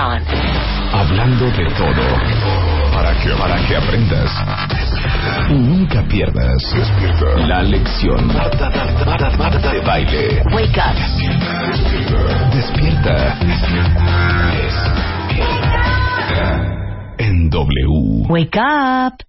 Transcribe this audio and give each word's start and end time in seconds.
Hablando 0.00 1.46
de 1.46 1.66
todo. 1.74 2.04
Para 2.92 3.12
que, 3.18 3.30
para 3.30 3.56
que 3.66 3.76
aprendas. 3.76 4.30
Y 5.50 5.54
nunca 5.54 6.04
pierdas. 6.04 6.62
Despierta. 6.72 7.46
La 7.48 7.62
lección. 7.64 8.28
Marta, 8.28 8.70
Marta, 8.70 9.04
Marta, 9.04 9.36
Marta 9.36 9.72
de 9.72 9.80
baile. 9.80 10.42
Wake 10.52 10.78
up. 10.78 10.94
Despierta. 12.54 13.34
Despierta. 13.40 13.98
En 17.18 17.50
W. 17.50 18.26
Wake 18.28 18.56
up. 18.56 19.24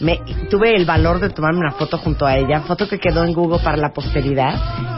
Me, 0.00 0.18
tuve 0.50 0.74
el 0.74 0.84
valor 0.84 1.20
de 1.20 1.30
tomarme 1.30 1.60
una 1.60 1.70
foto 1.72 1.98
junto 1.98 2.26
a 2.26 2.36
ella, 2.36 2.60
foto 2.62 2.88
que 2.88 2.98
quedó 2.98 3.24
en 3.24 3.32
Google 3.32 3.60
para 3.62 3.76
la 3.76 3.90
posteridad. 3.90 4.54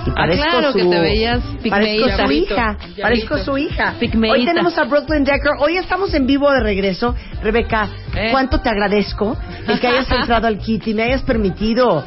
Y 0.07 0.11
Ah, 0.11 0.15
parezco 0.15 0.45
claro, 0.51 0.73
su, 0.73 0.79
que 0.79 0.85
te 0.85 1.01
veías 1.01 1.41
Parezco 1.69 2.09
su 2.27 2.33
hija, 2.33 2.77
parezco 3.03 3.39
su 3.39 3.59
hija. 3.59 3.95
Hoy 4.31 4.45
tenemos 4.45 4.79
a 4.79 4.85
Brooklyn 4.85 5.25
Decker. 5.25 5.53
Hoy 5.61 5.77
estamos 5.77 6.15
en 6.15 6.27
vivo 6.27 6.51
de 6.51 6.61
regreso. 6.61 7.15
Rebeca, 7.43 7.89
Eh. 8.17 8.29
¿cuánto 8.31 8.61
te 8.61 8.71
agradezco 8.71 9.37
el 9.67 9.81
que 9.81 9.87
hayas 9.87 10.11
entrado 10.11 10.47
al 10.47 10.59
kit 10.59 10.87
y 10.87 10.95
me 10.95 11.05
hayas 11.05 11.23
permitido, 11.23 12.05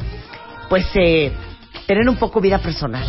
pues, 0.70 0.86
eh, 0.96 1.32
tener 1.88 2.08
un 2.08 2.18
poco 2.18 2.42
vida 2.42 2.60
personal? 2.60 3.06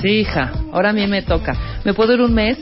Sí, 0.00 0.20
hija. 0.20 0.52
Ahora 0.72 0.90
a 0.90 0.92
mí 0.92 1.06
me 1.06 1.22
toca. 1.22 1.54
¿Me 1.84 1.94
puedo 1.94 2.14
ir 2.14 2.20
un 2.20 2.34
mes? 2.34 2.58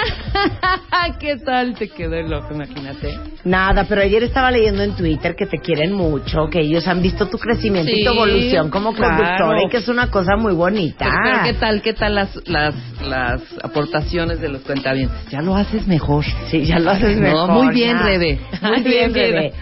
¿Qué 1.18 1.36
tal 1.36 1.74
te 1.74 1.88
quedó 1.88 2.14
el 2.14 2.32
ojo? 2.32 2.54
Imagínate. 2.54 3.18
Nada, 3.44 3.84
pero 3.88 4.02
ayer 4.02 4.22
estaba 4.22 4.50
leyendo 4.50 4.82
en 4.82 4.94
Twitter 4.94 5.34
que 5.36 5.46
te 5.46 5.58
quieren 5.58 5.92
mucho, 5.92 6.48
que 6.50 6.60
ellos 6.60 6.86
han 6.86 7.02
visto 7.02 7.26
tu 7.26 7.38
crecimiento 7.38 7.90
y 7.90 8.04
tu 8.04 8.10
evolución 8.10 8.70
como 8.70 8.92
claro. 8.92 9.16
conductora 9.16 9.62
y 9.66 9.68
que 9.70 9.78
es 9.78 9.88
una 9.88 10.10
cosa 10.10 10.36
muy 10.36 10.52
bonita. 10.54 11.06
Pero, 11.06 11.20
pero 11.24 11.42
¿qué 11.44 11.52
tal, 11.54 11.82
qué 11.82 11.92
tal 11.94 12.14
las, 12.14 12.48
las, 12.48 12.74
las 13.02 13.42
aportaciones 13.62 14.40
de 14.40 14.48
los 14.48 14.62
cuentavientes? 14.62 15.28
Ya 15.30 15.42
lo 15.42 15.54
haces 15.54 15.86
mejor. 15.86 16.24
Sí, 16.50 16.64
ya 16.64 16.78
lo 16.78 16.90
haces 16.90 17.16
No, 17.16 17.22
mejor. 17.22 17.50
muy 17.50 17.74
bien, 17.74 17.96
ya. 17.98 18.02
Rebe. 18.04 18.40
Muy 18.62 18.82
bien, 18.82 19.14
Rebe. 19.14 19.52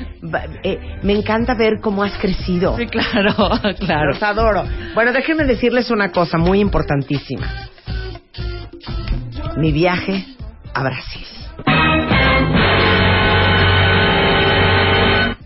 Eh, 0.62 0.78
me 1.02 1.12
encanta 1.14 1.54
ver 1.54 1.74
cómo 1.80 2.02
has 2.02 2.16
crecido. 2.18 2.76
Sí, 2.76 2.86
claro, 2.86 3.34
claro. 3.78 4.10
Los 4.10 4.22
adoro. 4.22 4.64
Bueno, 4.94 5.12
déjenme 5.12 5.44
decirles 5.44 5.90
una 5.90 6.10
cosa 6.10 6.38
muy 6.38 6.60
importantísima. 6.60 7.67
Mi 9.58 9.72
viaje 9.72 10.24
a 10.72 10.82
Brasil. 10.84 11.26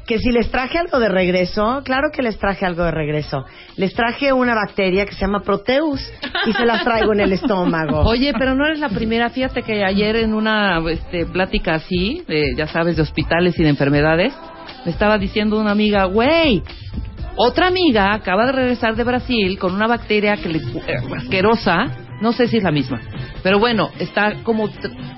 Que 0.07 0.19
si 0.19 0.31
les 0.33 0.51
traje 0.51 0.77
algo 0.77 0.99
de 0.99 1.09
regreso, 1.09 1.81
claro 1.83 2.11
que 2.13 2.21
les 2.21 2.39
traje 2.39 2.67
algo 2.67 2.85
de 2.85 2.91
regreso. 2.91 3.47
Les 3.79 3.95
traje 3.95 4.35
una 4.35 4.55
bacteria 4.55 5.07
que 5.07 5.15
se 5.15 5.23
llama 5.23 5.41
Proteus 5.41 6.13
y 6.45 6.53
se 6.53 6.67
las 6.67 6.85
traigo 6.85 7.15
en 7.15 7.21
el 7.21 7.33
estómago. 7.33 8.01
Oye, 8.05 8.35
pero 8.39 8.55
no 8.55 8.67
eres 8.67 8.81
la 8.81 8.91
primera. 8.91 9.31
Fíjate 9.31 9.63
que 9.63 9.83
ayer 9.83 10.17
en 10.17 10.35
una 10.35 10.79
este, 10.91 11.25
plática 11.25 11.77
así, 11.77 12.23
de, 12.29 12.55
ya 12.55 12.67
sabes, 12.67 12.97
de 12.97 13.03
hospitales 13.03 13.59
y 13.59 13.63
de 13.63 13.71
enfermedades, 13.71 14.35
me 14.85 14.91
estaba 14.91 15.17
diciendo 15.17 15.59
una 15.59 15.71
amiga, 15.71 16.05
güey, 16.05 16.63
otra 17.37 17.69
amiga 17.69 18.13
acaba 18.13 18.45
de 18.45 18.53
regresar 18.53 18.95
de 18.95 19.05
Brasil 19.05 19.59
con 19.59 19.75
una 19.75 19.87
bacteria 19.87 20.37
que 20.37 20.51
le, 20.51 20.59
eh, 20.59 20.97
asquerosa, 21.17 22.02
no 22.23 22.33
sé 22.33 22.49
si 22.49 22.57
es 22.59 22.63
la 22.63 22.71
misma, 22.71 23.01
pero 23.43 23.59
bueno, 23.59 23.91
está 23.99 24.43
como, 24.45 24.71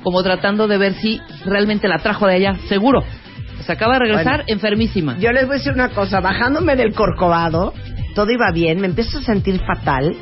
como 0.03 0.23
tratando 0.23 0.67
de 0.67 0.79
ver 0.79 0.95
si 0.95 1.21
realmente 1.45 1.87
la 1.87 1.99
trajo 1.99 2.27
de 2.27 2.35
allá, 2.35 2.57
seguro. 2.69 3.05
Se 3.61 3.73
acaba 3.73 3.95
de 3.95 4.01
regresar 4.01 4.39
Bueno. 4.39 4.45
enfermísima. 4.49 5.17
Yo 5.19 5.31
les 5.31 5.47
voy 5.47 5.55
a 5.55 5.59
decir 5.59 5.73
una 5.73 5.91
cosa, 5.91 6.21
bajándome 6.21 6.75
del 6.77 6.93
corcovado, 6.95 7.73
todo 8.15 8.31
iba 8.31 8.51
bien, 8.53 8.81
me 8.81 8.87
empiezo 8.89 9.19
a 9.19 9.23
sentir 9.23 9.61
fatal, 9.65 10.17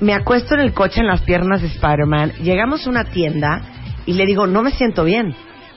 me 0.00 0.14
acuesto 0.14 0.54
en 0.54 0.60
el 0.60 0.72
coche 0.72 1.00
en 1.00 1.06
las 1.06 1.20
piernas 1.22 1.62
de 1.62 1.68
Spider-Man, 1.68 2.32
llegamos 2.42 2.86
a 2.86 2.90
una 2.90 3.04
tienda 3.04 3.62
y 4.06 4.14
le 4.14 4.26
digo, 4.26 4.46
no 4.46 4.62
me 4.62 4.72
siento 4.72 5.04
bien. 5.04 5.34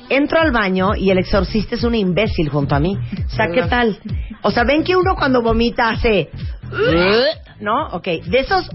Entro 0.10 0.40
al 0.40 0.52
baño 0.52 0.96
y 0.96 1.12
el 1.12 1.18
exorcista 1.18 1.76
es 1.76 1.84
un 1.84 1.96
imbécil 1.96 2.50
junto 2.50 2.76
a 2.76 2.80
mí. 2.80 2.98
O 3.26 3.30
sea, 3.30 3.48
¿qué 3.54 3.64
tal? 3.64 3.98
O 4.42 4.52
sea, 4.52 4.64
ven 4.64 4.84
que 4.84 4.96
uno 4.96 5.16
cuando 5.16 5.42
vomita 5.42 5.90
hace... 5.90 6.30
¿No? 7.60 7.88
Ok, 7.92 8.06
de 8.26 8.40
esos... 8.40 8.70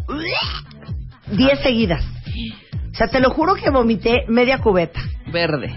10 1.32 1.60
seguidas. 1.60 2.04
O 2.92 2.94
sea, 2.94 3.08
te 3.08 3.20
lo 3.20 3.30
juro 3.30 3.54
que 3.54 3.70
vomité 3.70 4.24
media 4.28 4.58
cubeta. 4.58 5.00
Verde. 5.32 5.70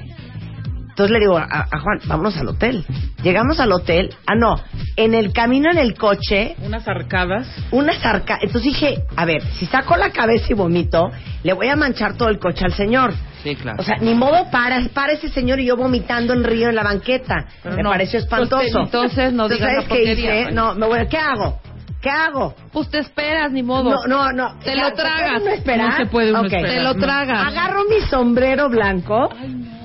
Entonces 0.90 1.12
le 1.12 1.20
digo 1.20 1.38
a, 1.38 1.46
a 1.72 1.80
Juan, 1.80 2.00
vámonos 2.06 2.36
al 2.38 2.48
hotel. 2.50 2.86
Llegamos 3.24 3.60
al 3.60 3.72
hotel. 3.72 4.14
Ah, 4.28 4.36
no. 4.36 4.62
En 4.98 5.14
el 5.14 5.32
camino 5.32 5.72
en 5.72 5.78
el 5.78 5.94
coche, 5.96 6.56
Unas 6.64 6.88
arcadas. 6.88 7.48
una 7.72 7.94
zarca. 8.00 8.36
Entonces 8.42 8.64
dije, 8.74 9.04
a 9.16 9.26
ver, 9.26 9.42
si 9.54 9.66
saco 9.68 9.96
la 9.96 10.10
cabeza 10.12 10.48
y 10.50 10.54
vomito, 10.54 11.10
le 11.44 11.54
voy 11.54 11.68
a 11.68 11.76
manchar 11.76 12.18
todo 12.18 12.30
el 12.30 12.40
coche 12.40 12.66
al 12.66 12.74
señor. 12.74 13.14
Sí, 13.42 13.56
claro. 13.56 13.78
O 13.80 13.84
sea, 13.84 13.98
ni 13.98 14.14
modo 14.14 14.52
para, 14.52 14.82
para 14.94 15.14
ese 15.14 15.30
señor 15.30 15.60
y 15.60 15.66
yo 15.66 15.78
vomitando 15.78 16.34
en 16.34 16.44
río 16.44 16.70
en 16.70 16.76
la 16.76 16.84
banqueta. 16.84 17.46
Pero 17.64 17.76
me 17.78 17.84
no. 17.84 17.90
pareció 17.90 18.20
espantoso. 18.20 18.62
Pues, 18.72 18.86
entonces 18.86 19.34
no 19.34 19.48
digas 19.48 19.72
¿sabes 19.86 19.88
qué 19.88 20.12
hice? 20.14 20.52
No, 20.52 20.76
me 20.76 20.86
voy 20.88 21.00
a, 21.00 21.08
¿qué 21.08 21.18
hago? 21.18 21.60
¿Qué 22.02 22.10
hago? 22.10 22.56
Pues 22.74 22.90
te 22.90 23.00
esperas, 23.00 23.52
ni 23.52 23.62
modo. 23.64 23.92
No, 23.92 24.08
no, 24.08 24.32
no. 24.32 24.58
Te 24.60 24.72
¿Se 24.72 24.76
lo 24.76 24.92
tragas. 24.94 25.42
No 25.44 25.98
se 25.98 26.06
puede 26.08 26.32
uno 26.32 26.40
Ok. 26.42 26.46
esperar. 26.48 26.70
Te 26.72 26.82
lo 26.82 26.96
tragas. 26.96 27.48
Agarro 27.48 27.84
mi 27.90 28.02
sombrero 28.10 28.70
blanco 28.70 29.30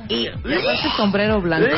y... 0.09 0.27
Ese 0.27 0.89
sombrero 0.97 1.41
blanco. 1.41 1.69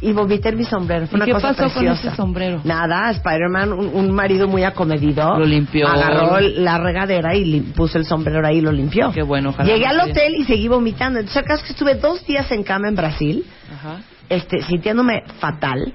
Y 0.00 0.12
vomité 0.12 0.48
en 0.48 0.58
mi 0.58 0.64
sombrero. 0.64 1.06
Fue 1.06 1.16
¿Y 1.16 1.22
una 1.22 1.26
qué 1.26 1.32
cosa 1.32 1.54
pasó 1.54 1.74
con 1.74 1.86
ese 1.86 2.10
sombrero? 2.16 2.60
Nada, 2.64 3.08
Spider-Man, 3.12 3.72
un, 3.72 3.86
un 3.94 4.12
marido 4.12 4.48
muy 4.48 4.64
acomedido. 4.64 5.38
Lo 5.38 5.46
limpió. 5.46 5.86
Agarró 5.86 6.40
la 6.40 6.78
regadera 6.78 7.36
y 7.36 7.44
lim- 7.44 7.72
puso 7.72 7.98
el 7.98 8.04
sombrero 8.04 8.44
ahí 8.44 8.58
y 8.58 8.60
lo 8.62 8.72
limpió. 8.72 9.12
Qué 9.12 9.22
bueno, 9.22 9.50
ojalá 9.50 9.68
Llegué 9.72 9.84
no 9.84 9.90
al 10.02 10.10
hotel 10.10 10.34
y 10.38 10.44
seguí 10.44 10.66
vomitando. 10.66 11.20
Entonces, 11.20 11.40
acaso 11.42 11.64
que 11.64 11.72
estuve 11.72 11.94
dos 11.94 12.26
días 12.26 12.50
en 12.50 12.64
cama 12.64 12.88
en 12.88 12.96
Brasil, 12.96 13.44
Ajá. 13.72 14.00
este, 14.28 14.62
sintiéndome 14.64 15.22
fatal. 15.38 15.92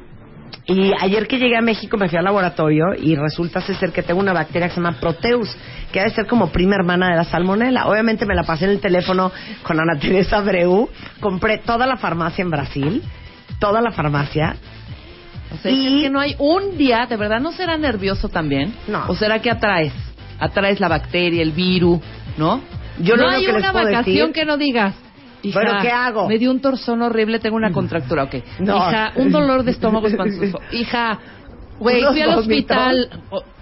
Y 0.70 0.92
ayer 1.00 1.28
que 1.28 1.38
llegué 1.40 1.56
a 1.56 1.62
México 1.62 1.96
me 1.98 2.10
fui 2.10 2.18
al 2.18 2.26
laboratorio 2.26 2.88
y 3.02 3.16
resulta 3.16 3.62
ser 3.62 3.92
que 3.94 4.04
tengo 4.04 4.20
una 4.20 4.34
bacteria 4.34 4.68
que 4.68 4.76
se 4.76 4.82
llama 4.82 5.00
Proteus, 5.00 5.56
que 5.94 6.02
ha 6.02 6.04
de 6.04 6.10
ser 6.10 6.28
como 6.28 6.50
prima 6.52 6.76
hermana 6.76 7.10
de 7.10 7.16
la 7.16 7.24
salmonela. 7.24 7.88
Obviamente 7.88 8.26
me 8.26 8.36
la 8.36 8.44
pasé 8.44 8.66
en 8.66 8.72
el 8.72 8.80
teléfono 8.82 9.32
con 9.64 9.80
Ana 9.80 9.98
Teresa 9.98 10.42
Breu, 10.42 10.90
compré 11.22 11.60
toda 11.60 11.88
la 11.88 11.96
farmacia 11.96 12.42
en 12.42 12.50
Brasil, 12.52 13.02
toda 13.60 13.82
la 13.82 13.92
farmacia. 13.92 14.58
O 15.54 15.58
sea, 15.58 15.72
Y- 15.72 15.88
es 15.98 16.04
que 16.04 16.10
no 16.10 16.20
hay 16.20 16.36
un 16.38 16.78
día, 16.78 17.06
¿de 17.06 17.16
verdad 17.16 17.40
no 17.40 17.54
será 17.54 17.78
nervioso 17.78 18.28
también? 18.28 18.74
No. 18.90 19.06
¿O 19.08 19.16
será 19.16 19.40
que 19.42 19.50
atraes? 19.50 19.94
Atraes 20.38 20.82
la 20.82 20.90
bacteria, 20.90 21.42
el 21.42 21.54
virus, 21.54 22.02
¿no? 22.38 22.60
Yo 23.00 23.16
no 23.16 23.30
hay 23.30 23.46
que 23.46 23.54
una 23.54 23.72
vacación 23.72 24.04
decir- 24.04 24.34
que 24.34 24.44
no 24.46 24.58
digas. 24.58 24.96
Hija, 25.44 25.60
Bueno, 25.62 25.80
¿qué 25.82 25.92
hago? 25.92 26.28
Me 26.28 26.38
dio 26.38 26.52
un 26.52 26.60
torzón 26.62 27.02
horrible, 27.02 27.40
tengo 27.40 27.56
una 27.56 27.72
contractura, 27.72 28.24
ok. 28.24 28.36
No. 28.60 28.78
Hija, 28.78 29.12
un 29.16 29.32
dolor 29.32 29.64
de 29.64 29.72
estómago 29.72 30.08
espantoso. 30.08 30.60
Hija, 30.72 31.20
güey, 31.80 32.04
fui 32.04 32.22
al 32.22 32.38
hospital. 32.40 33.10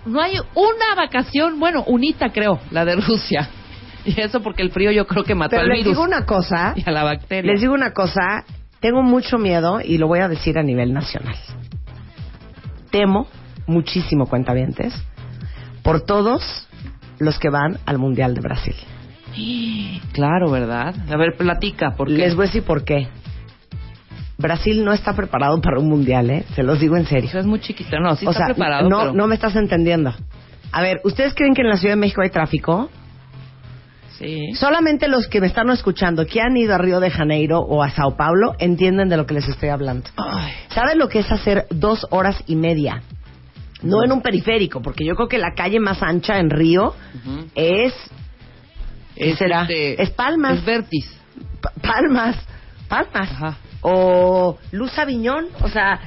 No 0.05 0.21
hay 0.21 0.33
una 0.53 0.95
vacación, 0.95 1.59
bueno, 1.59 1.83
unita 1.87 2.29
creo, 2.29 2.59
la 2.71 2.85
de 2.85 2.95
Rusia. 2.95 3.49
Y 4.05 4.21
eso 4.21 4.39
porque 4.41 4.61
el 4.61 4.69
frío 4.69 4.91
yo 4.91 5.07
creo 5.07 5.23
que 5.23 5.33
mató 5.33 5.49
Pero 5.55 5.63
al 5.63 5.69
les 5.69 5.79
virus 5.79 5.93
digo 5.93 6.03
una 6.03 6.27
cosa, 6.27 6.73
y 6.77 6.87
a 6.87 6.91
la 6.91 7.03
bacteria. 7.03 7.51
les 7.51 7.59
digo 7.59 7.73
una 7.73 7.91
cosa, 7.91 8.45
tengo 8.79 9.01
mucho 9.01 9.39
miedo 9.39 9.79
y 9.83 9.97
lo 9.97 10.07
voy 10.07 10.19
a 10.19 10.27
decir 10.27 10.59
a 10.59 10.61
nivel 10.63 10.93
nacional. 10.93 11.35
Temo 12.91 13.25
muchísimo, 13.65 14.27
cuentavientes, 14.27 14.93
por 15.81 16.01
todos 16.01 16.67
los 17.17 17.39
que 17.39 17.49
van 17.49 17.79
al 17.87 17.97
Mundial 17.97 18.35
de 18.35 18.41
Brasil. 18.41 18.75
Claro, 20.13 20.49
¿verdad? 20.51 20.95
A 21.11 21.17
ver, 21.17 21.35
platica, 21.37 21.93
porque 21.97 22.13
Les 22.13 22.35
voy 22.35 22.45
a 22.45 22.47
decir 22.47 22.63
por 22.63 22.83
qué. 22.83 23.07
Brasil 24.37 24.83
no 24.83 24.91
está 24.91 25.13
preparado 25.13 25.59
para 25.61 25.79
un 25.79 25.87
mundial, 25.89 26.29
¿eh? 26.29 26.43
Se 26.55 26.63
los 26.63 26.79
digo 26.79 26.97
en 26.97 27.05
serio. 27.05 27.29
es 27.33 27.45
muy 27.45 27.59
chiquito. 27.59 27.97
No, 27.99 28.15
sí 28.15 28.25
o 28.25 28.31
está 28.31 28.47
sea, 28.47 28.53
preparado. 28.55 28.89
no, 28.89 28.99
pero- 28.99 29.13
no 29.13 29.27
me 29.27 29.35
estás 29.35 29.55
entendiendo. 29.55 30.13
A 30.71 30.81
ver, 30.81 30.99
¿ustedes 31.05 31.33
creen 31.33 31.53
que 31.53 31.61
en 31.61 31.69
la 31.69 31.77
Ciudad 31.77 31.93
de 31.95 31.99
México 32.01 32.21
hay 32.21 32.29
tráfico? 32.29 32.89
Sí. 34.17 34.53
Solamente 34.55 35.07
los 35.09 35.27
que 35.27 35.41
me 35.41 35.47
están 35.47 35.69
escuchando, 35.69 36.25
que 36.25 36.41
han 36.41 36.55
ido 36.55 36.73
a 36.73 36.77
Río 36.77 36.99
de 37.01 37.11
Janeiro 37.11 37.59
o 37.59 37.83
a 37.83 37.89
Sao 37.91 38.15
Paulo, 38.15 38.55
entienden 38.59 39.09
de 39.09 39.17
lo 39.17 39.25
que 39.25 39.33
les 39.33 39.47
estoy 39.47 39.69
hablando. 39.69 40.09
Ay, 40.17 40.53
¿Saben 40.69 40.97
lo 40.99 41.09
que 41.09 41.19
es 41.19 41.31
hacer 41.31 41.65
dos 41.69 42.05
horas 42.11 42.41
y 42.47 42.55
media? 42.55 43.01
No 43.83 44.03
en 44.03 44.11
un 44.13 44.21
periférico, 44.21 44.81
porque 44.81 45.05
yo 45.05 45.15
creo 45.15 45.27
que 45.27 45.37
la 45.37 45.53
calle 45.53 45.79
más 45.79 46.01
ancha 46.01 46.39
en 46.39 46.49
Río 46.49 46.93
es... 47.55 47.93
¿Qué 49.15 49.31
Es, 49.31 49.37
será? 49.37 49.61
este, 49.63 50.01
es 50.01 50.09
Palmas. 50.11 50.59
Es 50.59 50.65
Vertis. 50.65 51.17
Pa- 51.61 51.71
Palmas. 51.81 52.35
Palmas. 52.87 53.31
Ajá. 53.31 53.57
O 53.81 54.57
Luz 54.71 54.97
Aviñón. 54.97 55.45
O 55.61 55.69
sea, 55.69 55.99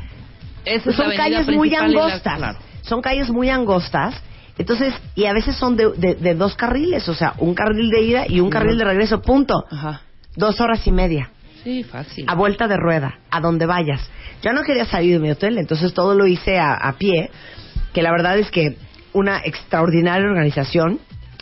Esa 0.64 0.92
son 0.92 1.12
calles 1.16 1.46
muy 1.48 1.70
la- 1.70 1.80
angostas. 1.84 2.56
Son 2.82 3.00
calles 3.02 3.30
muy 3.30 3.48
angostas. 3.50 4.14
Entonces, 4.58 4.92
y 5.14 5.26
a 5.26 5.32
veces 5.32 5.54
son 5.56 5.76
de, 5.76 5.92
de- 5.96 6.14
de 6.16 6.34
dos 6.34 6.56
carriles, 6.56 7.08
o 7.08 7.14
sea, 7.14 7.34
un 7.38 7.54
carril 7.54 7.90
de 7.90 8.02
ida 8.02 8.24
y 8.28 8.40
un 8.40 8.50
carril 8.50 8.76
de 8.76 8.84
regreso, 8.84 9.20
punto. 9.22 9.64
Ajá. 9.70 10.02
Dos 10.34 10.60
horas 10.60 10.84
y 10.86 10.90
media, 10.90 11.30
Sí, 11.62 11.84
fácil. 11.84 12.24
a 12.28 12.34
vuelta 12.34 12.66
de 12.66 12.76
rueda, 12.76 13.18
a 13.30 13.40
donde 13.40 13.66
vayas. 13.66 14.00
Yo 14.42 14.52
no 14.52 14.62
quería 14.64 14.84
salir 14.84 15.12
de 15.14 15.18
mi 15.20 15.30
hotel, 15.30 15.58
entonces 15.58 15.94
todo 15.94 16.14
lo 16.14 16.26
hice 16.26 16.58
a, 16.58 16.74
a 16.74 16.92
pie, 16.94 17.30
que 17.92 18.02
la 18.02 18.10
verdad 18.10 18.36
es 18.38 18.50
que 18.50 18.76
una 19.12 19.38
extraordinaria 19.44 20.26
organización. 20.28 20.98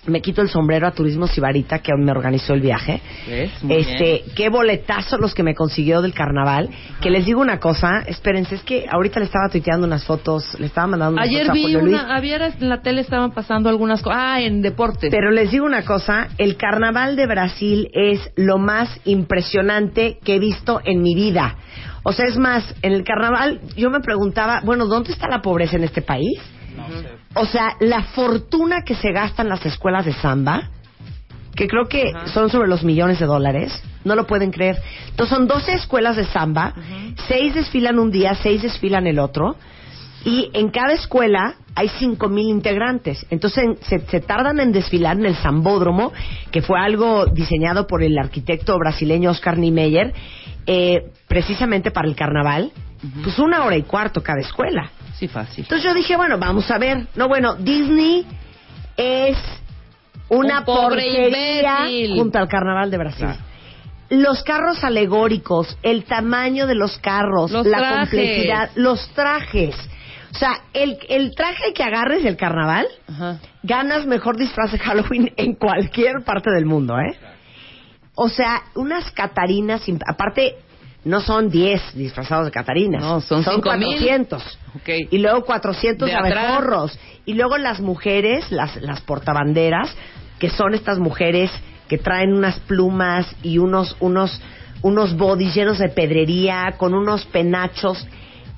Me 0.06 0.20
quito 0.20 0.42
el 0.42 0.48
sombrero 0.48 0.86
a 0.86 0.92
Turismo 0.92 1.26
Sibarita, 1.26 1.80
que 1.80 1.92
me 1.96 2.10
organizó 2.10 2.54
el 2.54 2.60
viaje. 2.60 3.00
Este, 3.68 4.24
qué 4.34 4.48
boletazo 4.48 5.18
los 5.18 5.34
que 5.34 5.42
me 5.42 5.54
consiguió 5.54 6.02
del 6.02 6.14
carnaval. 6.14 6.68
Que 7.00 7.10
les 7.10 7.26
digo 7.26 7.40
una 7.40 7.58
cosa, 7.58 8.02
espérense, 8.06 8.56
es 8.56 8.62
que 8.62 8.86
ahorita 8.90 9.20
le 9.20 9.26
estaba 9.26 9.48
tuiteando 9.48 9.86
unas 9.86 10.04
fotos, 10.04 10.58
le 10.58 10.66
estaba 10.66 10.86
mandando 10.86 11.14
unas 11.14 11.28
Ayer 11.28 11.46
fotos 11.46 11.50
a 11.50 11.54
vi 11.54 11.62
Julio 11.62 11.80
Luis. 11.80 11.94
una, 11.94 12.14
ayer 12.16 12.42
en 12.60 12.68
la 12.68 12.82
tele 12.82 13.00
estaban 13.00 13.32
pasando 13.32 13.68
algunas 13.68 14.02
cosas. 14.02 14.18
Ah, 14.20 14.40
en 14.40 14.62
deportes. 14.62 15.10
Pero 15.10 15.30
les 15.30 15.50
digo 15.50 15.66
una 15.66 15.84
cosa, 15.84 16.28
el 16.38 16.56
carnaval 16.56 17.16
de 17.16 17.26
Brasil 17.26 17.88
es 17.92 18.30
lo 18.36 18.58
más 18.58 19.00
impresionante 19.04 20.18
que 20.24 20.36
he 20.36 20.38
visto 20.38 20.80
en 20.84 21.02
mi 21.02 21.14
vida. 21.14 21.56
O 22.02 22.12
sea, 22.12 22.26
es 22.26 22.38
más, 22.38 22.62
en 22.82 22.92
el 22.92 23.02
carnaval 23.02 23.60
yo 23.76 23.90
me 23.90 24.00
preguntaba, 24.00 24.60
bueno, 24.64 24.86
¿dónde 24.86 25.12
está 25.12 25.28
la 25.28 25.42
pobreza 25.42 25.76
en 25.76 25.84
este 25.84 26.02
país? 26.02 26.40
O 27.34 27.46
sea, 27.46 27.76
la 27.80 28.02
fortuna 28.02 28.82
que 28.82 28.94
se 28.94 29.12
gasta 29.12 29.42
en 29.42 29.48
las 29.48 29.64
escuelas 29.66 30.04
de 30.06 30.12
samba, 30.14 30.70
que 31.54 31.68
creo 31.68 31.88
que 31.88 32.12
Ajá. 32.14 32.28
son 32.28 32.50
sobre 32.50 32.68
los 32.68 32.82
millones 32.84 33.18
de 33.18 33.26
dólares, 33.26 33.82
no 34.04 34.14
lo 34.14 34.26
pueden 34.26 34.50
creer. 34.50 34.76
Entonces 35.08 35.36
son 35.36 35.46
12 35.46 35.72
escuelas 35.74 36.16
de 36.16 36.26
samba, 36.26 36.74
seis 37.28 37.54
desfilan 37.54 37.98
un 37.98 38.10
día, 38.10 38.34
seis 38.42 38.62
desfilan 38.62 39.06
el 39.06 39.18
otro, 39.18 39.56
y 40.24 40.50
en 40.54 40.70
cada 40.70 40.92
escuela 40.92 41.54
hay 41.74 41.88
cinco 41.98 42.28
mil 42.28 42.48
integrantes. 42.48 43.24
Entonces 43.30 43.64
en- 43.64 43.76
se, 43.82 44.00
se 44.06 44.20
tardan 44.20 44.60
en 44.60 44.72
desfilar 44.72 45.16
en 45.16 45.26
el 45.26 45.36
Zambódromo, 45.36 46.12
que 46.50 46.62
fue 46.62 46.78
algo 46.80 47.26
diseñado 47.26 47.86
por 47.86 48.02
el 48.02 48.18
arquitecto 48.18 48.76
brasileño 48.78 49.30
Oscar 49.30 49.56
Niemeyer, 49.56 50.12
eh, 50.66 51.10
precisamente 51.28 51.90
para 51.90 52.08
el 52.08 52.16
carnaval, 52.16 52.72
pues 53.22 53.38
una 53.38 53.64
hora 53.64 53.76
y 53.76 53.82
cuarto 53.82 54.22
cada 54.22 54.40
escuela. 54.40 54.90
Sí, 55.18 55.28
fácil. 55.28 55.64
Entonces 55.64 55.84
yo 55.84 55.94
dije, 55.94 56.16
bueno, 56.16 56.38
vamos 56.38 56.70
a 56.70 56.78
ver. 56.78 57.06
No, 57.14 57.28
bueno, 57.28 57.54
Disney 57.54 58.26
es 58.96 59.36
una 60.28 60.58
Un 60.60 60.64
porquería 60.64 61.88
imbécil. 61.88 62.18
junto 62.18 62.38
al 62.38 62.48
Carnaval 62.48 62.90
de 62.90 62.98
Brasil. 62.98 63.28
Los 64.10 64.42
carros 64.44 64.84
alegóricos, 64.84 65.76
el 65.82 66.04
tamaño 66.04 66.66
de 66.66 66.74
los 66.76 66.98
carros, 66.98 67.50
Los 67.50 67.66
la 67.66 67.78
trajes. 67.78 67.98
complejidad, 68.10 68.70
los 68.76 69.08
trajes. 69.14 69.74
O 70.32 70.38
sea, 70.38 70.52
el, 70.74 70.98
el 71.08 71.34
traje 71.34 71.72
que 71.72 71.82
agarres 71.82 72.22
del 72.22 72.36
carnaval, 72.36 72.86
Ajá. 73.08 73.38
ganas 73.62 74.04
mejor 74.06 74.36
disfraz 74.36 74.70
de 74.70 74.78
Halloween 74.78 75.32
en 75.36 75.54
cualquier 75.54 76.22
parte 76.24 76.50
del 76.50 76.66
mundo, 76.66 76.98
¿eh? 76.98 77.16
O 78.14 78.28
sea, 78.28 78.62
unas 78.74 79.10
catarinas, 79.12 79.82
aparte, 80.06 80.56
no 81.06 81.20
son 81.20 81.50
10 81.50 81.94
disfrazados 81.94 82.46
de 82.46 82.50
catarinas. 82.50 83.00
No, 83.00 83.20
son 83.20 83.44
5,000. 83.44 83.62
400. 83.62 84.58
Ok. 84.74 84.88
Y 85.12 85.18
luego 85.18 85.44
400 85.44 86.08
De 86.08 86.14
atrás. 86.14 86.36
abejorros. 86.36 86.98
Y 87.24 87.34
luego 87.34 87.56
las 87.58 87.80
mujeres, 87.80 88.50
las, 88.50 88.74
las 88.82 89.02
portabanderas, 89.02 89.94
que 90.40 90.50
son 90.50 90.74
estas 90.74 90.98
mujeres 90.98 91.52
que 91.86 91.96
traen 91.96 92.32
unas 92.32 92.58
plumas 92.58 93.36
y 93.44 93.58
unos, 93.58 93.96
unos, 94.00 94.42
unos 94.82 95.16
bodys 95.16 95.54
llenos 95.54 95.78
de 95.78 95.90
pedrería, 95.90 96.74
con 96.76 96.92
unos 96.92 97.24
penachos. 97.26 98.04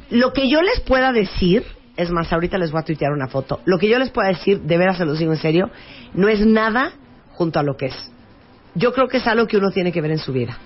Lo 0.08 0.32
que 0.32 0.48
yo 0.48 0.62
les 0.62 0.80
pueda 0.80 1.12
decir, 1.12 1.64
es 1.98 2.10
más, 2.10 2.32
ahorita 2.32 2.56
les 2.56 2.70
voy 2.70 2.80
a 2.80 2.84
tuitear 2.84 3.12
una 3.12 3.28
foto. 3.28 3.60
Lo 3.66 3.78
que 3.78 3.90
yo 3.90 3.98
les 3.98 4.08
pueda 4.08 4.28
decir, 4.28 4.62
de 4.62 4.78
veras 4.78 4.96
se 4.96 5.04
los 5.04 5.18
digo 5.18 5.32
en 5.32 5.38
serio, 5.38 5.70
no 6.14 6.28
es 6.28 6.40
nada 6.46 6.92
junto 7.32 7.58
a 7.58 7.62
lo 7.62 7.76
que 7.76 7.86
es. 7.86 8.10
Yo 8.74 8.94
creo 8.94 9.06
que 9.06 9.18
es 9.18 9.26
algo 9.26 9.46
que 9.46 9.58
uno 9.58 9.70
tiene 9.70 9.92
que 9.92 10.00
ver 10.00 10.12
en 10.12 10.18
su 10.18 10.32
vida. 10.32 10.56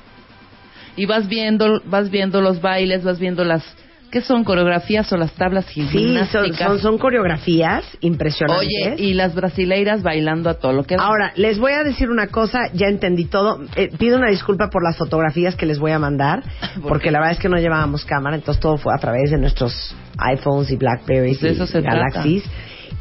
Y 0.97 1.07
vas 1.07 1.29
viendo, 1.29 1.81
vas 1.85 2.11
viendo 2.11 2.41
los 2.41 2.61
bailes, 2.61 3.05
vas 3.05 3.19
viendo 3.19 3.45
las... 3.45 3.65
¿Qué 4.11 4.21
son? 4.21 4.45
¿Coreografías 4.45 5.11
o 5.15 5.17
las 5.17 5.33
tablas 5.33 5.65
Sí, 5.65 5.81
son, 5.81 5.89
gimnásticas? 5.89 6.69
son, 6.69 6.79
son 6.81 6.99
coreografías 6.99 7.83
impresionantes. 8.03 8.69
Oye, 8.69 8.97
y 8.99 9.15
las 9.15 9.35
brasileiras 9.35 10.03
bailando 10.03 10.51
a 10.51 10.55
todo 10.59 10.75
lo 10.75 10.85
que. 10.85 10.97
Ahora, 10.97 11.33
les 11.35 11.59
voy 11.59 11.73
a 11.73 11.83
decir 11.83 12.11
una 12.11 12.27
cosa, 12.27 12.59
ya 12.75 12.89
entendí 12.89 13.25
todo. 13.25 13.63
Eh, 13.75 13.89
pido 13.97 14.19
una 14.19 14.29
disculpa 14.29 14.69
por 14.69 14.85
las 14.85 14.99
fotografías 14.99 15.57
que 15.57 15.65
les 15.65 15.79
voy 15.79 15.93
a 15.93 15.99
mandar, 15.99 16.43
¿Por 16.75 16.89
porque 16.89 17.11
la 17.11 17.21
verdad 17.21 17.33
es 17.33 17.39
que 17.39 17.49
no 17.49 17.57
llevábamos 17.57 18.05
cámara, 18.05 18.37
entonces 18.37 18.61
todo 18.61 18.77
fue 18.77 18.93
a 18.95 18.99
través 18.99 19.31
de 19.31 19.39
nuestros 19.39 19.97
iPhones 20.19 20.71
y 20.71 20.77
Blackberries 20.77 21.39
Pues 21.39 21.59
y 21.59 21.67
se 21.67 21.81
Galaxies. 21.81 22.45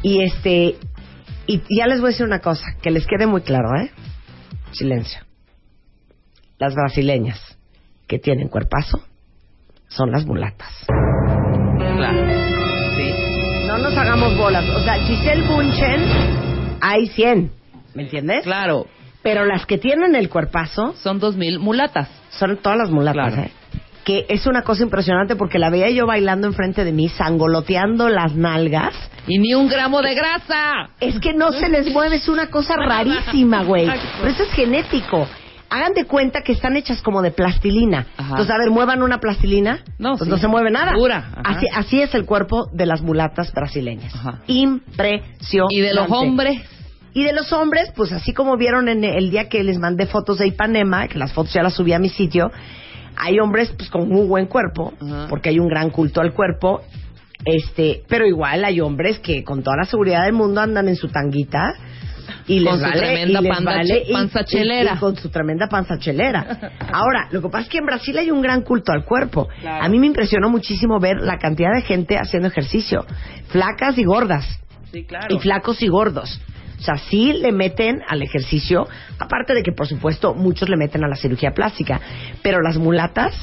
Y 0.02 0.22
este, 0.22 0.78
y 1.46 1.62
ya 1.78 1.88
les 1.88 2.00
voy 2.00 2.08
a 2.08 2.12
decir 2.12 2.26
una 2.26 2.40
cosa, 2.40 2.64
que 2.82 2.90
les 2.90 3.06
quede 3.06 3.28
muy 3.28 3.42
claro, 3.42 3.68
¿eh? 3.82 3.92
Silencio. 4.72 5.20
Las 6.58 6.74
brasileñas 6.74 7.51
que 8.12 8.20
tienen 8.20 8.50
cuerpazo 8.50 9.00
son 9.88 10.12
las 10.12 10.26
mulatas. 10.26 10.68
Claro. 11.96 12.20
Sí. 12.98 13.14
No 13.68 13.78
nos 13.78 13.96
hagamos 13.98 14.38
bolas. 14.38 14.66
O 14.76 14.82
sea, 14.82 14.96
Giselle 14.96 15.48
Bunchen, 15.48 16.02
hay 16.82 17.08
100, 17.08 17.50
¿me 17.96 18.04
entiendes? 18.04 18.44
Claro. 18.44 18.86
Pero 19.24 19.46
las 19.46 19.66
que 19.66 19.78
tienen 19.78 20.16
el 20.16 20.28
cuerpazo 20.28 20.94
Son 21.02 21.20
dos 21.20 21.38
mil 21.38 21.60
mulatas. 21.60 22.10
son 22.32 22.58
todas 22.58 22.78
las 22.80 22.90
mulatas, 22.92 23.34
Claro. 23.34 23.48
¿eh? 23.48 23.52
Que 24.04 24.26
es 24.28 24.46
una 24.46 24.64
cosa 24.64 24.84
impresionante 24.84 25.38
porque 25.38 25.58
la 25.58 25.70
veía 25.70 25.90
yo 25.92 26.06
bailando 26.06 26.48
enfrente 26.48 26.84
de 26.84 26.92
mí, 26.92 27.08
sangoloteando 27.08 28.10
las 28.10 28.36
nalgas. 28.36 28.94
Y 29.28 29.38
ni 29.38 29.54
un 29.54 29.70
gramo 29.70 30.02
de 30.02 30.16
grasa. 30.16 30.90
Es 31.00 31.18
que 31.22 31.34
no 31.34 31.54
se 31.54 31.70
les 31.70 31.90
mueve, 31.94 32.18
es 32.18 32.28
una 32.28 32.48
cosa 32.48 32.74
rarísima, 32.76 33.64
güey. 33.64 33.86
Pero 34.18 34.28
eso 34.34 34.44
es 34.44 34.50
genético. 34.52 35.28
Hagan 35.74 35.94
de 35.94 36.04
cuenta 36.06 36.42
que 36.42 36.52
están 36.52 36.76
hechas 36.76 37.02
como 37.02 37.22
de 37.22 37.32
plastilina. 37.32 38.06
Ajá. 38.18 38.32
Entonces, 38.32 38.54
a 38.54 38.58
ver, 38.60 38.70
muevan 38.70 39.02
una 39.02 39.20
plastilina. 39.20 39.80
No, 39.98 40.18
pues 40.18 40.26
sí. 40.26 40.30
no 40.30 40.38
se 40.38 40.48
mueve 40.48 40.70
nada. 40.70 40.94
Así, 41.46 41.66
así 41.74 42.02
es 42.02 42.14
el 42.14 42.26
cuerpo 42.26 42.68
de 42.74 42.86
las 42.86 43.02
mulatas 43.02 43.54
brasileñas. 43.54 44.14
Ajá. 44.14 44.42
Impresionante. 44.48 45.76
Y 45.76 45.80
de 45.80 45.94
los 45.94 46.12
hombres. 46.12 46.62
Y 47.14 47.24
de 47.24 47.34
los 47.34 47.52
hombres, 47.54 47.92
pues 47.96 48.12
así 48.12 48.34
como 48.34 48.58
vieron 48.58 48.90
en 48.90 49.04
el 49.04 49.32
día 49.32 49.48
que 49.50 49.64
les 49.64 49.80
mandé 49.80 50.08
fotos 50.08 50.40
de 50.40 50.48
Ipanema, 50.48 51.08
que 51.08 51.18
las 51.18 51.34
fotos 51.34 51.54
ya 51.54 51.64
las 51.64 51.74
subí 51.74 51.94
a 51.94 52.00
mi 52.00 52.10
sitio, 52.10 52.52
hay 53.18 53.40
hombres 53.40 53.74
pues 53.78 53.90
con 53.90 54.08
muy 54.08 54.26
buen 54.28 54.48
cuerpo, 54.48 54.94
Ajá. 55.02 55.28
porque 55.30 55.50
hay 55.50 55.60
un 55.60 55.68
gran 55.68 55.90
culto 55.90 56.22
al 56.22 56.34
cuerpo, 56.34 56.82
Este, 57.44 58.04
pero 58.08 58.26
igual 58.28 58.64
hay 58.64 58.82
hombres 58.82 59.20
que 59.20 59.44
con 59.44 59.64
toda 59.64 59.76
la 59.78 59.86
seguridad 59.86 60.26
del 60.26 60.34
mundo 60.34 60.62
andan 60.62 60.88
en 60.88 60.96
su 60.96 61.08
tanguita 61.08 61.74
y 62.48 62.60
les 62.60 62.70
Con 62.70 62.80
su 62.80 62.86
vale, 62.86 63.00
tremenda 63.00 63.40
y 63.40 63.44
les 63.44 63.56
panda- 63.56 63.72
vale 63.76 64.04
y- 64.08 64.14
panza 64.14 64.42
y- 64.42 64.46
chelera. 64.46 64.94
y 64.96 64.98
con 65.00 65.16
su 65.16 65.30
tremenda 65.30 65.68
panza 65.68 65.98
chelera. 66.00 66.72
Ahora, 66.92 67.28
lo 67.32 67.42
que 67.42 67.50
pasa 67.50 67.64
es 67.64 67.70
que 67.70 67.78
en 67.80 67.86
Brasil 67.86 68.18
hay 68.18 68.32
un 68.32 68.42
gran 68.42 68.62
culto 68.62 68.92
al 68.92 69.06
cuerpo. 69.06 69.48
Claro. 69.60 69.84
A 69.86 69.90
mí 69.90 70.00
me 70.00 70.08
impresionó 70.08 70.50
muchísimo 70.50 71.00
ver 71.00 71.18
la 71.22 71.38
cantidad 71.38 71.72
de 71.74 71.82
gente 71.82 72.18
haciendo 72.18 72.48
ejercicio, 72.48 73.06
flacas 73.50 73.98
y 73.98 74.04
gordas 74.04 74.46
Sí, 74.92 75.04
claro. 75.06 75.28
y 75.36 75.40
flacos 75.40 75.82
y 75.82 75.88
gordos. 75.88 76.42
O 76.80 76.84
sea, 76.84 76.98
sí 76.98 77.34
le 77.34 77.52
meten 77.52 78.02
al 78.08 78.24
ejercicio, 78.24 78.88
aparte 79.20 79.54
de 79.54 79.62
que, 79.62 79.72
por 79.72 79.88
supuesto, 79.88 80.34
muchos 80.34 80.68
le 80.68 80.78
meten 80.78 81.04
a 81.04 81.08
la 81.08 81.16
cirugía 81.16 81.52
plástica. 81.52 82.02
Pero 82.42 82.60
las 82.60 82.78
mulatas 82.78 83.36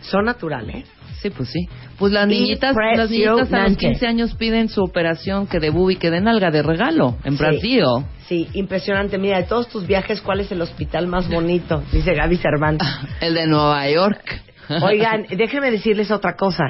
son 0.00 0.24
naturales. 0.24 0.84
Sí, 1.24 1.30
pues 1.30 1.48
sí. 1.48 1.66
Pues 1.98 2.12
las 2.12 2.28
niñitas, 2.28 2.76
las 2.76 3.08
niñitas 3.08 3.32
a 3.32 3.38
los 3.38 3.48
Impresionante. 3.72 3.86
15 3.86 4.06
años 4.06 4.34
piden 4.34 4.68
su 4.68 4.82
operación 4.82 5.46
que 5.46 5.58
de 5.58 5.70
bubi 5.70 5.96
que 5.96 6.10
den 6.10 6.28
alga 6.28 6.50
de 6.50 6.62
regalo 6.62 7.16
en 7.24 7.32
Sí. 7.32 7.38
Brasil. 7.38 7.82
Sí, 8.28 8.48
impresionante. 8.52 9.16
Mira, 9.16 9.38
de 9.38 9.44
todos 9.44 9.68
tus 9.68 9.86
viajes, 9.86 10.20
¿cuál 10.20 10.40
es 10.40 10.52
el 10.52 10.60
hospital 10.60 11.06
más 11.06 11.26
bonito? 11.30 11.82
Dice 11.92 12.12
Gaby 12.12 12.36
Cervantes. 12.36 12.86
El 13.22 13.32
de 13.32 13.46
Nueva 13.46 13.88
York. 13.88 14.42
Oigan, 14.82 15.24
déjenme 15.34 15.70
decirles 15.70 16.10
otra 16.10 16.36
cosa. 16.36 16.64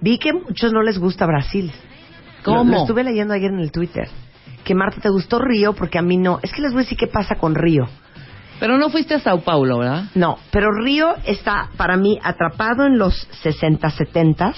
Vi 0.00 0.16
que 0.16 0.30
a 0.30 0.32
muchos 0.32 0.72
no 0.72 0.80
les 0.82 0.98
gusta 0.98 1.26
Brasil. 1.26 1.70
¿Cómo? 2.44 2.64
Lo, 2.64 2.70
lo 2.70 2.80
estuve 2.84 3.04
leyendo 3.04 3.34
ayer 3.34 3.50
en 3.50 3.60
el 3.60 3.70
Twitter. 3.72 4.08
Que 4.64 4.74
Marta, 4.74 5.02
¿te 5.02 5.10
gustó 5.10 5.38
Río? 5.38 5.74
Porque 5.74 5.98
a 5.98 6.02
mí 6.02 6.16
no. 6.16 6.40
Es 6.42 6.50
que 6.50 6.62
les 6.62 6.72
voy 6.72 6.80
a 6.80 6.84
decir 6.84 6.96
qué 6.96 7.08
pasa 7.08 7.34
con 7.34 7.54
Río. 7.54 7.86
Pero 8.60 8.76
no 8.76 8.90
fuiste 8.90 9.14
a 9.14 9.20
Sao 9.20 9.40
Paulo, 9.40 9.78
¿verdad? 9.78 10.04
No, 10.14 10.38
pero 10.50 10.72
Río 10.72 11.14
está 11.24 11.70
para 11.76 11.96
mí 11.96 12.18
atrapado 12.22 12.86
en 12.86 12.98
los 12.98 13.14
60, 13.42 13.88
70 13.90 14.54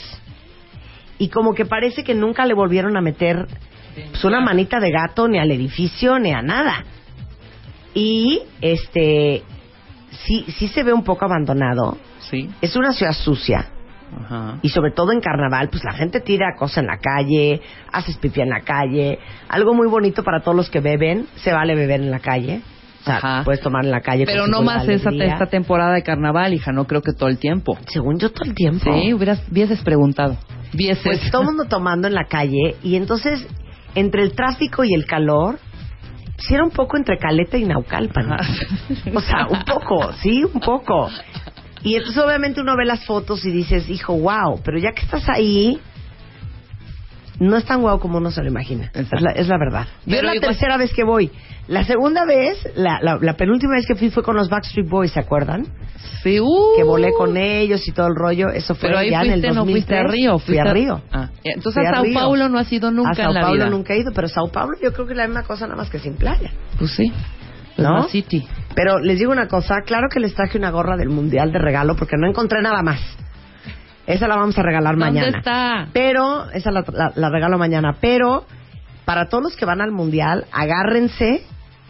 y 1.19 1.29
como 1.29 1.55
que 1.55 1.67
parece 1.67 2.03
que 2.03 2.15
nunca 2.15 2.47
le 2.47 2.55
volvieron 2.55 2.97
a 2.97 3.03
meter 3.03 3.47
pues, 3.95 4.25
una 4.25 4.41
manita 4.41 4.81
de 4.81 4.91
gato 4.91 5.29
ni 5.29 5.39
al 5.39 5.51
edificio 5.51 6.19
ni 6.19 6.33
a 6.33 6.41
nada. 6.41 6.85
Y 7.93 8.41
este 8.63 9.43
sí 10.11 10.45
sí 10.49 10.69
se 10.69 10.83
ve 10.83 10.93
un 10.93 11.05
poco 11.05 11.27
abandonado. 11.27 11.99
Sí. 12.21 12.49
Es 12.63 12.77
una 12.77 12.93
ciudad 12.93 13.13
sucia 13.13 13.69
Ajá. 14.17 14.59
y 14.63 14.71
sobre 14.71 14.93
todo 14.93 15.13
en 15.13 15.21
carnaval, 15.21 15.69
pues 15.69 15.85
la 15.85 15.93
gente 15.93 16.21
tira 16.21 16.55
cosas 16.57 16.79
en 16.79 16.87
la 16.87 16.99
calle, 16.99 17.61
haces 17.93 18.17
pipí 18.17 18.41
en 18.41 18.49
la 18.49 18.61
calle. 18.61 19.19
Algo 19.49 19.75
muy 19.75 19.89
bonito 19.89 20.23
para 20.23 20.41
todos 20.41 20.57
los 20.57 20.71
que 20.71 20.81
beben, 20.81 21.27
se 21.37 21.53
vale 21.53 21.75
beber 21.75 22.01
en 22.01 22.11
la 22.11 22.21
calle. 22.21 22.63
O 23.01 23.05
sea, 23.05 23.17
Ajá. 23.17 23.43
puedes 23.45 23.61
tomar 23.61 23.85
en 23.85 23.91
la 23.91 24.01
calle. 24.01 24.27
Pero 24.27 24.47
no 24.47 24.63
más 24.63 24.87
esa, 24.89 25.11
esta 25.11 25.47
temporada 25.47 25.95
de 25.95 26.03
carnaval, 26.03 26.53
hija, 26.53 26.71
no 26.73 26.87
creo 26.87 27.01
que 27.01 27.13
todo 27.13 27.29
el 27.29 27.39
tiempo. 27.39 27.79
Según 27.89 28.19
yo 28.19 28.31
todo 28.31 28.45
el 28.45 28.55
tiempo. 28.55 28.85
Sí, 28.85 29.15
hubieras, 29.15 29.43
hubieses 29.51 29.81
preguntado. 29.83 30.37
Vieses. 30.73 31.03
Pues 31.03 31.31
todo 31.31 31.43
el 31.43 31.49
mundo 31.49 31.65
tomando 31.65 32.09
en 32.09 32.15
la 32.15 32.27
calle 32.27 32.77
y 32.83 32.97
entonces 32.97 33.47
entre 33.95 34.23
el 34.23 34.33
tráfico 34.33 34.85
y 34.85 34.95
el 34.95 35.07
calor, 35.07 35.59
sí 36.39 36.55
era 36.55 36.65
un 36.65 36.71
poco 36.71 36.97
entre 36.97 37.19
Caleta 37.19 37.57
y 37.57 37.65
Naucalpan. 37.65 38.33
Ajá. 38.33 38.45
O 39.15 39.21
sea, 39.21 39.47
un 39.47 39.65
poco, 39.65 40.13
sí, 40.15 40.45
un 40.45 40.61
poco. 40.61 41.09
Y 41.83 41.97
entonces 41.97 42.23
obviamente 42.23 42.61
uno 42.61 42.77
ve 42.77 42.85
las 42.85 43.05
fotos 43.07 43.45
y 43.45 43.51
dices, 43.51 43.89
hijo, 43.89 44.15
wow, 44.19 44.61
pero 44.65 44.79
ya 44.79 44.93
que 44.93 45.03
estás 45.03 45.29
ahí, 45.29 45.81
no 47.41 47.57
es 47.57 47.65
tan 47.65 47.81
guau 47.81 47.99
como 47.99 48.19
uno 48.19 48.31
se 48.31 48.43
lo 48.43 48.49
imagina. 48.49 48.91
Es 48.95 49.09
la, 49.21 49.33
es 49.33 49.49
la 49.49 49.59
verdad. 49.59 49.87
Yo 50.07 50.17
es 50.19 50.23
la 50.23 50.35
igual- 50.37 50.41
tercera 50.51 50.77
vez 50.77 50.93
que 50.95 51.03
voy. 51.05 51.31
La 51.67 51.85
segunda 51.85 52.25
vez, 52.25 52.57
la, 52.77 52.99
la, 53.03 53.19
la 53.21 53.35
penúltima 53.35 53.75
vez 53.75 53.87
que 53.87 53.95
fui 53.97 54.11
fue 54.11 54.23
con 54.23 54.37
los 54.37 54.49
Backstreet 54.49 54.89
Boys, 54.89 55.11
¿se 55.13 55.21
acuerdan? 55.21 55.67
Sí, 56.23 56.39
uh. 56.41 56.77
Que 56.77 56.83
volé 56.85 57.13
con 57.13 57.37
ellos 57.37 57.87
y 57.89 57.93
todo 57.93 58.07
el 58.09 58.15
rollo. 58.15 58.49
Eso 58.51 58.75
fue 58.75 58.89
Pero 58.89 58.99
ahí 59.01 59.11
ya 59.11 59.23
en 59.23 59.27
el 59.33 59.41
fuiste, 59.41 59.49
no 59.49 59.55
2003. 59.65 59.73
fuiste 59.75 59.97
a 59.99 60.03
Río. 60.13 60.39
Fui 60.39 60.59
a 60.59 60.63
fuiste 60.65 60.75
Río. 60.75 61.03
Ah, 61.13 61.29
entonces 61.45 61.83
Fui 61.83 61.87
a 61.87 61.95
Sao 61.95 62.05
Río. 62.05 62.15
Paulo 62.15 62.49
no 62.49 62.59
has 62.59 62.73
ido 62.73 62.91
nunca 62.91 63.11
a 63.11 63.15
Sao 63.15 63.29
en 63.29 63.35
la 63.35 63.41
Paulo 63.43 63.57
vida. 63.57 63.71
nunca 63.71 63.95
he 63.95 63.99
ido, 64.01 64.13
pero 64.15 64.29
Sao 64.29 64.49
Paulo 64.49 64.77
yo 64.83 64.93
creo 64.93 65.07
que 65.07 65.13
es 65.13 65.17
la 65.19 65.27
misma 65.27 65.43
cosa 65.45 65.67
nada 65.67 65.77
más 65.77 65.89
que 65.91 65.99
sin 65.99 66.15
playa. 66.17 66.51
Pues 66.79 66.91
sí. 66.93 67.13
Es 67.77 67.79
¿No? 67.85 68.03
City. 68.09 68.47
Pero 68.75 68.99
les 68.99 69.19
digo 69.19 69.33
una 69.33 69.49
cosa, 69.49 69.77
claro 69.87 70.09
que 70.13 70.21
les 70.21 70.35
traje 70.35 70.59
una 70.59 70.71
gorra 70.71 70.97
del 70.97 71.09
Mundial 71.09 71.53
de 71.53 71.59
regalo 71.59 71.97
porque 71.97 72.17
no 72.19 72.29
encontré 72.29 72.61
nada 72.63 72.83
más. 72.83 73.01
Esa 74.13 74.29
la 74.29 74.37
vamos 74.37 74.59
a 74.59 74.63
regalar 74.63 74.97
¿Dónde 74.97 75.05
mañana. 75.21 75.39
está? 75.39 75.87
Pero, 75.93 76.51
esa 76.51 76.71
la, 76.71 76.85
la- 76.93 77.13
la 77.15 77.31
regalo 77.31 77.59
mañana. 77.59 77.97
Pero, 78.01 78.45
para 79.05 79.29
todos 79.29 79.43
los 79.45 79.57
que 79.57 79.65
van 79.65 79.81
al 79.81 79.93
Mundial, 79.93 80.45
agárrense 80.53 81.45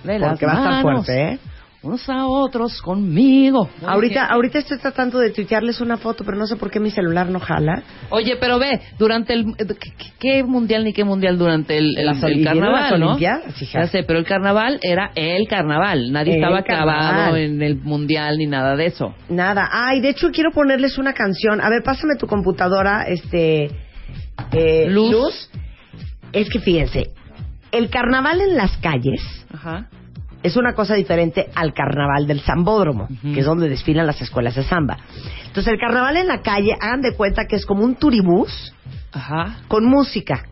De 0.05 0.19
las 0.19 0.31
porque 0.31 0.47
va 0.47 0.53
a 0.53 0.57
estar 0.57 0.85
manos, 0.85 1.07
fuerte, 1.07 1.23
¿eh? 1.35 1.39
Unos 1.83 2.07
a 2.11 2.27
otros 2.27 2.83
conmigo. 2.83 3.71
Ahorita, 3.87 4.27
ahorita 4.27 4.59
estoy 4.59 4.77
tratando 4.79 5.19
de 5.19 5.31
tuitearles 5.31 5.81
una 5.81 5.97
foto, 5.97 6.25
pero 6.25 6.37
no 6.37 6.47
sé 6.47 6.57
por 6.57 6.71
qué 6.71 6.79
mi 6.79 6.91
celular 6.91 7.31
no 7.31 7.41
jala. 7.41 7.83
Oye, 8.11 8.37
pero 8.39 8.59
ve, 8.59 8.83
durante 8.99 9.33
el... 9.33 9.47
¿Qué, 9.57 9.93
qué 10.19 10.43
mundial 10.43 10.85
ni 10.85 10.93
qué 10.93 11.05
mundial 11.05 11.39
durante 11.39 11.79
el, 11.79 11.97
el, 11.97 12.45
carnaval, 12.45 13.01
no? 13.01 13.19
Ya 13.19 13.41
sé, 13.87 14.03
pero 14.03 14.19
el 14.19 14.27
carnaval 14.27 14.79
era 14.83 15.13
el 15.15 15.49
carnaval. 15.49 16.13
Nadie 16.13 16.35
El 16.35 16.43
estaba 16.43 16.63
clavado 16.63 17.01
carnaval. 17.01 17.37
en 17.41 17.63
el 17.63 17.77
mundial 17.77 18.37
ni 18.37 18.47
nada 18.47 18.77
de 18.77 18.85
eso. 18.85 19.15
Nada. 19.31 19.67
Ay, 19.73 20.03
de 20.03 20.11
hecho 20.11 20.31
quiero 20.33 20.51
ponerles 20.53 20.99
una 20.99 21.15
canción. 21.15 21.63
A 21.63 21.71
ver, 21.71 21.83
pásame 21.83 22.17
tu 22.19 22.27
computadora, 22.27 23.05
este... 23.05 23.71
eh, 24.53 24.87
Luz. 24.91 25.49
Es 26.33 26.51
que 26.51 26.61
fíjense, 26.61 27.11
el 27.73 27.89
carnaval 27.89 28.41
en 28.43 28.57
las 28.57 28.77
calles 28.79 29.21
Ajá. 29.53 29.89
Es 30.43 30.57
una 30.57 30.75
cosa 30.75 30.95
diferente 30.95 31.49
al 31.55 31.73
carnaval 31.75 32.27
del 32.27 32.41
Zambódromo, 32.41 33.09
que 33.23 33.41
es 33.41 33.47
donde 33.47 33.69
desfilan 33.69 34.07
las 34.07 34.21
escuelas 34.23 34.55
de 34.55 34.63
samba. 34.65 34.97
Entonces, 35.47 35.73
el 35.73 35.79
carnaval 35.79 36.17
en 36.17 36.27
la 36.29 36.41
calle, 36.43 36.75
hagan 36.81 37.03
de 37.03 37.15
cuenta 37.15 37.45
que 37.47 37.57
es 37.57 37.67
como 37.67 37.85
un 37.85 37.97
turibús 37.97 38.75
Ajá. 39.13 39.59
con 39.69 39.85
música 39.85 40.45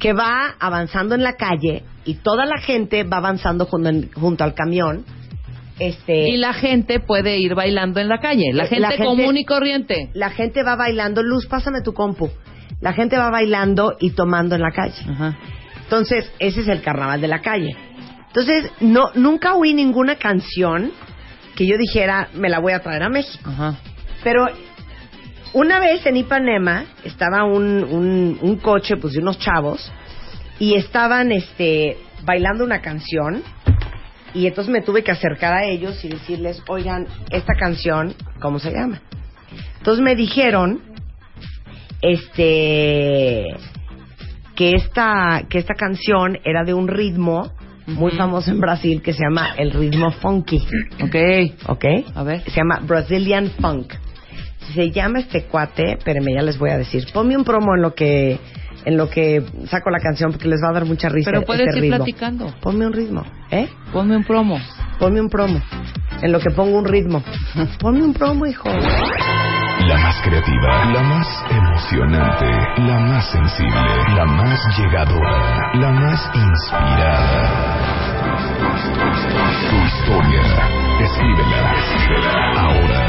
que 0.00 0.12
va 0.12 0.54
avanzando 0.58 1.14
en 1.14 1.22
la 1.22 1.34
calle 1.34 1.84
y 2.04 2.14
toda 2.14 2.44
la 2.44 2.58
gente 2.60 3.04
va 3.04 3.18
avanzando 3.18 3.66
junto, 3.66 3.90
junto 4.14 4.42
al 4.44 4.54
camión. 4.54 5.04
Este, 5.78 6.28
Y 6.28 6.36
la 6.36 6.52
gente 6.52 7.00
puede 7.00 7.38
ir 7.38 7.54
bailando 7.54 8.00
en 8.00 8.08
la 8.08 8.18
calle. 8.18 8.52
La 8.52 8.64
Eh, 8.64 8.68
gente, 8.68 8.80
la 8.82 8.88
gente- 8.90 9.04
común 9.04 9.36
y 9.36 9.44
corriente. 9.44 10.10
la 10.14 10.30
gente 10.30 10.62
va 10.62 10.76
bailando. 10.76 11.22
Luz, 11.22 11.46
pásame 11.46 11.82
tu 11.82 11.92
compu. 11.92 12.30
La 12.80 12.92
gente 12.92 13.16
va 13.16 13.30
bailando 13.30 13.96
y 14.00 14.10
tomando 14.10 14.54
en 14.54 14.60
la 14.62 14.70
calle. 14.70 15.34
Entonces, 15.84 16.30
ese 16.38 16.60
es 16.60 16.68
el 16.68 16.80
carnaval 16.82 17.20
de 17.20 17.28
la 17.28 17.40
calle. 17.40 17.76
Entonces, 18.34 18.72
no, 18.80 19.10
nunca 19.14 19.54
oí 19.54 19.74
ninguna 19.74 20.16
canción 20.16 20.90
que 21.54 21.66
yo 21.66 21.78
dijera, 21.78 22.30
me 22.34 22.48
la 22.48 22.58
voy 22.58 22.72
a 22.72 22.80
traer 22.80 23.04
a 23.04 23.08
México. 23.08 23.48
Ajá. 23.48 23.76
Pero 24.24 24.48
una 25.52 25.78
vez 25.78 26.04
en 26.04 26.16
Ipanema 26.16 26.84
estaba 27.04 27.44
un, 27.44 27.84
un, 27.84 28.38
un 28.42 28.56
coche 28.56 28.96
pues 28.96 29.12
de 29.12 29.20
unos 29.20 29.38
chavos 29.38 29.92
y 30.58 30.74
estaban 30.74 31.30
este 31.30 31.96
bailando 32.24 32.64
una 32.64 32.80
canción 32.80 33.44
y 34.34 34.48
entonces 34.48 34.72
me 34.72 34.80
tuve 34.80 35.04
que 35.04 35.12
acercar 35.12 35.54
a 35.54 35.64
ellos 35.66 36.04
y 36.04 36.08
decirles, 36.08 36.60
oigan, 36.66 37.06
esta 37.30 37.54
canción, 37.54 38.14
¿cómo 38.40 38.58
se 38.58 38.72
llama? 38.72 39.00
Entonces 39.78 40.02
me 40.02 40.16
dijeron, 40.16 40.80
este, 42.02 43.46
que 44.56 44.72
esta, 44.72 45.44
que 45.48 45.58
esta 45.58 45.74
canción 45.74 46.40
era 46.42 46.64
de 46.64 46.74
un 46.74 46.88
ritmo 46.88 47.52
muy 47.86 48.12
famoso 48.12 48.50
en 48.50 48.60
Brasil 48.60 49.02
que 49.02 49.12
se 49.12 49.20
llama 49.22 49.54
el 49.56 49.70
ritmo 49.72 50.10
funky, 50.10 50.58
Ok. 51.02 51.68
¿ok? 51.68 51.84
A 52.14 52.22
ver. 52.22 52.42
Se 52.44 52.52
llama 52.52 52.80
Brazilian 52.82 53.50
Funk. 53.60 53.92
Se 54.74 54.90
llama 54.90 55.18
este 55.20 55.44
cuate, 55.44 55.92
espérenme, 55.98 56.32
ya 56.34 56.42
les 56.42 56.58
voy 56.58 56.70
a 56.70 56.78
decir. 56.78 57.04
Ponme 57.12 57.36
un 57.36 57.44
promo 57.44 57.74
en 57.76 57.82
lo 57.82 57.94
que 57.94 58.38
en 58.86 58.96
lo 58.98 59.08
que 59.08 59.42
saco 59.70 59.88
la 59.90 59.98
canción 59.98 60.30
porque 60.32 60.46
les 60.48 60.60
va 60.62 60.68
a 60.70 60.72
dar 60.74 60.84
mucha 60.84 61.08
risa 61.08 61.30
Pero 61.30 61.42
puedes 61.46 61.66
este 61.66 61.78
ir 61.78 61.82
ritmo. 61.84 61.96
platicando. 61.98 62.54
Ponme 62.60 62.86
un 62.86 62.92
ritmo, 62.92 63.22
¿eh? 63.50 63.68
Ponme 63.92 64.16
un 64.16 64.24
promo. 64.24 64.58
Ponme 64.98 65.20
un 65.20 65.28
promo. 65.28 65.60
En 66.22 66.32
lo 66.32 66.38
que 66.40 66.50
pongo 66.50 66.78
un 66.78 66.84
ritmo. 66.86 67.22
Ponme 67.80 68.02
un 68.04 68.12
promo, 68.14 68.46
hijo. 68.46 68.68
La 68.68 69.98
más 69.98 70.16
creativa, 70.22 70.84
la 70.92 71.02
más 71.02 71.26
la 71.96 72.98
más 72.98 73.24
sensible, 73.30 74.14
la 74.16 74.24
más 74.24 74.58
llegadora, 74.76 75.72
la 75.74 75.90
más 75.92 76.28
inspirada. 76.34 77.78
Tu 79.70 79.76
historia, 79.76 80.42
escríbela, 81.00 81.72
escríbela 81.74 82.32
ahora. 82.58 83.00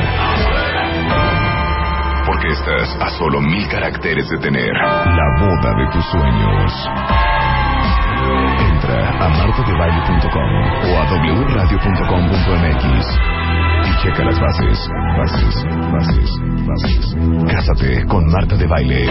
Porque 2.27 2.47
estás 2.49 2.95
a 3.01 3.09
solo 3.17 3.41
mil 3.41 3.67
caracteres 3.69 4.29
de 4.29 4.37
tener 4.37 4.73
la 4.73 5.29
boda 5.39 5.73
de 5.77 5.87
tus 5.91 6.05
sueños. 6.05 6.87
Entra 8.59 9.09
a 9.25 9.29
martadebaile.com 9.29 10.51
o 10.83 10.99
a 10.99 11.05
wradio.com.mx 11.53 13.34
y 13.83 14.03
checa 14.03 14.23
las 14.23 14.39
bases, 14.39 14.89
bases, 15.17 15.65
bases, 15.91 16.29
bases. 16.67 17.15
Cásate 17.51 18.05
con 18.05 18.25
Marta 18.31 18.55
de 18.55 18.67
Baile. 18.67 19.09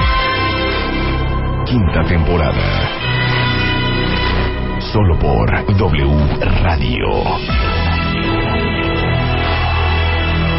Quinta 1.66 2.04
temporada. 2.04 2.88
Solo 4.92 5.18
por 5.18 5.76
W 5.76 6.06
Radio. 6.62 7.06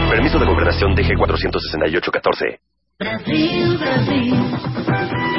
Permiso 0.09 0.39
de 0.39 0.45
gobernación 0.45 0.95
DG 0.95 1.15
468-14. 1.17 2.59
Brasil, 2.97 3.77
Brasil. 3.77 4.33
Brasil, 4.85 5.34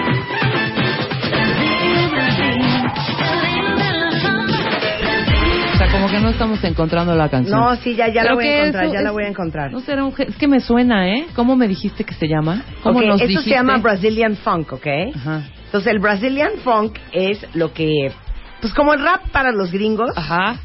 como 6.07 6.19
que 6.19 6.25
no 6.25 6.31
estamos 6.31 6.65
encontrando 6.65 7.15
la 7.15 7.29
canción. 7.29 7.59
No, 7.61 7.77
sí, 7.77 7.95
ya, 7.95 8.09
ya 8.09 8.23
la 8.23 8.29
Creo 8.31 8.35
voy 8.37 8.45
que 8.45 8.51
a 8.55 8.59
encontrar, 8.61 8.87
ya 8.93 9.01
la 9.01 9.09
es- 9.09 9.13
voy 9.13 9.25
a 9.25 9.29
encontrar. 9.29 9.73
No 9.73 9.81
será 9.81 10.05
un... 10.05 10.15
Es 10.19 10.37
que 10.37 10.49
me 10.49 10.61
suena, 10.61 11.09
¿eh? 11.09 11.27
¿Cómo 11.35 11.57
me 11.57 11.69
dijiste 11.69 12.05
que 12.05 12.15
se 12.15 12.29
llama? 12.29 12.63
¿Cómo 12.83 12.99
Ok, 12.99 13.05
nos 13.05 13.21
esto 13.21 13.29
dijiste? 13.29 13.51
se 13.51 13.57
llama 13.57 13.79
Brazilian 13.79 14.37
Funk, 14.37 14.73
¿ok? 14.73 14.87
Ajá. 15.15 15.43
Entonces, 15.67 15.93
el 15.93 15.99
Brazilian 15.99 16.53
Funk 16.63 16.97
es 17.13 17.45
lo 17.55 17.73
que, 17.73 18.13
pues 18.61 18.73
como 18.73 18.95
el 18.95 19.01
rap 19.03 19.29
para 19.33 19.53
los 19.53 19.71
gringos, 19.73 20.11
Ajá. 20.17 20.57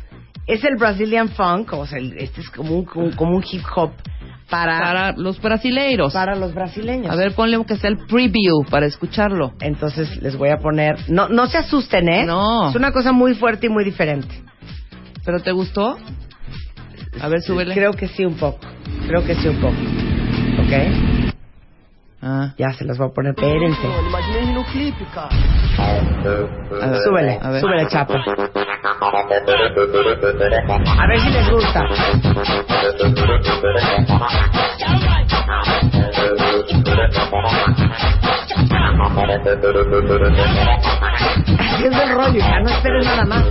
es 0.47 0.63
el 0.63 0.75
Brazilian 0.77 1.29
Funk, 1.29 1.73
o 1.73 1.85
sea, 1.85 1.97
el- 1.99 2.17
este 2.17 2.41
es 2.41 2.49
como 2.49 2.75
un, 2.75 2.85
como, 2.85 3.11
como 3.15 3.35
un 3.37 3.43
hip 3.49 3.63
hop 3.75 3.91
para, 4.49 4.79
para, 4.79 4.83
Para 4.83 5.11
los 5.17 5.41
brasileiros. 5.41 6.13
los 6.37 6.53
brasileños. 6.53 7.09
A 7.11 7.15
ver, 7.15 7.33
ponle 7.33 7.63
que 7.65 7.77
sea 7.77 7.89
el 7.89 7.97
preview 7.99 8.63
para 8.69 8.85
escucharlo. 8.85 9.53
Entonces, 9.61 10.21
les 10.21 10.35
voy 10.35 10.49
a 10.49 10.57
poner, 10.57 10.97
no, 11.09 11.29
no 11.29 11.47
se 11.47 11.57
asusten, 11.57 12.09
¿eh? 12.09 12.25
No. 12.25 12.69
Es 12.69 12.75
una 12.75 12.91
cosa 12.91 13.11
muy 13.13 13.33
fuerte 13.33 13.67
y 13.67 13.69
muy 13.69 13.83
diferente. 13.85 14.27
¿Pero 15.25 15.39
te 15.39 15.51
gustó? 15.51 15.97
A 17.21 17.27
ver, 17.27 17.41
súbele. 17.41 17.73
Creo 17.75 17.93
que 17.93 18.07
sí 18.07 18.25
un 18.25 18.35
poco, 18.35 18.59
creo 19.07 19.23
que 19.25 19.35
sí 19.35 19.47
un 19.47 19.57
poco. 19.57 19.75
¿Ok? 20.59 20.73
Ah. 22.23 22.53
Ya 22.57 22.71
se 22.73 22.85
las 22.85 22.97
voy 22.97 23.07
a 23.09 23.11
poner, 23.13 23.31
espérense. 23.31 23.87
A 26.81 26.87
ver, 26.87 27.01
Súbele, 27.03 27.39
a 27.41 27.49
ver. 27.49 27.61
súbele, 27.61 27.87
chapa. 27.87 28.13
A 30.99 31.07
ver 31.07 31.19
si 31.19 31.29
les 31.29 31.49
gusta. 31.49 31.83
Es 41.81 41.97
el 41.97 42.09
rollo, 42.13 42.39
ya 42.39 42.59
no 42.59 42.69
esperes 42.69 43.05
nada 43.05 43.25
más. 43.25 43.43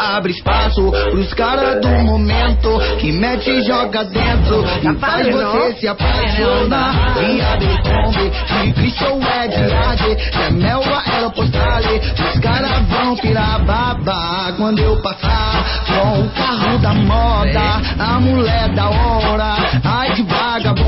Abre 0.00 0.32
espaço 0.32 0.90
pros 1.10 1.32
caras 1.34 1.80
do 1.80 1.88
momento 1.88 2.78
que 3.00 3.12
mete 3.12 3.50
e 3.50 3.62
joga 3.62 4.04
dentro 4.04 4.64
e 4.82 4.94
faz 4.98 5.28
você 5.28 5.74
se 5.74 5.88
apaixonar. 5.88 7.16
E 7.22 7.40
abre 7.40 7.68
Kombi, 7.82 8.30
de 8.30 8.72
Christian 8.74 9.18
é 9.22 9.48
de 9.48 9.74
Ade, 9.74 10.16
é 10.40 10.50
Melba, 10.50 11.02
ela 11.16 11.30
postale. 11.30 12.00
Os 12.34 12.40
caras 12.40 12.82
vão 12.88 13.16
pirar 13.16 13.64
babá 13.64 14.52
quando 14.56 14.80
eu 14.80 15.00
passar 15.00 15.64
com 15.86 16.20
o 16.20 16.30
carro 16.30 16.78
da 16.78 16.94
moda, 16.94 17.80
a 17.98 18.20
mulher 18.20 18.68
da 18.70 18.88
hora. 18.90 19.56
Ai 19.84 20.12
de 20.14 20.22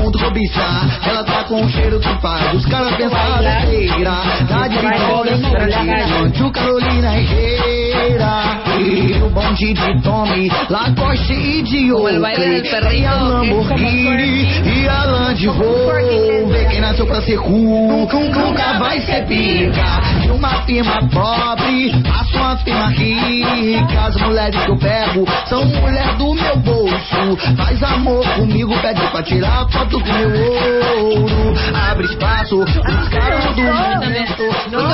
vagabundo 0.01 0.19
cobiçar, 0.19 0.99
ela 1.07 1.23
tá 1.23 1.43
com 1.43 1.61
o 1.63 1.69
cheiro 1.69 1.99
que 1.99 2.21
faz. 2.21 2.53
Os 2.53 2.65
caras 2.65 2.95
pensar 2.95 3.39
besteira, 3.39 4.11
tá 4.47 4.67
de 4.67 4.77
vitória, 4.77 6.31
Tio 6.31 6.51
Carolina 6.51 7.17
Herrera. 7.17 8.70
E 8.81 9.21
o 9.21 9.29
bonde 9.29 9.73
de 9.73 10.01
Tommy, 10.01 10.51
Lacoste 10.69 11.33
e 11.33 11.61
de 11.61 11.91
perrito, 12.19 12.93
E 12.93 13.05
a. 13.05 13.13
Lamborghini 13.13 14.47
e 14.65 14.87
a 14.87 15.05
Land 15.05 15.47
Rover. 15.47 16.69
Quem 16.69 16.81
nasceu 16.81 17.05
pra 17.05 17.21
ser 17.21 17.37
cool, 17.37 18.07
nunca 18.11 18.79
vai 18.79 18.99
ser 19.01 19.25
pica. 19.27 20.01
De 20.21 20.31
uma 20.31 20.63
firma 20.63 20.99
pobre, 21.09 21.91
faço 22.03 22.37
uma 22.37 22.57
firma 22.57 22.87
rica. 22.87 24.01
As 24.07 24.15
mulheres 24.15 24.63
que 24.63 24.71
eu 24.71 24.77
pego 24.77 25.25
são 25.47 25.63
mulher 25.65 26.15
do 26.17 26.33
meu 26.33 26.55
bolso. 26.57 27.55
Faz 27.55 27.83
amor 27.83 28.25
comigo, 28.33 28.73
pede 28.81 29.01
pra 29.11 29.21
tirar 29.21 29.69
foto 29.69 29.99
com 29.99 30.11
meu 30.11 30.29
ouro. 30.29 31.53
Abre 31.91 32.05
espaço, 32.05 32.59
os 32.61 33.09
caras 33.09 33.55
do 33.55 33.61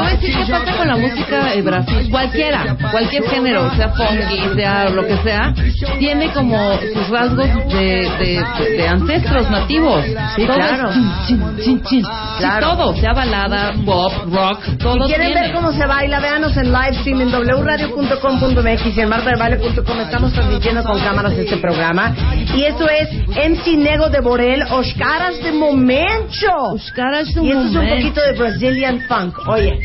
a 0.07 0.11
decir 0.11 0.33
qué 0.33 0.51
pasa 0.51 0.77
con 0.77 0.87
la 0.87 0.97
música 0.97 1.53
de 1.53 1.61
Brasil, 1.61 2.09
cualquiera, 2.09 2.75
cualquier 2.91 3.23
género, 3.29 3.69
sea 3.77 3.89
funky, 3.89 4.55
sea 4.55 4.89
lo 4.89 5.05
que 5.05 5.17
sea, 5.23 5.53
tiene 5.99 6.29
como 6.33 6.57
sus 6.93 7.07
rasgos 7.09 7.47
de, 7.69 8.09
de, 8.19 8.43
de- 8.77 8.87
ancestros 8.87 9.49
nativos. 9.49 10.03
Sí, 10.35 10.45
Todo 10.45 10.57
es 10.57 10.67
claro. 10.67 10.93
chin, 10.93 11.11
chin, 11.27 11.57
chin, 11.63 11.81
chin. 11.83 12.03
Sí, 12.03 12.07
Claro. 12.39 12.69
todo, 12.75 12.95
sea 12.97 13.13
balada, 13.13 13.73
pop, 13.85 14.11
rock, 14.31 14.59
todo 14.79 14.93
Si 15.07 15.13
quieren 15.13 15.27
tiene. 15.27 15.41
ver 15.41 15.51
cómo 15.53 15.71
se 15.73 15.85
baila, 15.85 16.19
véanos 16.19 16.55
en 16.57 16.71
live 16.71 16.93
stream 17.01 17.21
en 17.21 17.31
wradio.com.mx 17.31 18.97
y 18.97 19.01
en 19.01 19.09
martadebaile.com. 19.09 19.99
Estamos 20.01 20.33
transmitiendo 20.33 20.83
con 20.83 20.99
cámaras 20.99 21.33
este 21.33 21.57
programa. 21.57 22.13
Y 22.55 22.63
eso 22.63 22.87
es 22.89 23.09
MC 23.29 23.77
Nego 23.77 24.09
de 24.09 24.19
Borel, 24.21 24.63
Os 24.71 24.93
Caras 24.95 25.41
de 25.43 25.51
Momento. 25.51 26.53
Os 26.73 26.91
caras 26.91 27.33
de 27.33 27.43
Y 27.43 27.49
esto 27.49 27.61
es 27.61 27.67
un 27.67 27.73
momento. 27.75 27.95
poquito 27.95 28.21
de 28.21 28.31
Brazilian 28.33 28.99
Funk. 29.07 29.47
Oye. 29.47 29.79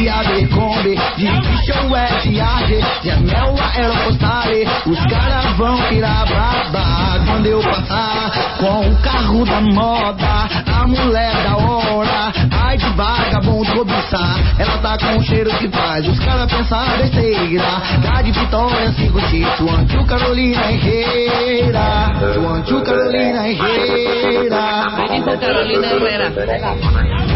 E 0.00 0.08
Abercrombie, 0.08 0.96
de 1.18 1.26
Christian 1.26 1.94
é 1.94 2.40
Ade, 2.40 2.80
de 3.02 3.10
Melba, 3.22 3.70
ela 3.76 3.94
postale. 4.04 4.66
Os 4.86 4.98
caras 5.04 5.54
vão 5.58 5.76
pirar 5.90 6.26
babá 6.26 7.22
quando 7.26 7.44
eu 7.44 7.60
passar 7.60 8.30
com 8.58 8.80
o 8.80 8.96
carro 9.02 9.44
da 9.44 9.60
moda, 9.60 10.48
a 10.74 10.86
mulher 10.86 11.34
da 11.42 11.56
hora. 11.58 12.32
Ai 12.50 12.78
de 12.78 12.88
vagabundo 12.96 13.70
cobiçar, 13.72 14.38
ela 14.58 14.78
tá 14.78 14.96
com 14.96 15.18
o 15.18 15.22
cheiro 15.22 15.50
que 15.58 15.68
faz. 15.68 16.08
Os 16.08 16.18
caras 16.18 16.50
pensar 16.50 16.96
besteira, 16.96 17.82
tá 18.02 18.22
de 18.22 18.32
Vitória, 18.32 18.92
sigo 18.92 19.20
Tito, 19.28 19.68
Antio 19.68 20.06
Carolina 20.06 20.72
Herrera. 20.72 22.12
Antio 22.56 22.82
Carolina 22.82 23.46
Herrera. 23.46 24.86
Dijo 25.10 25.38
Carolina 25.38 25.86
Herrera. 25.88 27.29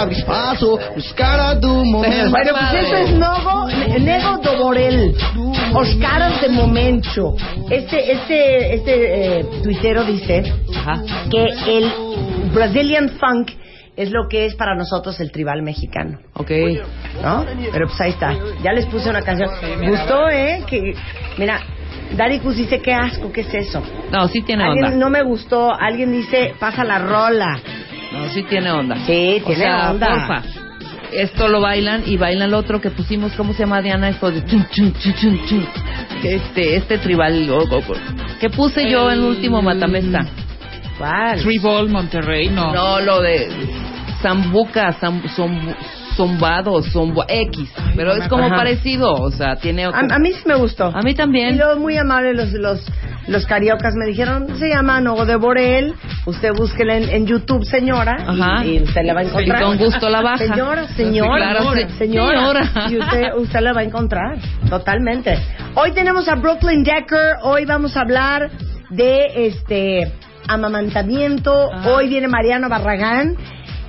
Abre 0.00 0.14
espaço 0.14 0.78
os 0.96 1.12
caras 1.12 1.60
do 1.60 1.84
momento. 1.84 2.30
Bueno, 2.30 2.52
pues 2.52 2.84
esto 2.84 2.96
es 2.96 3.10
Nogo, 3.12 3.68
Nego 3.98 4.38
de 4.38 4.56
Borel. 4.56 5.16
Os 5.74 5.94
Caras 5.96 6.40
de 6.40 6.48
Momento. 6.48 7.36
Este, 7.70 8.12
este, 8.12 8.74
este 8.74 9.38
eh, 9.38 9.44
tuitero 9.62 10.04
dice 10.04 10.42
Ajá. 10.76 11.02
que 11.30 11.44
el 11.78 11.92
Brazilian 12.52 13.08
Funk 13.10 13.52
es 13.96 14.10
lo 14.10 14.28
que 14.28 14.46
es 14.46 14.54
para 14.56 14.74
nosotros 14.74 15.20
el 15.20 15.30
tribal 15.30 15.62
mexicano. 15.62 16.18
Ok. 16.34 16.50
¿No? 17.22 17.46
Pero 17.72 17.86
pues 17.86 18.00
ahí 18.00 18.10
está. 18.10 18.34
Ya 18.62 18.72
les 18.72 18.86
puse 18.86 19.08
una 19.10 19.22
canción. 19.22 19.48
Gustó, 19.86 20.28
¿eh? 20.28 20.64
Que, 20.66 20.94
mira, 21.38 21.60
Daricus 22.16 22.56
dice, 22.56 22.80
qué 22.80 22.92
asco, 22.92 23.30
¿qué 23.32 23.42
es 23.42 23.54
eso? 23.54 23.82
No, 24.10 24.26
sí 24.28 24.42
tiene 24.42 24.64
Alguien 24.64 24.84
onda. 24.86 24.96
no 24.96 25.10
me 25.10 25.22
gustó. 25.22 25.72
Alguien 25.72 26.12
dice, 26.12 26.54
pasa 26.58 26.84
la 26.84 26.98
rola. 26.98 27.58
No, 28.12 28.28
sí 28.30 28.42
tiene 28.44 28.70
onda. 28.72 28.96
Sí, 29.06 29.40
O 29.42 29.46
tiene 29.46 29.64
sea, 29.64 29.90
onda. 29.92 30.08
porfa. 30.08 30.42
Esto 31.12 31.48
lo 31.48 31.60
bailan 31.60 32.02
y 32.06 32.16
bailan 32.16 32.50
lo 32.52 32.58
otro 32.58 32.80
que 32.80 32.90
pusimos, 32.90 33.32
¿cómo 33.32 33.52
se 33.52 33.60
llama 33.60 33.82
Diana? 33.82 34.08
Esto 34.10 34.30
de 34.30 34.44
chun, 34.44 34.64
chun, 34.70 34.92
chun, 34.94 35.14
chun, 35.14 35.40
chun. 35.46 35.66
Este, 36.22 36.76
este 36.76 36.98
tribal 36.98 37.48
o- 37.50 37.58
o- 37.64 37.78
o- 37.78 38.38
que 38.40 38.48
puse 38.50 38.88
yo 38.88 39.10
en 39.10 39.20
último 39.24 39.60
Matamesta. 39.62 40.24
¿Cuál? 40.98 41.40
Tribal 41.42 41.88
Monterrey, 41.88 42.48
no. 42.48 42.72
No, 42.74 43.00
lo 43.00 43.20
de 43.22 43.48
Zambuca, 44.22 44.92
zam, 45.00 45.20
zombu- 46.20 46.40
zombado, 46.40 46.82
zombo, 46.82 47.24
X. 47.28 47.70
Pero 47.96 48.12
es 48.12 48.28
como 48.28 48.44
Ajá. 48.44 48.56
parecido, 48.56 49.12
o 49.12 49.30
sea, 49.30 49.56
tiene... 49.56 49.84
A, 49.84 49.88
a 49.88 50.18
mí 50.18 50.32
sí 50.32 50.42
me 50.46 50.54
gustó. 50.54 50.84
A 50.86 51.02
mí 51.02 51.12
Y 51.12 51.14
también. 51.14 51.56
luego 51.58 51.80
muy 51.80 51.96
amables 51.96 52.36
los, 52.36 52.52
los, 52.52 52.86
los 53.28 53.46
cariocas 53.46 53.94
me 53.96 54.06
dijeron, 54.06 54.46
se 54.58 54.68
llama 54.68 55.00
Nogo 55.00 55.24
de 55.26 55.36
Borel, 55.36 55.94
usted 56.26 56.50
búsquela 56.56 56.96
en, 56.96 57.08
en 57.08 57.26
YouTube, 57.26 57.64
señora, 57.64 58.18
y- 58.20 58.40
Ajá. 58.40 58.64
y, 58.64 58.82
usted 58.82 59.02
la 59.04 59.14
va 59.14 59.20
a 59.20 59.24
encontrar. 59.24 59.62
Y 59.62 59.64
con 59.64 59.76
gusto 59.78 60.08
la 60.08 60.20
baja. 60.22 60.38
Señora, 60.38 60.88
señora, 60.88 61.36
claro, 61.36 61.70
señora, 61.72 61.88
señora. 61.98 62.40
Señora. 62.40 62.90
Y 62.90 62.98
usted, 62.98 63.34
usted 63.36 63.60
la 63.60 63.72
va 63.72 63.80
a 63.80 63.84
encontrar, 63.84 64.38
totalmente. 64.68 65.38
Hoy 65.74 65.92
tenemos 65.92 66.28
a 66.28 66.34
Brooklyn 66.36 66.82
Decker, 66.82 67.36
hoy 67.42 67.64
vamos 67.64 67.96
a 67.96 68.00
hablar 68.02 68.50
de 68.90 69.46
este 69.46 70.12
amamantamiento, 70.48 71.72
Ajá. 71.72 71.90
hoy 71.92 72.08
viene 72.08 72.28
Mariano 72.28 72.68
Barragán. 72.68 73.36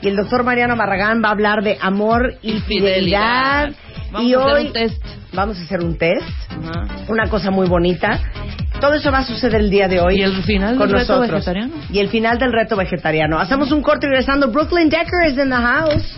Y 0.01 0.07
el 0.07 0.15
doctor 0.15 0.43
Mariano 0.43 0.75
Barragán 0.75 1.21
va 1.23 1.29
a 1.29 1.31
hablar 1.31 1.63
de 1.63 1.77
amor 1.79 2.35
y, 2.41 2.59
fidelidad. 2.61 3.69
fidelidad. 3.69 3.73
Vamos 4.11 4.29
y 4.29 4.33
a 4.33 4.39
hacer 4.39 4.53
hoy 4.53 4.65
un 4.67 4.73
test. 4.73 5.05
vamos 5.33 5.59
a 5.59 5.63
hacer 5.63 5.79
un 5.81 5.97
test 5.97 6.51
una 7.07 7.29
cosa 7.29 7.51
muy 7.51 7.67
bonita. 7.67 8.19
Todo 8.79 8.95
eso 8.95 9.11
va 9.11 9.19
a 9.19 9.25
suceder 9.25 9.61
el 9.61 9.69
día 9.69 9.87
de 9.87 9.99
hoy. 10.01 10.19
¿Y 10.19 10.23
el 10.23 10.43
final 10.43 10.75
con 10.77 10.87
del 10.87 10.99
reto 10.99 11.17
nosotros. 11.17 11.45
vegetariano? 11.45 11.73
Y 11.91 11.99
el 11.99 12.09
final 12.09 12.39
del 12.39 12.51
reto 12.51 12.75
vegetariano. 12.75 13.37
Hacemos 13.39 13.71
un 13.71 13.81
corte 13.81 14.07
regresando. 14.07 14.51
Brooklyn 14.51 14.89
Decker 14.89 15.27
is 15.27 15.37
in 15.37 15.49
the 15.49 15.55
house. 15.55 16.17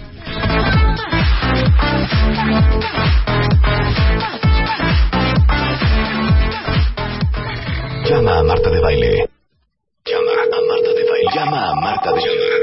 Llama 8.09 8.39
a 8.39 8.43
Marta 8.43 8.69
de 8.69 8.79
Baile. 8.81 9.29
Llama 10.05 10.31
a 10.31 10.61
Marta 10.69 10.93
de 10.93 11.03
Baile. 11.09 11.31
Llama 11.35 11.71
a 11.71 11.75
Marta 11.75 12.11
de 12.13 12.21
Llama 12.21 12.62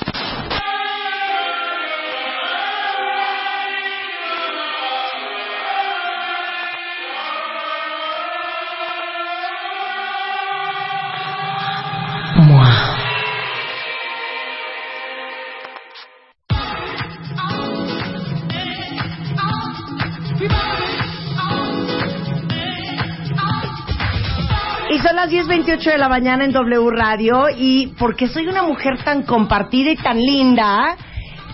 7.28 25.61 25.91
de 25.91 25.97
la 25.97 26.09
mañana 26.09 26.45
en 26.45 26.51
W 26.51 26.89
Radio 26.89 27.45
y 27.55 27.93
porque 27.99 28.27
soy 28.27 28.47
una 28.47 28.63
mujer 28.63 29.03
tan 29.03 29.23
compartida 29.23 29.91
y 29.91 29.95
tan 29.95 30.17
linda, 30.17 30.95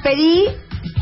pedí 0.01 0.45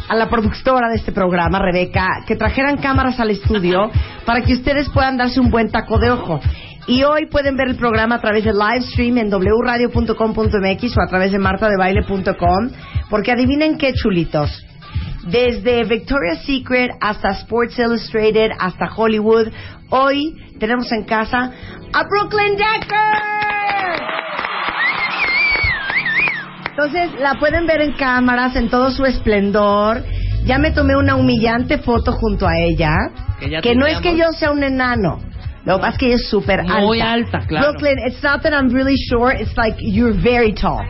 a 0.09 0.15
la 0.15 0.27
productora 0.27 0.89
de 0.89 0.95
este 0.95 1.11
programa, 1.11 1.59
Rebeca, 1.59 2.23
que 2.25 2.35
trajeran 2.35 2.77
cámaras 2.77 3.19
al 3.19 3.29
estudio 3.29 3.91
para 4.25 4.41
que 4.41 4.53
ustedes 4.53 4.89
puedan 4.89 5.17
darse 5.17 5.39
un 5.39 5.51
buen 5.51 5.69
taco 5.69 5.99
de 5.99 6.09
ojo. 6.09 6.39
Y 6.87 7.03
hoy 7.03 7.27
pueden 7.29 7.55
ver 7.55 7.67
el 7.67 7.75
programa 7.75 8.15
a 8.15 8.21
través 8.21 8.43
de 8.43 8.53
live 8.53 8.81
stream 8.81 9.17
en 9.19 9.29
wradio.com.mx 9.29 10.97
o 10.97 11.01
a 11.01 11.07
través 11.07 11.31
de 11.31 11.37
martadebaile.com, 11.37 12.69
porque 13.09 13.31
adivinen 13.31 13.77
qué 13.77 13.93
chulitos. 13.93 14.64
Desde 15.25 15.83
Victoria's 15.85 16.45
Secret 16.45 16.91
hasta 17.01 17.29
Sports 17.31 17.79
Illustrated 17.79 18.51
hasta 18.59 18.87
Hollywood, 18.95 19.47
hoy 19.89 20.35
tenemos 20.59 20.91
en 20.91 21.03
casa 21.05 21.51
a 21.93 22.03
Brooklyn 22.03 22.55
Decker. 22.55 24.05
Entonces 26.69 27.19
la 27.19 27.35
pueden 27.35 27.65
ver 27.65 27.81
en 27.81 27.93
cámaras 27.93 28.55
en 28.55 28.69
todo 28.69 28.91
su 28.91 29.05
esplendor. 29.05 30.03
Ya 30.43 30.59
me 30.59 30.71
tomé 30.71 30.95
una 30.95 31.15
humillante 31.15 31.79
foto 31.79 32.11
junto 32.11 32.45
a 32.47 32.57
ella, 32.57 32.93
Que 33.39 33.49
ya 33.49 33.61
no 33.73 33.87
es 33.87 33.99
que 34.01 34.15
yo 34.15 34.31
sea 34.33 34.51
un 34.51 34.61
enano. 34.61 35.19
Lo 35.63 35.77
que 35.77 35.81
pasa 35.81 35.93
es 35.93 35.97
que 35.97 36.05
ella 36.07 36.15
es 36.15 36.29
súper 36.29 36.59
alta. 36.59 36.81
Muy 36.81 37.01
alta, 37.01 37.39
claro. 37.47 37.71
Brooklyn, 37.71 37.97
it's 38.05 38.21
not 38.21 38.43
that 38.43 38.53
I'm 38.53 38.69
really 38.69 38.95
short, 38.95 39.41
it's 39.41 39.57
like 39.57 39.77
you're 39.79 40.13
very 40.13 40.53
tall. 40.53 40.85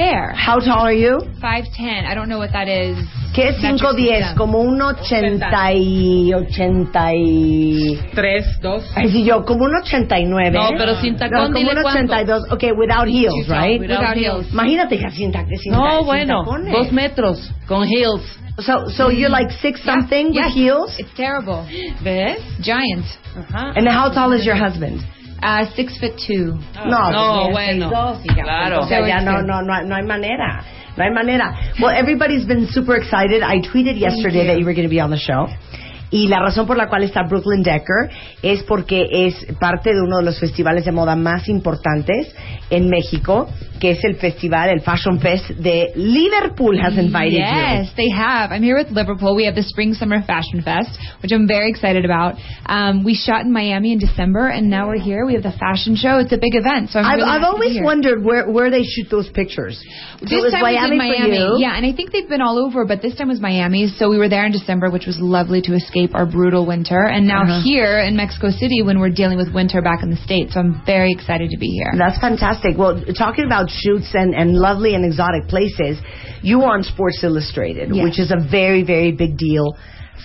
Fair. 0.00 0.32
How 0.34 0.58
tall 0.60 0.86
are 0.86 0.94
you? 0.96 1.18
5'10. 1.42 2.06
I 2.06 2.14
don't 2.14 2.28
know 2.28 2.38
what 2.38 2.52
that 2.52 2.68
is. 2.68 2.96
¿Qué 3.34 3.48
es 3.50 3.60
Metric 3.60 3.82
5'10? 3.82 4.34
Como 4.36 4.58
un 4.60 4.80
80 4.80 5.72
y 5.74 6.32
80 6.32 7.14
y... 7.14 8.00
Tres, 8.14 8.46
dos. 8.62 8.82
Ay, 8.96 9.10
sí, 9.10 9.24
yo, 9.24 9.44
como 9.44 9.66
un 9.66 9.74
89. 9.76 10.58
No, 10.58 10.70
pero 10.78 10.94
sin 11.00 11.16
tacón, 11.16 11.38
No, 11.38 11.46
como 11.48 11.58
dile 11.58 11.76
un 11.76 11.82
cuánto. 11.82 12.12
82. 12.14 12.52
Ok, 12.52 12.64
without 12.78 13.06
heels, 13.08 13.46
right? 13.48 13.78
Without 13.80 14.16
heels. 14.16 14.50
Imagínate 14.52 14.98
que 14.98 15.10
sin, 15.10 15.30
ta- 15.32 15.44
sin, 15.62 15.72
No, 15.72 15.98
sin 15.98 16.06
bueno, 16.06 16.44
tacones. 16.44 16.72
dos 16.72 16.92
metros 16.92 17.52
con 17.68 17.86
heels. 17.86 18.22
So, 18.58 18.88
so 18.90 19.10
you're 19.10 19.30
like 19.30 19.50
six 19.60 19.80
something 19.84 20.32
Yes. 20.32 20.46
with 20.46 20.54
heels? 20.54 20.98
It's 20.98 21.14
terrible. 21.14 21.64
¿Ves? 22.02 22.38
Giant. 22.60 23.04
Ajá. 23.36 23.72
And 23.76 23.86
how 23.88 24.10
tall 24.10 24.32
is 24.32 24.44
your 24.44 24.56
husband? 24.56 25.00
Uh, 25.42 25.64
six 25.74 25.98
foot 25.98 26.12
two. 26.26 26.58
No, 26.86 27.10
No, 27.10 27.48
bueno. 27.50 27.88
seis, 27.88 27.90
dos, 27.90 28.18
y 28.24 28.42
Claro. 28.42 28.82
O 28.82 28.86
sea, 28.86 29.06
ya 29.06 29.20
no, 29.20 29.40
no, 29.42 29.62
no, 29.62 29.82
no 29.82 29.96
hay 29.96 30.04
manera. 30.04 30.64
No 30.96 31.04
hay 31.04 31.10
manera. 31.10 31.72
Well, 31.80 31.94
everybody's 31.96 32.44
been 32.44 32.66
super 32.68 32.96
excited. 32.96 33.42
I 33.42 33.60
tweeted 33.60 33.98
yesterday 33.98 34.46
that 34.48 34.58
you 34.58 34.66
were 34.66 34.74
going 34.74 34.88
to 34.88 34.90
be 34.90 35.00
on 35.00 35.10
the 35.10 35.16
show. 35.18 35.48
Y 36.10 36.26
la 36.28 36.40
razón 36.40 36.66
por 36.66 36.76
la 36.76 36.88
cual 36.88 37.04
está 37.04 37.22
Brooklyn 37.22 37.62
Decker 37.62 38.10
es 38.42 38.62
porque 38.64 39.06
es 39.10 39.46
parte 39.60 39.90
de 39.90 40.00
uno 40.02 40.18
de 40.18 40.24
los 40.24 40.40
festivales 40.40 40.84
de 40.84 40.92
moda 40.92 41.14
más 41.14 41.48
importantes 41.48 42.34
en 42.70 42.88
México, 42.88 43.48
que 43.80 43.92
es 43.92 44.04
el 44.04 44.16
festival, 44.16 44.70
el 44.70 44.80
Fashion 44.80 45.18
Fest 45.20 45.48
de 45.50 45.92
Liverpool 45.96 46.78
has 46.80 46.96
invited 46.98 47.38
yes, 47.38 47.92
they 47.96 48.10
have. 48.10 48.52
I'm 48.52 48.62
here 48.62 48.76
with 48.76 48.90
Liverpool. 48.90 49.34
We 49.34 49.46
have 49.46 49.54
the 49.54 49.62
Spring 49.62 49.94
Summer 49.94 50.22
Fashion 50.22 50.62
Fest, 50.62 50.90
which 51.22 51.32
I'm 51.32 51.46
very 51.48 51.70
excited 51.70 52.04
about. 52.04 52.34
Um, 52.66 53.04
we 53.04 53.14
shot 53.14 53.44
in 53.44 53.52
Miami 53.52 53.92
in 53.92 53.98
December, 53.98 54.48
and 54.48 54.68
now 54.68 54.88
we're 54.88 55.00
here. 55.00 55.24
We 55.24 55.34
have 55.34 55.42
the 55.42 55.52
fashion 55.58 55.96
show. 55.96 56.18
It's 56.18 56.32
a 56.32 56.38
big 56.38 56.54
event, 56.54 56.90
so 56.90 56.98
I'm 56.98 57.06
I've, 57.06 57.16
really 57.18 57.30
I've 57.30 57.42
always 57.44 57.78
wondered 57.82 58.22
where, 58.22 58.50
where 58.50 58.70
they 58.70 58.82
shoot 58.82 59.08
those 59.10 59.28
pictures. 59.30 59.82
So 60.20 60.26
This 60.26 60.32
it 60.32 60.42
was 60.42 60.52
time 60.52 60.62
Miami, 60.62 60.90
did 60.90 60.98
Miami, 60.98 61.38
for 61.38 61.56
you. 61.56 61.62
yeah, 61.62 61.76
and 61.76 61.86
I 61.86 61.92
think 61.92 62.12
they've 62.12 62.28
been 62.28 62.42
all 62.42 62.58
over, 62.58 62.84
but 62.84 63.00
this 63.00 63.14
time 63.16 63.28
was 63.28 63.40
Miami. 63.40 63.88
So 63.96 64.10
we 64.10 64.18
were 64.18 64.28
there 64.28 64.44
in 64.44 64.52
December, 64.52 64.90
which 64.90 65.06
was 65.06 65.18
lovely 65.18 65.62
to 65.62 65.74
escape 65.74 65.99
our 66.14 66.26
brutal 66.26 66.64
winter, 66.66 67.02
and 67.06 67.26
now 67.26 67.42
Uh-huh. 67.42 67.60
here 67.62 67.98
in 68.00 68.16
Mexico 68.16 68.50
City 68.50 68.82
when 68.82 68.98
we're 69.00 69.10
dealing 69.22 69.36
with 69.36 69.52
winter 69.52 69.80
back 69.82 70.02
in 70.02 70.10
the 70.10 70.16
states. 70.16 70.54
So 70.54 70.60
I'm 70.60 70.82
very 70.86 71.10
excited 71.12 71.50
to 71.50 71.58
be 71.58 71.68
here. 71.68 71.92
That's 71.96 72.18
fantastic. 72.18 72.76
Well, 72.78 73.02
talking 73.16 73.44
about 73.44 73.70
shoots 73.70 74.10
and, 74.14 74.34
and 74.34 74.54
lovely 74.54 74.94
and 74.94 75.04
exotic 75.04 75.48
places, 75.48 75.98
you 76.42 76.62
on 76.62 76.82
Sports 76.82 77.22
Illustrated, 77.22 77.90
Yes. 77.92 78.04
which 78.04 78.18
is 78.18 78.30
a 78.30 78.36
very, 78.50 78.82
very 78.82 79.12
big 79.12 79.36
deal 79.36 79.76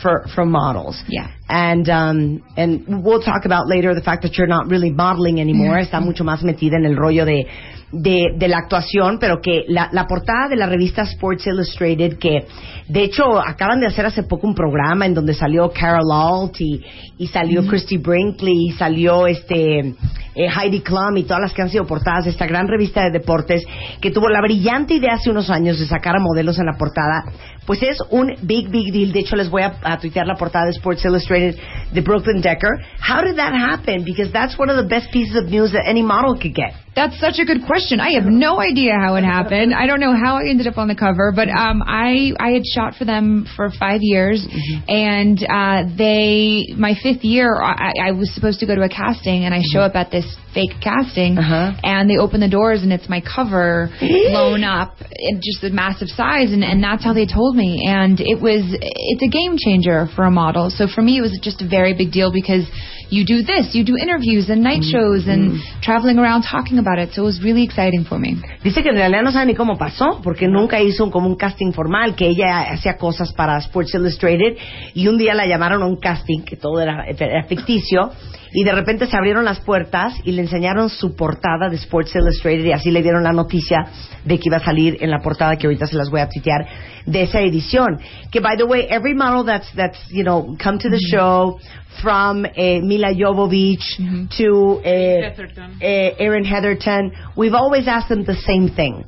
for 0.01 0.25
for 0.35 0.45
models. 0.45 1.01
Yeah. 1.07 1.27
And 1.47 1.88
um, 1.89 2.43
and 2.57 3.03
we'll 3.03 3.21
talk 3.21 3.45
about 3.45 3.67
later 3.67 3.95
the 3.95 4.01
fact 4.01 4.23
that 4.23 4.38
you're 4.38 4.47
not 4.57 4.67
really 4.67 4.91
modeling 4.91 5.39
anymore. 5.39 5.77
Está 5.79 6.01
mucho 6.01 6.23
más 6.25 6.43
metida 6.43 6.75
en 6.75 6.85
el 6.85 6.97
rollo 6.97 7.23
de 7.23 7.45
de, 7.91 8.33
de 8.35 8.47
la 8.47 8.57
actuación, 8.57 9.17
pero 9.19 9.39
que 9.41 9.63
la, 9.67 9.89
la 9.91 10.05
portada 10.05 10.47
de 10.49 10.55
la 10.55 10.67
revista 10.67 11.03
Sports 11.03 11.47
Illustrated, 11.47 12.17
que 12.17 12.45
de 12.87 13.03
hecho 13.03 13.39
acaban 13.39 13.79
de 13.79 13.87
hacer 13.87 14.05
hace 14.05 14.23
poco 14.23 14.47
un 14.47 14.55
programa 14.55 15.05
en 15.05 15.13
donde 15.13 15.33
salió 15.33 15.71
Carol 15.71 16.11
Alt 16.11 16.59
y, 16.59 16.81
y 17.17 17.27
salió 17.27 17.65
Christy 17.65 17.97
Brinkley 17.97 18.67
y 18.67 18.71
salió 18.71 19.27
este 19.27 19.95
eh, 20.35 20.49
Heidi 20.49 20.81
Klum 20.81 21.15
y 21.17 21.23
todas 21.23 21.41
las 21.41 21.53
que 21.53 21.61
han 21.61 21.69
sido 21.69 21.85
portadas 21.85 22.25
de 22.25 22.31
esta 22.31 22.45
gran 22.45 22.67
revista 22.67 23.03
de 23.03 23.11
deportes 23.11 23.63
que 24.01 24.11
tuvo 24.11 24.27
la 24.29 24.41
brillante 24.41 24.95
idea 24.95 25.13
hace 25.13 25.31
unos 25.31 25.49
años 25.49 25.79
de 25.79 25.85
sacar 25.85 26.15
a 26.17 26.19
modelos 26.19 26.59
en 26.59 26.65
la 26.65 26.77
portada, 26.77 27.23
pues 27.65 27.82
es 27.84 28.01
un 28.12 28.36
big, 28.45 28.69
big 28.69 28.91
deal. 28.93 29.12
De 29.12 29.19
hecho, 29.19 29.36
les 29.36 29.49
voy 29.49 29.62
a, 29.63 29.73
a 29.84 29.97
tuitear 29.99 30.25
la 30.28 30.36
portada 30.36 30.65
de 30.65 30.73
Sports 30.73 31.04
Illustrated 31.06 31.56
de 31.93 32.01
Brooklyn 32.01 32.41
Decker. 32.41 32.80
How 32.99 33.21
did 33.23 33.38
that 33.38 33.54
happen? 33.54 34.04
Because 34.04 34.32
that's 34.32 34.58
one 34.58 34.69
of 34.69 34.78
the 34.78 34.88
best 34.88 35.12
pieces 35.12 35.36
of 35.36 35.45
news 35.49 35.71
that 35.73 35.88
any 35.88 36.01
model 36.04 36.38
could 36.39 36.54
get. 36.56 36.73
That's 36.95 37.19
such 37.19 37.39
a 37.39 37.45
good 37.45 37.65
question. 37.67 37.99
I 37.99 38.12
have 38.12 38.23
no 38.23 38.62
idea 38.62 38.93
how 38.97 39.15
it 39.15 39.23
happened. 39.25 39.73
I 39.73 39.86
don't 39.86 39.99
know 39.99 40.15
how 40.15 40.38
I 40.38 40.47
ended 40.47 40.65
up 40.65 40.78
on 40.78 40.88
the 40.88 40.95
cover, 40.95 41.34
but 41.36 41.49
um, 41.49 41.84
I 41.86 42.32
I 42.39 42.51
had 42.51 42.63
shot 42.65 42.95
for 42.95 43.04
them 43.04 43.45
for 43.58 43.69
five 43.78 43.99
years, 44.01 44.47
and 44.88 45.38
uh, 45.43 45.84
they 45.97 46.73
my 46.78 46.93
fifth 47.01 47.25
year 47.25 47.54
I, 47.62 47.91
I 48.01 48.12
was 48.12 48.34
supposed 48.34 48.62
to 48.62 48.65
go 48.65 48.75
to 48.75 48.82
a 48.82 48.88
casting, 48.88 49.43
and 49.43 49.54
I 49.54 49.62
show 49.73 49.82
up 49.82 49.95
at 49.95 50.10
this 50.10 50.25
fake 50.54 50.71
casting, 50.82 51.38
Uh-huh. 51.38 51.73
and 51.84 52.10
they 52.10 52.15
open 52.17 52.39
the 52.39 52.47
doors, 52.47 52.82
and 52.82 52.93
it's 52.93 53.10
my 53.10 53.19
cover 53.21 53.89
blown 53.99 54.63
up 54.63 54.95
in 55.12 55.41
just 55.43 55.65
a 55.65 55.71
massive 55.75 56.08
size, 56.08 56.54
and 56.54 56.63
and 56.63 56.82
that's 56.82 57.04
how 57.04 57.12
they 57.13 57.25
told 57.25 57.54
me, 57.55 57.85
and 57.87 58.19
it 58.19 58.41
was 58.41 58.61
it's 58.69 59.23
a 59.23 59.29
game 59.29 59.57
changer 59.57 60.07
for 60.15 60.25
a 60.25 60.31
model. 60.31 60.69
So 60.69 60.87
for 60.87 61.01
me, 61.01 61.17
it 61.17 61.21
was 61.21 61.39
just 61.41 61.61
a 61.61 61.67
very 61.67 61.93
big 61.93 62.11
deal 62.11 62.31
because 62.31 62.67
you 63.09 63.25
do 63.25 63.43
this, 63.43 63.73
you 63.73 63.85
do 63.85 63.95
interviews 63.97 64.49
and 64.49 64.63
night 64.63 64.81
mm-hmm. 64.81 64.97
shows 64.97 65.27
and 65.27 65.53
mm-hmm. 65.53 65.81
traveling 65.81 66.17
around 66.17 66.43
talking 66.43 66.79
about 66.79 66.99
it. 66.99 67.13
So 67.13 67.21
it 67.23 67.25
was 67.25 67.41
really 67.43 67.63
exciting 67.63 68.05
for 68.05 68.17
me. 68.19 68.41
Dice 68.63 68.81
que 68.81 68.89
en 68.89 68.95
realidad 68.95 69.23
no 69.23 69.31
sabe 69.31 69.45
ni 69.47 69.55
cómo 69.55 69.77
pasó, 69.77 70.21
porque 70.23 70.47
nunca 70.47 70.81
hizo 70.81 71.03
un, 71.03 71.11
como 71.11 71.27
un 71.27 71.35
casting 71.35 71.71
formal, 71.71 72.15
que 72.15 72.27
ella 72.27 72.71
hacía 72.71 72.97
cosas 72.97 73.31
para 73.33 73.57
Sports 73.59 73.93
Illustrated 73.93 74.57
y 74.93 75.07
un 75.07 75.17
día 75.17 75.33
la 75.33 75.45
llamaron 75.45 75.83
a 75.83 75.85
un 75.85 75.97
casting, 75.97 76.43
que 76.43 76.55
todo 76.55 76.81
era, 76.81 77.05
era 77.07 77.43
ficticio, 77.43 78.11
y 78.55 78.63
de 78.63 78.71
repente 78.71 79.05
se 79.05 79.17
abrieron 79.17 79.43
las 79.43 79.59
puertas 79.59 80.13
y 80.23 80.31
le 80.31 80.41
enseñaron 80.41 80.89
su 80.89 81.13
portada 81.13 81.67
de 81.69 81.75
Sports 81.75 82.15
Illustrated 82.15 82.63
y 82.63 82.71
así 82.71 82.89
le 82.89 83.01
dieron 83.01 83.21
la 83.21 83.33
noticia 83.33 83.85
de 84.23 84.39
que 84.39 84.43
iba 84.45 84.57
a 84.57 84.61
salir 84.61 84.97
en 85.01 85.11
la 85.11 85.19
portada 85.19 85.57
que 85.57 85.67
ahorita 85.67 85.85
se 85.87 85.97
las 85.97 86.09
voy 86.09 86.21
a 86.21 86.29
tuitear 86.29 86.65
de 87.05 87.23
esa 87.23 87.41
edición. 87.41 87.99
Que 88.31 88.39
by 88.39 88.55
the 88.55 88.63
way, 88.63 88.87
every 88.89 89.13
model 89.13 89.43
that's, 89.43 89.69
that's 89.75 89.99
you 90.09 90.23
know, 90.23 90.55
come 90.57 90.79
to 90.79 90.89
the 90.89 90.99
show 91.11 91.59
from 92.01 92.45
eh, 92.45 92.79
Mila 92.81 93.13
Jovovich 93.13 93.97
to 94.37 94.81
eh, 94.85 95.35
eh, 95.81 96.15
Erin 96.17 96.45
Heatherton, 96.45 97.11
we've 97.35 97.53
always 97.53 97.89
asked 97.89 98.07
them 98.07 98.23
the 98.23 98.35
same 98.47 98.69
thing. 98.69 99.03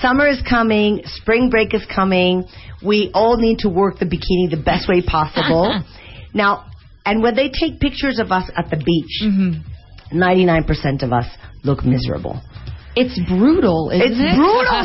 Summer 0.00 0.26
is 0.26 0.42
coming, 0.42 1.02
spring 1.04 1.50
break 1.50 1.72
is 1.72 1.86
coming. 1.86 2.46
We 2.84 3.12
all 3.14 3.36
need 3.36 3.60
to 3.60 3.68
work 3.68 4.00
the 4.00 4.06
bikini 4.06 4.50
the 4.50 4.60
best 4.60 4.88
way 4.88 5.02
possible. 5.02 5.84
now, 6.34 6.67
and 7.08 7.22
when 7.22 7.34
they 7.34 7.48
take 7.48 7.80
pictures 7.80 8.18
of 8.18 8.30
us 8.30 8.50
at 8.54 8.68
the 8.68 8.76
beach, 8.76 9.22
mm-hmm. 9.24 10.18
99% 10.18 11.02
of 11.02 11.12
us 11.12 11.26
look 11.64 11.82
miserable. 11.82 12.40
It's 12.96 13.18
brutal, 13.30 13.90
isn't 13.94 14.10
It's 14.10 14.18
it? 14.18 14.36
brutal. 14.36 14.84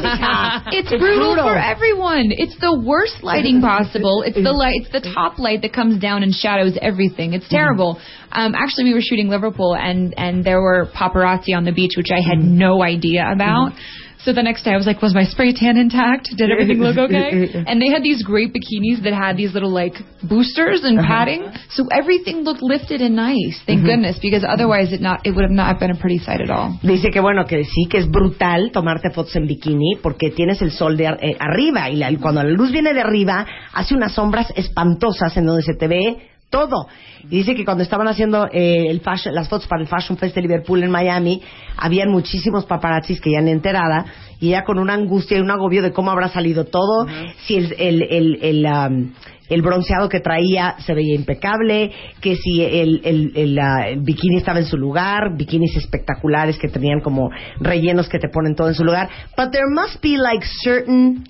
It's, 0.72 0.92
It's 0.92 1.02
brutal, 1.02 1.34
brutal. 1.34 1.50
for 1.50 1.58
everyone. 1.58 2.30
It's 2.30 2.56
the 2.60 2.80
worst 2.80 3.24
lighting 3.24 3.60
possible. 3.60 4.24
It's 4.26 4.38
the 4.38 4.54
light. 4.54 4.86
It's 4.86 4.92
the 4.92 5.12
top 5.14 5.40
light 5.40 5.64
that 5.64 5.74
comes 5.74 6.00
down 6.00 6.24
and 6.24 6.32
shadows 6.34 6.78
everything. 6.82 7.34
It's 7.34 7.46
mm-hmm. 7.46 7.56
terrible. 7.56 8.00
Um, 8.32 8.54
actually, 8.56 8.86
we 8.86 8.94
were 8.94 9.02
shooting 9.02 9.30
Liverpool, 9.30 9.76
and 9.76 10.14
and 10.16 10.46
there 10.46 10.62
were 10.62 10.88
paparazzi 10.96 11.56
on 11.56 11.66
the 11.66 11.72
beach, 11.72 11.94
which 11.98 12.12
I 12.12 12.22
had 12.22 12.40
no 12.40 12.84
idea 12.84 13.26
about. 13.34 13.72
Mm-hmm. 13.74 14.03
So 14.24 14.32
the 14.32 14.42
next 14.42 14.64
day 14.64 14.72
I 14.72 14.78
was 14.78 14.86
like, 14.88 15.02
was 15.02 15.14
my 15.14 15.26
spray 15.26 15.52
tan 15.54 15.76
intact? 15.78 16.30
Did 16.38 16.50
everything 16.50 16.80
look 16.80 16.98
okay? 17.10 17.52
and 17.68 17.82
they 17.82 17.90
had 17.90 18.04
these 18.04 18.24
great 18.24 18.54
bikinis 18.54 19.04
that 19.04 19.14
had 19.14 19.36
these 19.36 19.54
little 19.54 19.70
like 19.72 19.96
boosters 20.24 20.84
and 20.84 20.98
padding. 21.00 21.44
So 21.70 21.88
everything 21.92 22.38
looked 22.44 22.62
lifted 22.64 23.02
and 23.02 23.16
nice. 23.16 23.60
Thank 23.68 23.84
goodness, 23.84 24.20
because 24.22 24.44
otherwise 24.48 24.94
it 24.94 25.02
not 25.02 25.28
it 25.28 25.32
would 25.36 25.44
have 25.44 25.52
not 25.52 25.80
been 25.80 25.92
a 25.92 26.00
pretty 26.00 26.20
sight 26.20 26.40
at 26.42 26.50
all. 26.50 26.80
Dice 26.82 27.12
que 27.12 27.20
bueno, 27.22 27.46
que 27.46 27.64
sí, 27.66 27.88
que 27.90 27.98
es 27.98 28.10
brutal 28.10 28.72
tomarte 28.72 29.10
fotos 29.12 29.36
en 29.36 29.46
bikini 29.48 29.98
porque 30.02 30.30
tienes 30.32 30.62
el 30.62 30.72
sol 30.72 30.96
de 30.96 31.06
eh, 31.06 31.36
arriba 31.40 31.90
y 31.90 31.98
la- 31.98 32.16
cuando 32.18 32.44
la 32.44 32.50
luz 32.50 32.72
viene 32.72 32.94
de 32.94 33.02
arriba 33.02 33.46
hace 33.74 33.94
unas 33.94 34.14
sombras 34.14 34.52
espantosas 34.56 35.36
en 35.38 35.46
donde 35.46 35.64
se 35.64 35.74
te 35.76 35.88
ve 35.88 36.30
todo. 36.54 36.88
Y 37.24 37.38
dice 37.38 37.56
que 37.56 37.66
cuando 37.66 37.84
estaban 37.84 38.08
haciendo 38.08 38.46
eh, 38.52 38.86
el 38.90 39.02
fashion- 39.02 39.34
las 39.34 39.50
fotos 39.50 39.68
para 39.68 39.82
el 39.82 39.88
Fashion 39.88 40.18
Fest 40.18 40.36
de 40.36 40.42
Liverpool 40.42 40.84
en 40.84 40.92
Miami, 40.92 41.42
habían 41.78 42.10
muchísimos 42.12 42.66
paparazzis 42.66 43.20
que 43.20 43.32
ya 43.32 43.40
han 43.40 43.48
enterada 43.48 44.06
y 44.40 44.50
ella 44.50 44.64
con 44.64 44.78
una 44.78 44.94
angustia 44.94 45.38
y 45.38 45.42
un 45.42 45.50
agobio 45.50 45.82
de 45.82 45.92
cómo 45.92 46.12
habrá 46.12 46.30
salido 46.30 46.66
todo, 46.66 47.08
si 47.46 47.56
el, 47.56 47.74
el, 47.80 48.02
el, 48.04 48.26
el, 48.42 48.66
um, 48.66 49.14
el 49.50 49.62
bronceado 49.62 50.10
que 50.10 50.20
traía 50.20 50.76
se 50.86 50.94
veía 50.94 51.16
impecable, 51.16 51.92
que 52.22 52.36
si 52.36 52.62
el, 52.62 53.02
el, 53.04 53.32
el, 53.36 53.58
el 53.58 54.02
bikini 54.02 54.38
estaba 54.38 54.60
en 54.60 54.66
su 54.66 54.78
lugar, 54.78 55.36
bikinis 55.38 55.76
espectaculares 55.78 56.58
que 56.60 56.68
tenían 56.68 57.00
como 57.02 57.30
rellenos 57.60 58.10
que 58.10 58.20
te 58.20 58.28
ponen 58.30 58.54
todo 58.56 58.68
en 58.68 58.76
su 58.76 58.84
lugar. 58.84 59.10
But 59.38 59.52
there 59.52 59.70
must 59.70 60.02
be 60.04 60.18
like 60.18 60.46
certain 60.62 61.24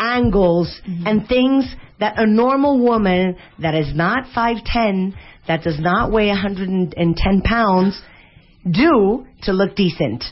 angles 0.00 0.80
mm-hmm. 0.88 1.06
and 1.06 1.28
things 1.28 1.64
that 2.00 2.14
a 2.16 2.26
normal 2.26 2.80
woman 2.80 3.36
that 3.60 3.74
is 3.74 3.94
not 3.94 4.24
5'10, 4.34 5.14
that 5.46 5.62
does 5.62 5.78
not 5.78 6.10
weigh 6.10 6.28
110 6.28 7.42
pounds, 7.42 8.00
do 8.68 9.26
to 9.42 9.52
look 9.52 9.76
decent. 9.76 10.24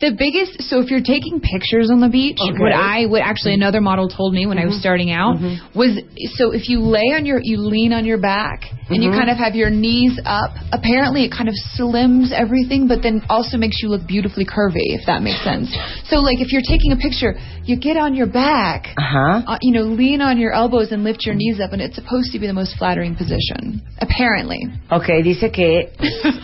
The 0.00 0.16
biggest, 0.16 0.64
so 0.64 0.80
if 0.80 0.90
you're 0.90 1.04
taking 1.04 1.40
pictures 1.44 1.90
on 1.92 2.00
the 2.00 2.08
beach, 2.08 2.40
Okay. 2.40 2.56
what 2.56 2.72
I, 2.72 3.04
what 3.04 3.20
actually 3.20 3.52
mm-hmm. 3.52 3.68
another 3.68 3.82
model 3.82 4.08
told 4.08 4.32
me 4.32 4.46
when 4.46 4.56
I 4.56 4.64
was 4.64 4.80
mm-hmm. 4.80 4.80
starting 4.80 5.10
out 5.12 5.36
mm-hmm. 5.36 5.76
was, 5.76 6.00
so 6.40 6.52
if 6.52 6.72
you 6.72 6.80
lay 6.80 7.12
on 7.12 7.26
your, 7.26 7.38
you 7.42 7.60
lean 7.60 7.92
on 7.92 8.06
your 8.08 8.16
back 8.16 8.64
and 8.88 9.04
you 9.04 9.10
kind 9.10 9.28
of 9.28 9.36
have 9.36 9.54
your 9.54 9.68
knees 9.68 10.18
up, 10.24 10.56
apparently 10.72 11.28
it 11.28 11.30
kind 11.30 11.48
of 11.48 11.54
slims 11.76 12.32
everything, 12.32 12.88
but 12.88 13.02
then 13.02 13.20
also 13.28 13.58
makes 13.58 13.82
you 13.82 13.88
look 13.92 14.08
beautifully 14.08 14.46
curvy, 14.48 14.96
if 14.96 15.04
that 15.04 15.20
makes 15.20 15.44
sense. 15.44 15.68
So 16.08 16.24
like 16.24 16.40
if 16.40 16.50
you're 16.50 16.64
taking 16.64 16.92
a 16.92 16.96
picture, 16.96 17.36
you 17.64 17.76
get 17.76 17.96
on 17.98 18.14
your 18.14 18.26
back, 18.26 18.96
Ajá. 18.96 19.44
uh, 19.46 19.58
you 19.60 19.72
know, 19.72 19.84
lean 19.84 20.22
on 20.22 20.38
your 20.38 20.52
elbows 20.52 20.92
and 20.92 21.04
lift 21.04 21.26
your 21.26 21.34
knees 21.34 21.60
up, 21.60 21.72
and 21.72 21.82
it's 21.82 21.94
supposed 21.94 22.32
to 22.32 22.38
be 22.38 22.46
the 22.46 22.56
most 22.56 22.76
flattering 22.78 23.14
position, 23.14 23.82
apparently. 24.00 24.64
Ok, 24.90 25.22
dice 25.22 25.52
que 25.52 25.92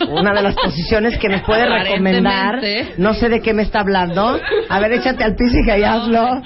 una 0.07 0.33
de 0.33 0.41
las 0.41 0.55
posiciones 0.55 1.17
que 1.19 1.27
nos 1.27 1.41
puede 1.41 1.65
recomendar, 1.83 2.61
no 2.97 3.13
sé 3.13 3.29
de 3.29 3.41
qué 3.41 3.46
me 3.53 3.63
está 3.63 3.79
hablando. 3.81 4.39
A 4.69 4.79
ver, 4.79 4.91
échate 4.93 5.23
al 5.23 5.35
piso 5.35 5.57
y 5.77 5.83
hazlo. 5.83 6.41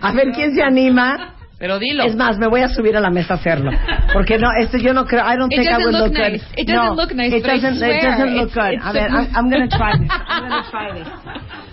A 0.00 0.12
ver 0.12 0.32
quién 0.32 0.54
se 0.54 0.62
anima. 0.62 1.32
Pero 1.58 1.78
dilo. 1.78 2.04
Es 2.04 2.14
más, 2.14 2.36
me 2.36 2.48
voy 2.48 2.60
a 2.60 2.68
subir 2.68 2.94
a 2.98 3.00
la 3.00 3.08
mesa 3.08 3.32
a 3.32 3.36
hacerlo. 3.38 3.70
Porque 4.12 4.36
no, 4.36 4.46
esto 4.60 4.76
yo 4.76 4.92
no 4.92 5.06
creo. 5.06 5.24
I 5.24 5.38
don't 5.38 5.50
It 5.50 5.56
think 5.60 5.70
I 5.70 5.72
doesn't 5.72 5.84
would 5.86 5.94
look 5.94 6.08
look 6.10 6.18
nice. 6.18 6.42
good. 6.44 6.58
It 6.58 6.66
doesn't 6.68 6.84
no, 6.84 6.94
look 6.94 7.12
nice, 7.14 7.32
It 7.32 7.42
but 7.42 7.50
I 7.50 7.54
doesn't, 7.54 7.82
it 7.82 8.02
doesn't 8.02 8.34
look 8.36 8.50
it's- 8.50 8.54
good. 8.54 8.74
it's 8.74 8.84
a 8.84 8.92
ver, 8.92 9.08
a- 9.08 9.12
I'm, 9.16 9.36
I'm 9.36 9.48
going 9.50 9.66
to 9.70 9.76
try 9.78 9.92
this. 9.96 10.10
I'm 10.28 10.48
going 10.50 10.62
to 10.62 10.70
try 10.70 10.92
this. 10.92 11.08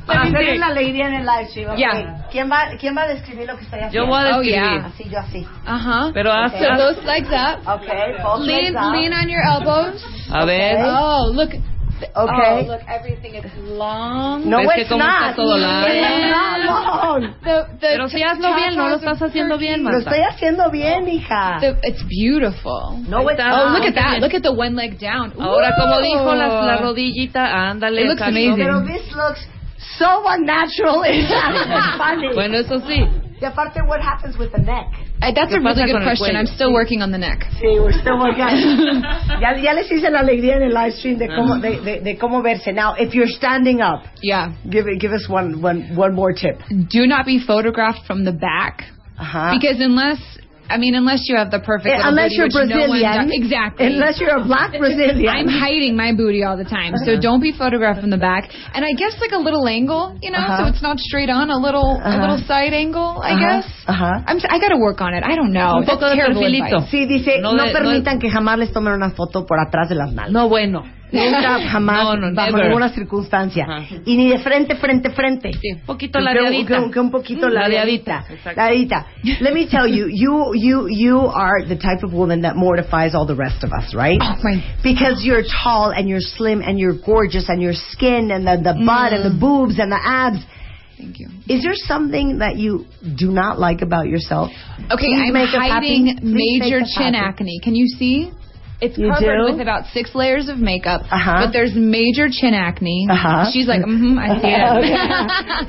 Para 0.07 0.23
Let 0.23 0.31
me 0.31 0.39
hacer 0.39 0.53
see. 0.53 0.57
la 0.59 0.67
alegría 0.67 1.07
en 1.07 1.13
el 1.15 1.25
live 1.25 1.47
stream. 1.49 1.69
ok. 1.71 1.77
Yeah. 1.77 2.27
¿Quién, 2.31 2.49
va, 2.49 2.59
¿Quién 2.79 2.95
va 2.95 3.01
a 3.03 3.07
describir 3.09 3.45
lo 3.45 3.57
que 3.57 3.63
estoy 3.65 3.79
haciendo? 3.81 4.05
Yo 4.05 4.07
voy 4.07 4.23
a 4.23 4.37
Oh, 4.37 4.39
describir. 4.39 4.53
yeah. 4.53 4.85
Así, 4.85 5.03
yo 5.09 5.19
así. 5.19 5.47
Uh 5.67 5.77
huh. 6.07 6.11
Pero 6.13 6.31
haz, 6.31 6.51
So 6.53 6.57
haz- 6.59 6.77
those 6.79 7.03
legs 7.05 7.27
up. 7.33 7.67
Okay, 7.81 8.13
both 8.23 8.39
Lean, 8.39 8.63
legs 8.63 8.75
up. 8.79 8.93
lean 8.93 9.13
on 9.13 9.27
your 9.27 9.41
elbows. 9.43 10.01
a 10.31 10.45
ver. 10.45 10.77
Oh, 10.79 11.29
look. 11.33 11.51
Oh, 12.15 12.25
okay. 12.25 12.65
Oh, 12.65 12.71
look, 12.71 12.81
everything 12.87 13.35
is 13.35 13.45
long. 13.57 14.49
No, 14.49 14.59
¿Ves 14.59 14.69
que 14.75 14.81
it's 14.81 14.91
cómo 14.91 15.03
está 15.03 15.27
not. 15.27 15.35
todo 15.35 15.57
largo? 15.57 15.93
It's 15.93 16.31
not 16.31 16.59
long. 16.65 17.21
The, 17.43 17.55
the 17.79 17.87
Pero 17.87 18.07
si 18.09 18.23
hazlo 18.23 18.55
bien, 18.55 18.75
no 18.75 18.89
lo 18.89 18.95
estás 18.95 19.21
haciendo 19.21 19.57
bien, 19.57 19.83
Lo 19.83 19.91
Marta. 19.91 20.09
estoy 20.09 20.23
haciendo 20.23 20.69
bien, 20.71 21.07
hija. 21.07 21.57
The, 21.59 21.77
it's 21.83 22.03
beautiful. 22.07 22.99
No, 23.07 23.21
it's 23.29 23.39
está. 23.39 23.51
Oh, 23.53 23.69
look 23.73 23.85
at 23.85 23.93
oh, 23.93 24.01
that. 24.01 24.19
Look 24.21 24.33
at 24.33 24.43
the 24.43 24.53
one 24.53 24.75
leg 24.75 24.99
down. 24.99 25.33
Ahora, 25.39 25.71
como 25.77 26.01
dijo 26.01 26.35
la, 26.35 26.47
la 26.47 26.79
Ooh. 26.79 26.83
rodillita, 26.83 27.69
ándale. 27.69 28.01
It 28.01 28.07
looks 28.07 28.21
amazing. 28.21 28.57
Pero 28.57 28.81
this 28.85 29.11
looks 29.15 29.45
so 29.97 30.23
unnatural. 30.27 31.03
It's 31.07 31.29
not 31.29 31.97
funny. 31.97 32.33
Bueno, 32.33 32.57
eso 32.57 32.79
sí. 32.87 33.03
Y 33.41 33.45
aparte, 33.45 33.81
what 33.85 33.99
happens 33.99 34.37
with 34.37 34.51
the 34.51 34.61
neck? 34.61 34.87
Uh, 35.23 35.31
that's 35.33 35.53
a 35.53 35.59
really 35.59 35.85
good 35.87 36.03
question. 36.03 36.35
I'm 36.35 36.47
still 36.47 36.73
working 36.73 37.01
on 37.01 37.11
the 37.11 37.17
neck. 37.17 37.45
Sí, 37.61 37.79
we're 37.79 37.93
still 37.93 38.19
working. 38.19 38.43
ya, 39.39 39.55
ya 39.55 39.71
les 39.73 39.87
hice 39.89 40.09
la 40.11 40.19
alegría 40.19 40.57
en 40.57 40.63
el 40.63 40.73
live 40.73 40.91
stream 40.97 41.17
de 41.17 41.27
cómo, 41.29 41.61
de, 41.61 41.79
de, 41.79 41.99
de 42.01 42.17
cómo 42.17 42.43
verse. 42.43 42.71
Now, 42.73 42.95
if 42.97 43.13
you're 43.13 43.27
standing 43.29 43.79
up, 43.81 44.03
Yeah. 44.21 44.51
give, 44.69 44.85
give 44.99 45.13
us 45.13 45.29
one, 45.29 45.61
one, 45.61 45.95
one 45.95 46.13
more 46.13 46.33
tip. 46.33 46.59
Do 46.69 47.07
not 47.07 47.25
be 47.25 47.39
photographed 47.39 48.05
from 48.05 48.25
the 48.25 48.33
back 48.33 48.83
Ajá. 49.17 49.57
because 49.57 49.79
unless 49.79 50.19
I 50.73 50.77
mean 50.83 50.95
unless 50.95 51.21
you 51.29 51.35
have 51.41 51.49
the 51.55 51.59
perfect 51.71 51.93
Eh, 51.93 51.97
little 51.97 52.09
unless 52.11 52.31
booty, 52.31 52.37
you're 52.37 52.45
which 52.49 52.69
no 52.73 52.87
one 52.87 52.99
Brazilian. 52.99 53.31
exactly. 53.41 53.85
Unless 53.93 54.15
you're 54.21 54.37
a 54.41 54.43
black 54.51 54.71
Brazilian. 54.83 55.29
I'm 55.37 55.47
hiding 55.65 55.93
my 56.03 56.11
booty 56.21 56.41
all 56.47 56.57
the 56.63 56.69
time, 56.77 56.93
so 57.05 57.09
don't 57.27 57.41
be 57.41 57.51
photographed 57.51 58.01
from 58.01 58.09
the 58.09 58.17
back. 58.29 58.43
And 58.75 58.81
I 58.83 58.91
guess 59.01 59.13
like 59.23 59.33
a 59.33 59.41
little 59.47 59.65
angle, 59.67 60.17
you 60.25 60.31
know, 60.31 60.39
Uh-huh. 60.43 60.57
so 60.57 60.63
it's 60.71 60.81
not 60.89 60.97
straight 60.99 61.29
on, 61.29 61.49
a 61.49 61.57
little 61.67 61.89
Uh-huh. 61.97 62.09
a 62.09 62.17
little 62.23 62.39
side 62.49 62.73
angle, 62.73 63.21
I 63.23 63.33
guess. 63.39 63.65
ajá. 63.87 64.11
I'm 64.27 64.37
I 64.49 64.57
got 64.59 64.69
to 64.75 64.79
work 64.87 64.99
on 65.01 65.13
it. 65.13 65.23
I 65.23 65.35
don't 65.35 65.53
know. 65.53 65.77
Un 65.77 65.85
poco 65.85 66.01
That's 66.01 66.15
de 66.15 66.21
terrible 66.21 66.41
perfilito. 66.41 66.77
advice. 66.77 66.91
Sí, 66.91 67.05
dice, 67.07 67.39
no, 67.41 67.53
No 67.53 67.63
de- 67.63 67.73
no 67.73 67.79
permitan 67.79 68.19
que 68.19 68.29
jamás 68.29 68.57
les 68.59 68.71
tomen 68.73 68.93
una 68.93 69.11
foto 69.11 69.45
por 69.45 69.59
atrás 69.59 69.89
de 69.89 69.95
las 69.95 70.11
nalgas. 70.13 70.31
No, 70.33 70.49
bueno. 70.49 70.83
Nunca, 71.13 71.59
jamás, 71.69 72.03
No, 72.03 72.15
no, 72.29 72.35
bajo 72.35 72.51
never. 72.51 72.65
ninguna 72.65 72.89
circunstancia. 72.89 73.65
Ajá. 73.69 73.85
Y 74.05 74.17
ni 74.17 74.29
de 74.29 74.39
frente, 74.39 74.75
frente, 74.75 75.09
frente. 75.11 75.51
Sí, 75.53 75.71
un 75.73 75.85
poquito 75.85 76.19
Que- 76.19 76.25
ladeadita. 76.25 76.83
Que, 76.85 76.91
que 76.91 76.99
un 76.99 77.11
poquito 77.11 77.47
Mm, 77.47 77.53
ladeadita. 77.53 78.25
Ladeadita. 78.55 79.05
Let 79.41 79.53
me 79.53 79.67
tell 79.67 79.87
you, 79.87 80.07
you, 80.11 80.53
you, 80.55 80.87
you 80.89 81.19
are 81.19 81.63
the 81.65 81.75
type 81.75 82.03
of 82.03 82.13
woman 82.13 82.41
that 82.41 82.55
mortifies 82.55 83.13
all 83.15 83.25
the 83.27 83.35
rest 83.35 83.63
of 83.63 83.71
us, 83.71 83.93
right? 83.93 84.19
Oh 84.21 84.35
my 84.43 84.61
Because 84.83 85.23
you're 85.23 85.43
tall 85.63 85.91
and 85.91 86.09
you're 86.09 86.19
slim 86.21 86.61
and 86.61 86.79
you're 86.79 86.97
gorgeous 87.05 87.47
and 87.49 87.61
your 87.61 87.73
skin 87.73 88.31
and 88.31 88.45
the, 88.47 88.57
the 88.57 88.73
butt 88.85 89.13
and 89.13 89.23
the 89.23 89.37
boobs 89.39 89.77
and 89.79 89.91
the 89.91 89.99
abs. 90.03 90.39
Thank 90.97 91.19
you. 91.19 91.27
Is 91.49 91.63
there 91.63 91.73
something 91.75 92.37
that 92.39 92.55
you 92.55 92.85
do 93.17 93.29
not 93.31 93.59
like 93.59 93.81
about 93.81 94.07
yourself? 94.07 94.51
Okay, 94.91 95.07
Please 95.07 95.49
I'm 95.53 95.69
hiding 95.69 96.19
major 96.21 96.79
chin 96.81 97.13
happy. 97.13 97.17
acne. 97.41 97.59
Can 97.63 97.75
you 97.75 97.87
see? 97.87 98.31
It's 98.83 98.97
You 98.97 99.09
covered 99.13 99.47
do? 99.47 99.51
with 99.53 99.61
about 99.61 99.85
six 99.93 100.13
layers 100.13 100.49
of 100.49 100.57
makeup, 100.59 101.01
Uh-huh. 101.09 101.45
but 101.45 101.53
there's 101.53 101.73
major 101.73 102.27
chin 102.29 102.53
acne. 102.53 103.07
Uh-huh. 103.09 103.49
She's 103.53 103.67
like, 103.67 103.81
mm-hmm, 103.81 104.19
I 104.19 104.27
see 104.41 104.51
it. 104.51 104.59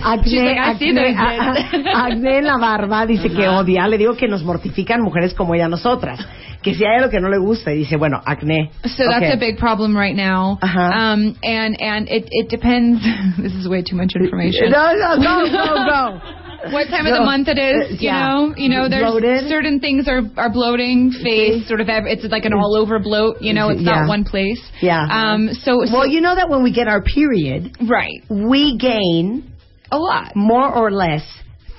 Acné, 0.03 0.25
She's 0.31 0.43
like, 0.43 0.59
I 0.59 0.75
see 0.79 0.91
acné, 0.91 1.15
that. 1.15 1.75
a- 1.75 1.91
a- 1.91 2.11
acné 2.11 2.39
en 2.39 2.45
la 2.45 2.59
barba, 2.59 3.07
dice 3.07 3.29
que 3.29 3.47
odia. 3.49 3.87
Le 3.89 3.99
digo 3.99 4.17
que 4.17 4.27
nos 4.29 4.43
mortifican 4.43 5.01
mujeres 5.03 5.33
como 5.35 5.55
ella 5.55 5.69
nosotras. 5.69 6.19
Que 6.63 6.75
si 6.75 6.83
hay 6.85 6.97
algo 6.97 7.11
que 7.11 7.21
no 7.21 7.29
le 7.29 7.39
gusta, 7.39 7.73
y 7.73 7.79
dice, 7.85 7.97
bueno, 7.97 8.21
acné. 8.25 8.71
So 8.97 9.05
that's 9.09 9.35
a 9.35 9.37
big 9.39 9.59
problem 9.59 9.95
right 9.95 10.17
now. 10.17 10.59
Uh-huh. 10.63 10.81
Um, 10.81 11.37
and 11.43 11.77
and 11.81 12.09
it 12.09 12.27
it 12.31 12.49
depends. 12.49 13.03
this 13.39 13.53
is 13.53 13.69
way 13.69 13.83
too 13.83 13.97
much 13.97 14.13
information. 14.17 14.71
No, 14.71 14.93
no, 14.95 15.17
go, 15.21 15.45
go, 15.53 15.75
go. 15.85 16.21
What 16.73 16.89
time 16.89 17.07
of 17.07 17.15
the 17.15 17.25
month 17.25 17.49
it 17.49 17.59
is? 17.59 17.91
Uh, 17.91 17.93
You 17.93 17.99
yeah. 18.01 18.29
know, 18.29 18.55
you 18.57 18.69
know, 18.69 18.89
there's 18.89 19.03
Bloated? 19.11 19.49
certain 19.49 19.81
things 19.81 20.09
are 20.09 20.23
are 20.37 20.51
bloating, 20.51 21.11
face, 21.11 21.67
sort 21.69 21.81
of. 21.81 21.89
It's 21.89 22.25
like 22.25 22.45
an 22.45 22.53
all 22.55 22.77
over 22.77 22.99
bloat. 22.99 23.43
You 23.43 23.53
know, 23.53 23.69
it's 23.71 23.83
Yeah. 23.83 24.01
not 24.01 24.09
one 24.09 24.25
place. 24.25 24.61
Yeah. 24.81 25.07
Um. 25.11 25.49
So, 25.55 25.85
so 25.85 25.93
Well, 25.93 26.07
you 26.07 26.21
know 26.21 26.35
that 26.35 26.49
when 26.49 26.63
we 26.63 26.73
get 26.73 26.89
our 26.89 27.03
period, 27.03 27.77
right, 27.89 28.23
we 28.31 28.77
gain 28.79 29.51
a 29.93 29.99
lot. 29.99 30.35
more 30.37 30.73
or 30.75 30.91
less 30.91 31.23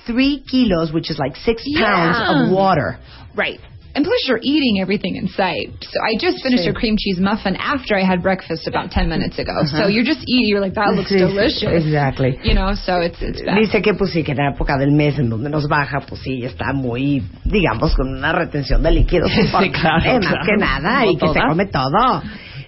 three 0.06 0.42
kilos, 0.50 0.92
which 0.92 1.10
is 1.10 1.18
like 1.18 1.36
six 1.36 1.62
Yeah. 1.66 1.86
pounds 1.86 2.50
of 2.50 2.56
water. 2.56 2.98
Right. 3.34 3.60
And 3.96 4.04
plus, 4.04 4.28
you're 4.28 4.40
eating 4.42 4.78
everything 4.82 5.16
in 5.16 5.26
sight. 5.28 5.72
So 5.80 5.98
I 6.04 6.20
just 6.20 6.42
finished 6.42 6.64
Sí. 6.64 6.70
a 6.70 6.74
cream 6.74 6.96
cheese 6.98 7.18
muffin 7.18 7.56
after 7.56 7.96
I 7.96 8.04
had 8.04 8.22
breakfast 8.22 8.68
about 8.68 8.90
10 8.90 9.08
uh-huh. 9.08 9.16
minutes 9.16 9.38
ago. 9.38 9.56
Uh-huh. 9.56 9.84
So 9.84 9.88
you're 9.88 10.04
just 10.04 10.20
eating. 10.28 10.48
You're 10.52 10.60
like, 10.60 10.74
that 10.74 10.92
looks 10.92 11.10
Sí, 11.10 11.16
delicious. 11.16 11.64
Exactly. 11.64 12.38
You 12.44 12.52
know, 12.52 12.74
so 12.74 13.00
it's 13.00 13.16
it's 13.22 13.40
bad. 13.40 13.56
Dice 13.56 13.80
que 13.80 13.94
pues 13.94 14.12
sí, 14.12 14.22
que 14.22 14.32
en 14.32 14.38
la 14.38 14.50
época 14.52 14.76
del 14.76 14.92
mes 14.92 15.18
en 15.18 15.30
donde 15.30 15.48
nos 15.48 15.66
baja, 15.66 16.00
pues 16.06 16.20
sí, 16.20 16.44
está 16.44 16.74
muy, 16.74 17.22
digamos, 17.44 17.94
con 17.96 18.08
una 18.08 18.32
retención 18.32 18.82
de 18.82 18.90
líquidos. 18.90 19.30
Sí, 19.36 19.40
importante, 19.40 19.80
claro, 19.80 20.16
eh, 20.16 20.20
más 20.20 20.46
que 20.46 20.56
nada, 20.58 21.00
Como 21.00 21.12
y 21.12 21.16
que 21.16 21.28
se 21.28 21.40
come 21.48 21.66
todo. 21.66 22.22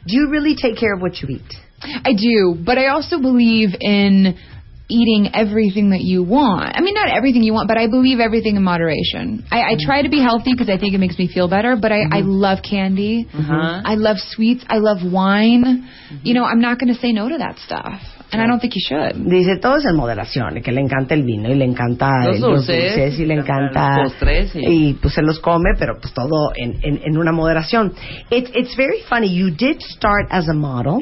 Do 0.07 0.15
you 0.15 0.31
really 0.31 0.55
take 0.55 0.77
care 0.77 0.95
of 0.95 1.03
what 1.03 1.13
you 1.21 1.29
eat? 1.29 1.55
I 2.05 2.15
do, 2.15 2.55
but 2.55 2.79
I 2.79 2.89
also 2.89 3.19
believe 3.21 3.77
in 3.81 4.35
eating 4.89 5.31
everything 5.35 5.91
that 5.91 6.01
you 6.01 6.23
want. 6.23 6.77
I 6.77 6.81
mean, 6.81 6.95
not 6.95 7.09
everything 7.09 7.43
you 7.43 7.53
want, 7.53 7.69
but 7.69 7.77
I 7.77 7.87
believe 7.87 8.21
everything 8.21 8.57
in 8.57 8.63
moderation. 8.63 9.45
I, 9.51 9.61
I 9.61 9.73
mm-hmm. 9.75 9.87
try 9.87 10.03
to 10.03 10.09
be 10.09 10.21
healthy 10.21 10.53
because 10.53 10.71
I 10.71 10.79
think 10.79 10.95
it 10.95 10.99
makes 10.99 11.19
me 11.19 11.29
feel 11.29 11.49
better, 11.49 11.77
but 11.77 11.93
I, 11.93 12.03
I 12.11 12.21
mm-hmm. 12.21 12.29
love 12.29 12.59
candy. 12.63 13.27
Ajá. 13.33 13.83
I 13.85 13.95
love 13.97 14.17
sweets. 14.19 14.65
I 14.69 14.79
love 14.79 14.99
wine. 15.05 15.65
Mm-hmm. 15.65 16.27
You 16.27 16.35
know, 16.35 16.45
I'm 16.45 16.61
not 16.61 16.79
going 16.79 16.93
to 16.93 16.99
say 16.99 17.13
no 17.13 17.29
to 17.29 17.39
that 17.39 17.59
stuff. 17.59 18.01
And 18.31 18.43
I 18.43 18.47
don't 18.47 18.61
think 18.61 18.75
you 18.77 18.83
should. 18.87 19.25
Dice, 19.25 19.57
todo 19.59 19.77
es 19.77 19.87
en 19.87 19.97
moderación, 19.97 20.63
que 20.63 20.71
le 20.71 20.83
encanta 20.83 21.15
el 21.15 21.23
vino, 21.23 21.49
y 21.49 21.55
le 21.55 21.65
encanta 21.65 22.27
Los 22.27 22.37
el- 22.37 22.43
dulces, 22.43 23.19
y 23.19 23.25
le 23.25 23.37
los 23.37 23.45
encanta... 23.47 24.03
postres, 24.03 24.55
y- 24.55 24.91
y 24.91 24.95
pues 25.01 25.15
se 25.15 25.23
los 25.23 25.41
come, 25.41 25.71
pero 25.79 25.99
pues 25.99 26.13
todo 26.13 26.53
en, 26.55 26.79
en, 26.83 27.01
en 27.03 27.17
una 27.17 27.33
moderación. 27.33 27.95
It, 28.31 28.51
it's 28.55 28.77
very 28.77 29.01
funny, 29.09 29.35
you 29.35 29.51
did 29.51 29.81
start 29.81 30.27
as 30.31 30.47
a 30.47 30.53
model, 30.53 31.01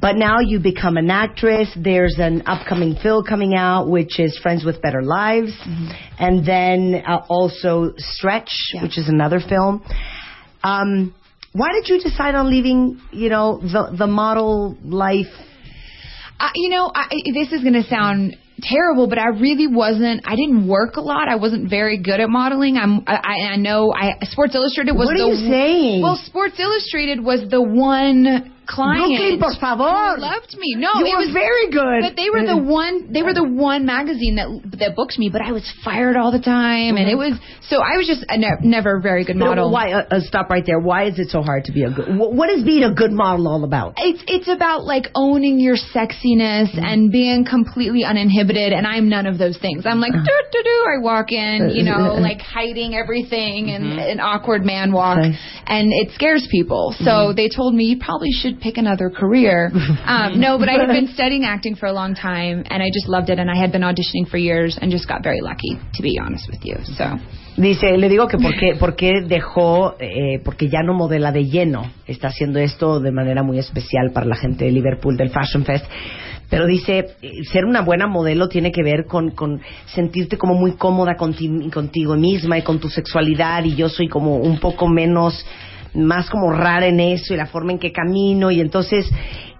But 0.00 0.16
now 0.16 0.38
you 0.40 0.60
become 0.60 0.96
an 0.96 1.10
actress. 1.10 1.68
There's 1.76 2.16
an 2.18 2.42
upcoming 2.46 2.94
film 3.02 3.24
coming 3.24 3.54
out, 3.54 3.88
which 3.88 4.20
is 4.20 4.38
Friends 4.42 4.64
with 4.64 4.80
Better 4.80 5.02
Lives, 5.02 5.52
and 6.18 6.46
then 6.46 7.02
uh, 7.06 7.24
also 7.28 7.92
Stretch, 7.96 8.50
Yeah. 8.74 8.82
which 8.84 8.96
is 8.96 9.08
another 9.08 9.40
film. 9.40 9.82
Um, 10.62 11.14
why 11.52 11.72
did 11.72 11.88
you 11.88 12.00
decide 12.00 12.34
on 12.34 12.48
leaving? 12.50 13.00
You 13.10 13.28
know, 13.28 13.58
the 13.60 13.94
the 13.96 14.06
model 14.06 14.76
life. 14.84 15.26
I, 16.38 16.50
you 16.54 16.68
know, 16.68 16.90
I, 16.94 17.08
this 17.34 17.50
is 17.52 17.62
going 17.62 17.74
to 17.74 17.82
sound 17.82 18.36
terrible, 18.60 19.08
but 19.08 19.18
I 19.18 19.28
really 19.28 19.66
wasn't. 19.66 20.22
I 20.24 20.36
didn't 20.36 20.68
work 20.68 20.94
a 20.96 21.00
lot. 21.00 21.26
I 21.28 21.34
wasn't 21.36 21.68
very 21.68 21.98
good 22.00 22.20
at 22.20 22.28
modeling. 22.28 22.76
I'm. 22.76 23.02
I, 23.06 23.54
I 23.54 23.56
know. 23.56 23.92
I 23.92 24.12
Sports 24.22 24.54
Illustrated 24.54 24.92
was 24.92 25.06
What 25.06 25.16
the 25.16 25.24
are 25.24 25.28
you 25.28 25.48
saying? 25.50 26.02
well. 26.02 26.20
Sports 26.24 26.60
Illustrated 26.60 27.20
was 27.24 27.48
the 27.50 27.60
one 27.62 28.52
client 28.68 29.40
Brooklyn, 29.40 29.40
por 29.40 29.54
favor. 29.56 30.20
loved 30.20 30.52
me. 30.58 30.76
No, 30.76 31.00
you 31.00 31.06
it 31.06 31.16
were 31.16 31.24
was 31.24 31.32
very 31.32 31.72
good. 31.72 32.04
But 32.04 32.14
they 32.20 32.28
were 32.28 32.44
the 32.44 32.60
mm. 32.60 32.68
one. 32.68 33.12
They 33.12 33.22
were 33.22 33.32
the 33.32 33.48
one 33.48 33.86
magazine 33.86 34.36
that 34.36 34.78
that 34.78 34.94
booked 34.94 35.18
me. 35.18 35.30
But 35.32 35.40
I 35.40 35.52
was 35.52 35.64
fired 35.84 36.16
all 36.16 36.30
the 36.30 36.42
time, 36.42 37.00
and 37.00 37.08
it 37.08 37.16
mm-hmm. 37.16 37.32
was 37.32 37.66
so. 37.68 37.80
I 37.80 37.96
was 37.96 38.06
just 38.06 38.24
a 38.28 38.36
ne- 38.36 38.62
never 38.62 38.98
a 38.98 39.00
very 39.00 39.24
good 39.24 39.36
model. 39.36 39.72
Why? 39.72 39.92
Uh, 39.92 40.04
uh, 40.10 40.20
stop 40.20 40.50
right 40.50 40.64
there. 40.64 40.78
Why 40.78 41.08
is 41.08 41.18
it 41.18 41.30
so 41.30 41.40
hard 41.42 41.64
to 41.64 41.72
be 41.72 41.84
a 41.84 41.90
good? 41.90 42.08
wh- 42.12 42.32
What 42.36 42.50
is 42.50 42.62
being 42.62 42.84
a 42.84 42.92
good 42.92 43.12
model 43.12 43.48
all 43.48 43.64
about? 43.64 43.94
It's 43.96 44.22
it's 44.28 44.48
about 44.48 44.84
like 44.84 45.08
owning 45.14 45.58
your 45.58 45.76
sexiness 45.76 46.68
mm-hmm. 46.68 46.84
and 46.84 47.10
being 47.10 47.44
completely 47.48 48.04
uninhibited, 48.04 48.72
and 48.72 48.86
I'm 48.86 49.08
none 49.08 49.26
of 49.26 49.38
those 49.38 49.56
things. 49.58 49.86
I'm 49.86 50.00
like 50.00 50.12
uh-huh. 50.12 50.24
do 50.24 50.36
do 50.52 50.62
do. 50.62 50.78
I 50.92 51.02
walk 51.02 51.32
in, 51.32 51.70
you 51.72 51.84
know, 51.84 51.96
uh, 51.96 52.14
uh, 52.14 52.16
uh, 52.16 52.20
like 52.20 52.40
hiding 52.40 52.94
everything 52.94 53.70
and 53.70 53.84
mm-hmm. 53.84 53.98
an 53.98 54.20
awkward 54.20 54.64
man 54.64 54.92
walk, 54.92 55.18
Okay. 55.18 55.32
and 55.66 55.92
it 55.92 56.12
scares 56.12 56.46
people. 56.50 56.94
So 57.00 57.32
they 57.32 57.48
told 57.48 57.74
me 57.74 57.84
you 57.84 57.98
probably 57.98 58.32
should 58.32 58.57
pick 58.60 58.76
another 58.78 59.10
career. 59.10 59.70
um, 60.06 60.40
no, 60.40 60.58
but 60.58 60.68
I 60.68 60.72
had 60.72 60.88
been 60.88 61.08
studying 61.14 61.44
acting 61.44 61.76
for 61.76 61.86
a 61.86 61.92
long 61.92 62.14
time, 62.14 62.64
and 62.68 62.82
I 62.82 62.88
just 62.92 63.08
loved 63.08 63.30
it, 63.30 63.38
and 63.38 63.50
I 63.50 63.56
had 63.56 63.72
been 63.72 63.82
auditioning 63.82 64.28
for 64.30 64.36
years, 64.36 64.78
and 64.80 64.90
just 64.90 65.08
got 65.08 65.22
very 65.22 65.40
lucky, 65.40 65.78
to 65.94 66.02
be 66.02 66.18
honest 66.22 66.48
with 66.50 66.60
you. 66.64 66.76
So. 66.96 67.16
Dice, 67.56 67.96
le 67.98 68.08
digo 68.08 68.28
que 68.28 68.38
por 68.38 68.54
qué, 68.54 68.76
por 68.78 68.94
qué 68.94 69.22
dejó, 69.26 69.96
eh, 69.98 70.40
porque 70.44 70.68
ya 70.68 70.82
no 70.84 70.94
modela 70.94 71.32
de 71.32 71.46
lleno. 71.46 71.90
Está 72.06 72.28
haciendo 72.28 72.60
esto 72.60 73.00
de 73.00 73.10
manera 73.10 73.42
muy 73.42 73.58
especial 73.58 74.12
para 74.12 74.26
la 74.26 74.36
gente 74.36 74.66
de 74.66 74.70
Liverpool 74.70 75.16
del 75.16 75.30
Fashion 75.30 75.64
Fest. 75.64 75.84
Pero 76.48 76.66
dice, 76.66 77.16
eh, 77.20 77.44
ser 77.50 77.64
una 77.64 77.82
buena 77.82 78.06
modelo 78.06 78.48
tiene 78.48 78.70
que 78.70 78.82
ver 78.82 79.06
con, 79.06 79.32
con 79.32 79.60
sentirte 79.86 80.38
como 80.38 80.54
muy 80.54 80.76
cómoda 80.76 81.16
conti- 81.16 81.68
contigo 81.70 82.16
misma 82.16 82.58
y 82.58 82.62
con 82.62 82.78
tu 82.78 82.88
sexualidad. 82.88 83.64
Y 83.64 83.74
yo 83.74 83.88
soy 83.88 84.08
como 84.08 84.36
un 84.36 84.58
poco 84.58 84.86
menos, 84.88 85.44
más 86.04 86.28
como 86.30 86.52
rara 86.52 86.86
en 86.86 87.00
eso 87.00 87.34
y 87.34 87.36
la 87.36 87.46
forma 87.46 87.72
en 87.72 87.78
que 87.78 87.92
camino. 87.92 88.50
Y 88.50 88.60
entonces 88.60 89.10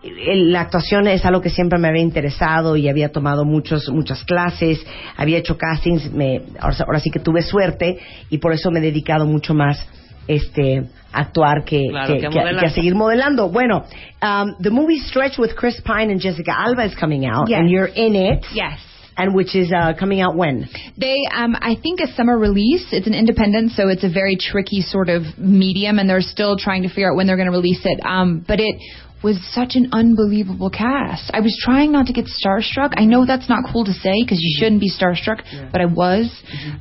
el- 0.03 0.53
la 0.53 0.61
actuación 0.63 1.07
es 1.09 1.25
algo 1.25 1.41
que 1.41 1.51
siempre 1.51 1.79
me 1.79 1.89
había 1.89 2.03
interesado 2.03 2.77
y 2.77 2.89
había 2.89 3.11
tomado 3.11 3.45
muchos 3.45 3.89
muchas 3.91 4.23
clases, 4.25 4.85
había 5.17 5.39
hecho 5.39 5.57
castings, 5.59 6.13
me, 6.13 6.41
ahora, 6.61 7.01
sí 7.01 7.11
que 7.11 7.19
tuve 7.19 7.43
suerte 7.43 7.99
y 8.31 8.39
por 8.39 8.53
eso 8.53 8.71
me 8.71 8.79
he 8.79 8.83
dedicado 8.83 9.27
mucho 9.27 9.55
más 9.55 9.85
este 10.27 10.85
a 11.13 11.21
actuar 11.21 11.65
que, 11.65 11.87
Claro, 11.89 12.15
que, 12.15 12.21
que 12.21 12.27
a 12.27 12.31
que 12.31 12.39
a- 12.39 12.43
modelar. 12.43 12.61
que 12.63 12.67
a 12.67 12.71
seguir 12.71 12.95
modelando. 12.95 13.49
Bueno, 13.49 13.85
um, 14.23 14.55
the 14.63 14.71
movie 14.71 15.01
Stretch 15.01 15.39
with 15.39 15.55
Chris 15.57 15.81
Pine 15.81 16.13
and 16.13 16.21
Jessica 16.21 16.53
Alba 16.55 16.85
is 16.85 16.95
coming 16.95 17.25
out 17.27 17.49
Yes. 17.49 17.61
and 17.61 17.71
you're 17.71 17.91
in 17.95 18.15
it. 18.15 18.45
Yes. 18.55 18.79
And 19.19 19.35
which 19.35 19.57
is 19.57 19.73
uh, 19.73 19.95
coming 19.99 20.21
out 20.21 20.37
when? 20.37 20.69
They, 20.97 21.27
um, 21.35 21.57
I 21.59 21.75
think, 21.83 21.99
a 22.01 22.07
summer 22.15 22.39
release. 22.39 22.87
It's 22.93 23.09
an 23.09 23.15
independent, 23.15 23.73
so 23.73 23.89
it's 23.89 24.05
a 24.05 24.09
very 24.09 24.37
tricky 24.37 24.81
sort 24.81 25.09
of 25.09 25.23
medium, 25.37 25.99
and 25.99 26.09
they're 26.09 26.21
still 26.21 26.57
trying 26.57 26.85
to 26.85 26.89
figure 26.89 27.11
out 27.11 27.17
when 27.17 27.27
they're 27.27 27.37
going 27.37 27.51
to 27.51 27.53
release 27.53 27.81
it. 27.85 27.99
Um, 28.07 28.45
but 28.47 28.61
it 28.61 28.81
was 29.23 29.39
such 29.53 29.75
an 29.75 29.91
unbelievable 29.93 30.71
cast. 30.71 31.31
I 31.33 31.41
was 31.41 31.57
trying 31.61 31.93
not 31.93 32.07
to 32.07 32.13
get 32.13 32.27
starstruck. 32.27 32.95
I 32.97 33.05
know 33.05 33.27
that's 33.27 33.49
not 33.49 33.65
cool 33.73 33.85
to 33.85 33.93
say 33.93 34.15
because 34.23 34.39
you 34.41 34.59
shouldn't 34.59 34.81
be 34.81 34.91
starstruck, 34.91 35.43
but 35.73 35.81
I 35.81 35.87
was. 35.87 36.31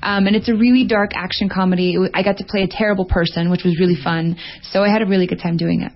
Um, 0.03 0.27
and 0.27 0.35
it's 0.35 0.49
a 0.49 0.55
really 0.55 0.85
dark 0.85 1.11
action 1.15 1.49
comedy. 1.49 1.97
I 2.13 2.23
got 2.23 2.37
to 2.37 2.45
play 2.45 2.63
a 2.63 2.67
terrible 2.67 3.05
person, 3.05 3.49
which 3.49 3.63
was 3.63 3.79
really 3.79 3.97
fun. 4.01 4.37
So 4.61 4.83
I 4.83 4.89
had 4.89 5.01
a 5.01 5.05
really 5.05 5.27
good 5.27 5.39
time 5.39 5.57
doing 5.57 5.81
it. 5.81 5.91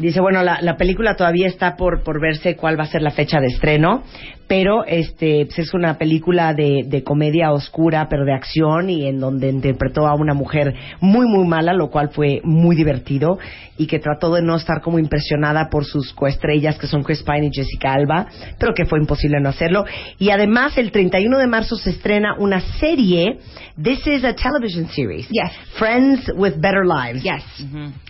Dice, 0.00 0.20
bueno, 0.20 0.42
la, 0.42 0.60
la 0.62 0.76
película 0.76 1.14
todavía 1.16 1.48
está 1.48 1.76
por, 1.76 2.02
por 2.02 2.20
verse 2.20 2.56
cuál 2.56 2.78
va 2.78 2.84
a 2.84 2.86
ser 2.86 3.02
la 3.02 3.10
fecha 3.10 3.40
de 3.40 3.48
estreno, 3.48 4.02
pero 4.52 4.84
este 4.84 5.46
pues 5.46 5.58
es 5.60 5.74
una 5.74 5.96
película 5.98 6.54
de, 6.54 6.84
de 6.86 7.02
comedia 7.02 7.52
oscura, 7.52 8.08
pero 8.08 8.24
de 8.24 8.34
acción 8.34 8.90
y 8.90 9.06
en 9.06 9.18
donde 9.18 9.48
interpretó 9.48 10.06
a 10.06 10.14
una 10.14 10.34
mujer 10.34 10.74
muy, 11.00 11.26
muy 11.26 11.46
mala, 11.46 11.72
lo 11.72 11.90
cual 11.90 12.10
fue 12.10 12.40
muy 12.44 12.76
divertido 12.76 13.38
y 13.78 13.86
que 13.86 13.98
trató 13.98 14.34
de 14.34 14.42
no 14.42 14.56
estar 14.56 14.82
como 14.82 14.98
impresionada 14.98 15.68
por 15.70 15.81
sus 15.84 16.12
coestrellas 16.12 16.78
que 16.78 16.86
son 16.86 17.02
Chris 17.02 17.22
Pine 17.22 17.46
y 17.46 17.50
Jessica 17.52 17.94
Alba, 17.94 18.26
pero 18.58 18.74
que 18.74 18.84
fue 18.84 18.98
imposible 18.98 19.40
no 19.40 19.50
hacerlo. 19.50 19.84
Y 20.18 20.30
además 20.30 20.76
el 20.78 20.92
31 20.92 21.38
de 21.38 21.46
marzo 21.46 21.76
se 21.76 21.90
estrena 21.90 22.34
una 22.38 22.60
serie, 22.78 23.38
this 23.82 24.06
is 24.06 24.24
a 24.24 24.34
television 24.34 24.88
series, 24.88 25.28
Yes. 25.30 25.52
Friends 25.78 26.30
with 26.36 26.60
Better 26.60 26.84
Lives. 26.84 27.24
Yes. 27.24 27.42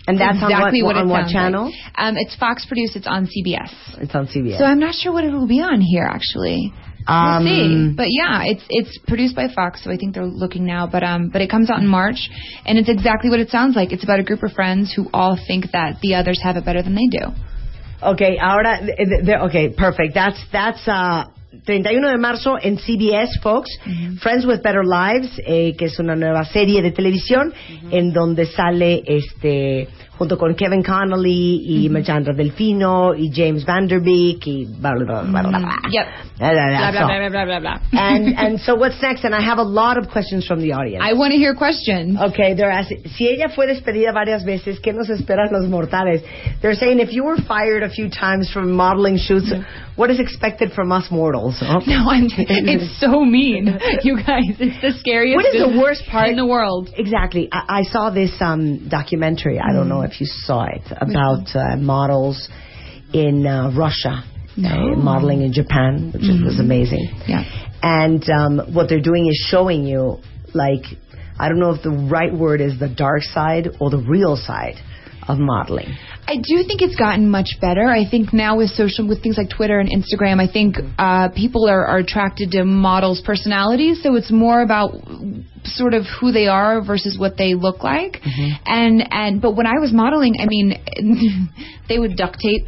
And 0.07 0.19
that's 0.19 0.41
exactly 0.41 0.81
on 0.81 0.85
what, 0.85 0.95
what, 0.95 1.03
on 1.03 1.09
what 1.09 1.27
channel? 1.27 1.65
Like. 1.65 1.73
Um, 1.95 2.17
it's 2.17 2.35
Fox 2.35 2.65
produced. 2.65 2.95
It's 2.95 3.07
on 3.07 3.27
CBS. 3.27 3.71
It's 4.01 4.13
on 4.13 4.27
CBS. 4.27 4.57
So 4.57 4.65
I'm 4.65 4.79
not 4.79 4.95
sure 4.95 5.13
what 5.13 5.23
it 5.23 5.31
will 5.31 5.47
be 5.47 5.61
on 5.61 5.79
here 5.81 6.03
actually. 6.03 6.73
Um, 7.07 7.43
we'll 7.43 7.53
see. 7.53 7.93
But 7.95 8.07
yeah, 8.09 8.43
it's 8.43 8.63
it's 8.69 8.97
produced 9.07 9.35
by 9.35 9.47
Fox, 9.53 9.83
so 9.83 9.91
I 9.91 9.97
think 9.97 10.13
they're 10.13 10.25
looking 10.25 10.65
now. 10.65 10.87
But 10.87 11.03
um, 11.03 11.29
but 11.31 11.41
it 11.41 11.49
comes 11.49 11.69
out 11.69 11.79
in 11.79 11.87
March, 11.87 12.29
and 12.65 12.77
it's 12.77 12.89
exactly 12.89 13.29
what 13.29 13.39
it 13.39 13.49
sounds 13.49 13.75
like. 13.75 13.91
It's 13.91 14.03
about 14.03 14.19
a 14.19 14.23
group 14.23 14.43
of 14.43 14.51
friends 14.53 14.93
who 14.95 15.09
all 15.13 15.37
think 15.47 15.71
that 15.73 15.99
the 16.01 16.15
others 16.15 16.39
have 16.43 16.55
it 16.55 16.65
better 16.65 16.81
than 16.81 16.95
they 16.95 17.07
do. 17.09 17.33
Okay, 18.05 18.37
ahora, 18.39 18.79
okay, 19.45 19.69
perfect. 19.69 20.13
That's 20.13 20.39
that's 20.51 20.87
uh, 20.87 21.25
31 21.65 22.11
de 22.11 22.17
marzo 22.17 22.57
en 22.61 22.77
CBS, 22.77 23.39
folks. 23.41 23.69
Friends 24.21 24.45
with 24.45 24.61
Better 24.61 24.83
Lives, 24.83 25.39
eh, 25.45 25.75
que 25.77 25.85
es 25.85 25.99
una 25.99 26.15
nueva 26.15 26.43
serie 26.45 26.81
de 26.81 26.91
televisión 26.91 27.53
en 27.91 28.11
donde 28.11 28.45
sale 28.45 29.03
este 29.05 29.87
junto 30.17 30.37
con 30.37 30.53
Kevin 30.55 30.83
Connolly 30.83 31.63
y 31.85 31.89
Majandra 31.89 32.33
Delfino 32.33 33.13
y 33.15 33.31
James 33.33 33.65
Vanderbeek 33.65 34.45
y. 34.47 34.65
Blah, 34.79 34.93
blah, 34.95 35.05
blah. 35.05 35.21
Blah 35.23 35.41
blah 35.51 36.91
So- 36.91 37.07
blah 37.07 37.07
blah 37.07 37.29
blah 37.29 37.45
blah 37.45 37.59
blah. 37.59 37.79
and 37.93 38.27
and 38.37 38.59
so 38.61 38.75
what's 38.75 39.01
next? 39.01 39.23
And 39.23 39.33
I 39.35 39.41
have 39.41 39.57
a 39.59 39.63
lot 39.63 39.97
of 39.97 40.09
questions 40.09 40.45
from 40.45 40.61
the 40.61 40.73
audience. 40.73 41.03
I 41.05 41.13
want 41.13 41.31
to 41.31 41.37
hear 41.37 41.55
questions. 41.55 42.17
Okay, 42.19 42.53
they're 42.53 42.71
asking, 42.71 43.03
si 43.15 43.27
ella 43.29 43.49
fue 43.53 43.65
despedida 43.67 44.11
varias 44.13 44.43
veces, 44.45 44.79
¿qué 44.81 44.93
nos 44.93 45.09
esperan 45.09 45.51
los 45.51 45.67
mortales? 45.69 46.21
They're 46.61 46.75
saying 46.75 46.99
if 46.99 47.11
you 47.11 47.23
were 47.23 47.37
fired 47.47 47.83
a 47.83 47.89
few 47.89 48.09
times 48.09 48.49
from 48.51 48.71
modeling 48.71 49.17
shoots, 49.17 49.51
what 49.95 50.09
is 50.09 50.19
expected 50.19 50.71
from 50.73 50.91
us 50.91 51.09
mortals? 51.11 51.57
huh? 51.59 51.79
No, 51.87 52.09
I'm. 52.09 52.27
It's 52.73 52.99
so 52.99 53.23
mean, 53.25 53.67
you 54.03 54.17
guys. 54.17 54.55
It's 54.59 54.81
the 54.81 54.91
scariest. 54.99 55.35
What 55.35 55.45
is 55.53 55.61
the 55.61 55.79
worst 55.79 56.03
part? 56.09 56.29
in 56.29 56.35
the 56.35 56.45
world? 56.45 56.89
Exactly. 56.95 57.49
I, 57.51 57.79
I 57.79 57.83
saw 57.83 58.09
this 58.09 58.31
um, 58.41 58.87
documentary. 58.89 59.59
I 59.59 59.73
don't 59.73 59.89
know 59.89 60.02
if 60.03 60.19
you 60.21 60.27
saw 60.27 60.65
it 60.65 60.83
about 60.91 61.55
uh, 61.55 61.77
models 61.77 62.49
in 63.13 63.45
uh, 63.45 63.71
Russia, 63.75 64.23
uh, 64.57 64.95
modeling 64.95 65.41
in 65.41 65.53
Japan, 65.53 66.11
which 66.13 66.23
was 66.43 66.59
amazing. 66.59 67.09
Yeah. 67.27 67.43
And 67.81 68.23
um, 68.29 68.73
what 68.73 68.87
they're 68.89 69.01
doing 69.01 69.27
is 69.27 69.47
showing 69.49 69.85
you, 69.85 70.17
like, 70.53 70.83
I 71.37 71.49
don't 71.49 71.59
know 71.59 71.71
if 71.71 71.81
the 71.83 71.89
right 71.89 72.33
word 72.33 72.61
is 72.61 72.79
the 72.79 72.87
dark 72.87 73.23
side 73.23 73.69
or 73.79 73.89
the 73.89 73.97
real 73.97 74.35
side 74.35 74.75
of 75.27 75.37
modeling. 75.39 75.95
I 76.25 76.35
do 76.37 76.63
think 76.65 76.81
it's 76.81 76.95
gotten 76.95 77.29
much 77.29 77.57
better. 77.59 77.87
I 77.87 78.09
think 78.09 78.33
now 78.33 78.57
with 78.57 78.69
social, 78.69 79.07
with 79.07 79.21
things 79.21 79.37
like 79.37 79.49
Twitter 79.49 79.79
and 79.79 79.89
Instagram, 79.89 80.39
I 80.39 80.51
think 80.51 80.77
uh, 80.97 81.29
people 81.29 81.67
are, 81.67 81.85
are 81.85 81.97
attracted 81.97 82.51
to 82.51 82.63
models' 82.63 83.21
personalities. 83.25 84.01
So 84.01 84.15
it's 84.15 84.31
more 84.31 84.61
about 84.61 84.91
sort 85.65 85.93
of 85.93 86.03
who 86.19 86.31
they 86.31 86.47
are 86.47 86.83
versus 86.83 87.17
what 87.17 87.37
they 87.37 87.55
look 87.55 87.83
like. 87.83 88.19
And 88.65 89.03
and 89.11 89.41
but 89.41 89.55
when 89.55 89.67
I 89.67 89.79
was 89.79 89.91
modeling, 89.91 90.35
I 90.39 90.45
mean, 90.45 91.49
they 91.89 91.99
would 91.99 92.15
duct 92.15 92.39
tape 92.39 92.67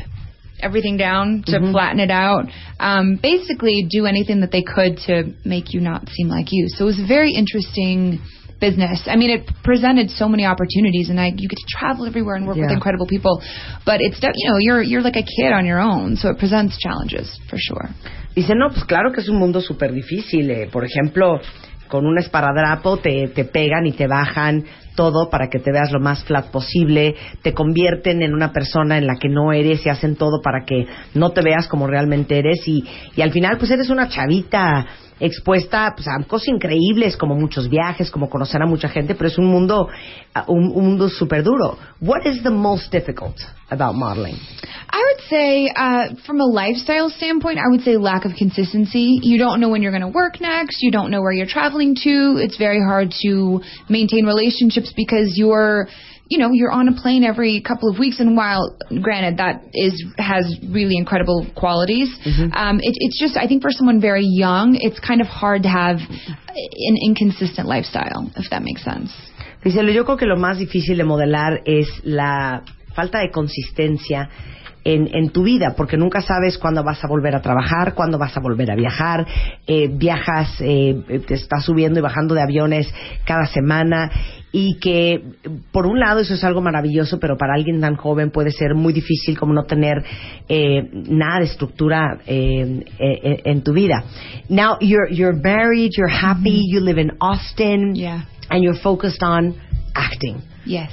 everything 0.60 0.98
down 0.98 1.44
to 1.46 1.60
flatten 1.72 2.00
it 2.00 2.12
out. 2.12 2.46
Um, 2.80 3.20
basically, 3.22 3.88
do 3.90 4.06
anything 4.06 4.42
that 4.42 4.52
they 4.52 4.64
could 4.64 4.98
to 5.08 5.34
make 5.46 5.74
you 5.74 5.82
not 5.82 6.10
seem 6.10 6.28
like 6.28 6.48
you. 6.52 6.68
So 6.70 6.86
it 6.86 6.88
was 6.88 7.02
very 7.08 7.34
interesting 7.34 8.20
business. 8.60 9.04
I 9.08 9.16
mean, 9.16 9.30
it 9.30 9.50
presented 9.64 10.10
so 10.12 10.28
many 10.28 10.46
opportunities, 10.46 11.10
and 11.10 11.20
I 11.20 11.28
you 11.36 11.48
get 11.48 11.58
to 11.58 11.68
travel 11.80 12.06
everywhere 12.08 12.36
and 12.36 12.48
work 12.48 12.58
with 12.58 12.70
Yeah. 12.70 12.76
incredible 12.76 13.06
people. 13.08 13.42
But 13.86 14.02
it's 14.02 14.20
you 14.22 14.50
know 14.50 14.58
you're 14.60 14.82
you're 14.82 15.02
like 15.02 15.18
a 15.18 15.24
kid 15.24 15.52
on 15.52 15.66
your 15.66 15.80
own, 15.80 16.16
so 16.16 16.30
it 16.30 16.38
presents 16.38 16.78
challenges 16.78 17.28
for 17.50 17.58
sure. 17.58 17.90
Dice, 18.36 18.54
no, 18.56 18.70
pues 18.70 18.84
claro 18.86 19.12
que 19.14 19.22
es 19.22 19.30
un 19.30 19.38
mundo 19.38 19.62
súper 19.62 19.94
difícil. 19.94 20.50
eh. 20.52 20.68
Por 20.72 20.84
ejemplo, 20.86 21.40
con 21.88 22.06
un 22.06 22.18
esparadrapo 22.18 22.98
te, 22.98 23.28
te 23.30 23.46
pegan 23.46 23.86
y 23.86 23.92
te 23.94 24.08
bajan 24.08 24.66
todo 24.96 25.30
para 25.30 25.50
que 25.50 25.60
te 25.60 25.72
veas 25.72 25.92
lo 25.92 26.00
más 26.00 26.24
flat 26.24 26.48
posible, 26.52 27.16
te 27.42 27.54
convierten 27.54 28.22
en 28.22 28.34
una 28.34 28.52
persona 28.54 28.98
en 28.98 29.06
la 29.08 29.16
que 29.18 29.28
no 29.30 29.52
eres 29.52 29.86
y 29.86 29.90
hacen 29.90 30.16
todo 30.16 30.42
para 30.42 30.64
que 30.66 30.86
no 31.14 31.32
te 31.32 31.42
veas 31.42 31.68
como 31.68 31.86
realmente 31.86 32.40
eres 32.40 32.66
y, 32.66 32.84
y 33.16 33.22
al 33.22 33.32
final 33.32 33.58
pues 33.58 33.72
eres 33.72 33.90
una 33.90 34.08
chavita 34.08 34.86
expuesta 35.20 35.94
pues, 35.96 36.08
a 36.08 36.22
cosas 36.26 36.50
increíbles 36.50 37.16
como 37.18 37.36
muchos 37.36 37.70
viajes, 37.70 38.12
como 38.12 38.30
conocer 38.30 38.62
a 38.62 38.66
mucha 38.66 38.90
gente, 38.90 39.16
pero 39.16 39.28
es 39.28 39.38
un 39.38 39.46
mundo 39.46 39.88
un, 40.48 40.72
un 40.74 40.86
mundo 40.86 41.10
súper 41.10 41.44
duro. 41.44 41.78
What 42.02 42.26
is 42.26 42.44
the 42.44 42.52
most 42.52 42.92
difficult 42.92 43.36
about 43.70 43.96
modeling? 43.96 44.36
I 44.90 45.00
would 45.00 45.24
say, 45.30 45.72
uh, 45.76 46.16
from 46.26 46.40
a 46.40 46.46
lifestyle 46.46 47.10
standpoint, 47.10 47.58
I 47.60 47.70
would 47.70 47.82
say 47.82 47.98
lack 47.98 48.26
of 48.26 48.34
consistency. 48.38 49.20
You 49.22 49.38
don't 49.38 49.60
know 49.60 49.70
when 49.70 49.82
you're 49.82 49.92
going 49.92 50.02
to 50.02 50.14
work 50.14 50.40
next. 50.40 50.78
You 50.82 50.92
don't 50.92 51.12
know 51.12 51.22
where 51.22 51.32
you're 51.32 51.48
traveling 51.48 51.96
to. 52.04 52.38
It's 52.38 52.58
very 52.58 52.80
hard 52.80 53.14
to 53.24 53.62
maintain 53.90 54.26
relationships 54.26 54.94
because 54.96 55.34
you're, 55.36 55.88
you 56.28 56.40
know, 56.40 56.50
you're 56.52 56.72
on 56.72 56.88
a 56.88 56.94
plane 56.94 57.24
every 57.24 57.62
couple 57.62 57.90
of 57.90 58.00
weeks. 58.00 58.20
And 58.20 58.36
while, 58.36 58.78
granted, 59.02 59.38
that 59.38 59.62
is 59.74 60.04
has 60.18 60.58
really 60.70 60.98
incredible 60.98 61.46
qualities, 61.56 62.10
um, 62.54 62.80
it, 62.82 62.94
it's 62.98 63.20
just 63.20 63.38
I 63.38 63.48
think 63.48 63.62
for 63.62 63.72
someone 63.72 64.02
very 64.02 64.26
young, 64.26 64.78
it's 64.80 65.00
kind 65.00 65.22
of 65.22 65.28
hard 65.28 65.64
to 65.64 65.70
have 65.70 65.98
an 65.98 66.98
inconsistent 67.06 67.68
lifestyle, 67.68 68.32
if 68.36 68.50
that 68.50 68.64
makes 68.64 68.84
sense. 68.84 69.12
Dice, 69.64 69.82
yo 69.94 70.04
creo 70.04 70.18
que 70.18 70.28
lo 70.28 70.38
más 70.38 70.60
difícil 70.60 70.98
de 70.98 71.04
modelar 71.04 71.62
es 71.66 71.88
la 72.04 72.62
falta 72.96 73.20
de 73.20 73.32
consistencia 73.32 74.30
en, 74.86 75.10
en 75.14 75.30
tu 75.32 75.44
vida, 75.44 75.74
porque 75.76 75.98
nunca 75.98 76.22
sabes 76.22 76.60
cuándo 76.60 76.84
vas 76.84 77.04
a 77.04 77.08
volver 77.08 77.36
a 77.36 77.42
trabajar, 77.42 77.96
cuándo 77.96 78.20
vas 78.20 78.38
a 78.38 78.40
volver 78.40 78.70
a 78.70 78.76
viajar, 78.76 79.26
eh, 79.66 79.90
viajas, 79.92 80.56
eh, 80.62 81.24
te 81.28 81.34
estás 81.34 81.66
subiendo 81.66 82.00
y 82.00 82.04
bajando 82.04 82.36
de 82.36 82.44
aviones 82.44 82.94
cada 83.26 83.48
semana 83.48 84.12
y 84.58 84.76
que 84.80 85.22
por 85.74 85.86
un 85.86 86.00
lado 86.00 86.22
eso 86.22 86.34
es 86.34 86.44
algo 86.46 86.62
maravilloso, 86.62 87.20
pero 87.20 87.36
para 87.38 87.56
alguien 87.56 87.82
tan 87.82 87.98
joven 87.98 88.32
puede 88.32 88.52
ser 88.52 88.74
muy 88.74 88.94
difícil 88.94 89.38
como 89.38 89.54
no 89.54 89.64
tener 89.64 90.02
eh, 90.48 90.82
nada 90.94 91.40
de 91.40 91.46
estructura 91.48 92.20
eh, 92.26 92.86
eh, 92.98 93.42
en 93.44 93.64
tu 93.64 93.74
vida. 93.74 94.06
Now 94.48 94.78
you're 94.80 95.14
you're 95.14 95.38
married, 95.38 95.92
you're 95.98 96.10
happy, 96.10 96.62
you 96.72 96.80
live 96.80 96.98
in 97.02 97.12
Austin, 97.20 97.96
Yeah. 97.96 98.22
and 98.50 98.64
you're 98.64 98.80
focused 98.82 99.22
on 99.22 99.56
acting. 99.94 100.38
Yes. 100.66 100.92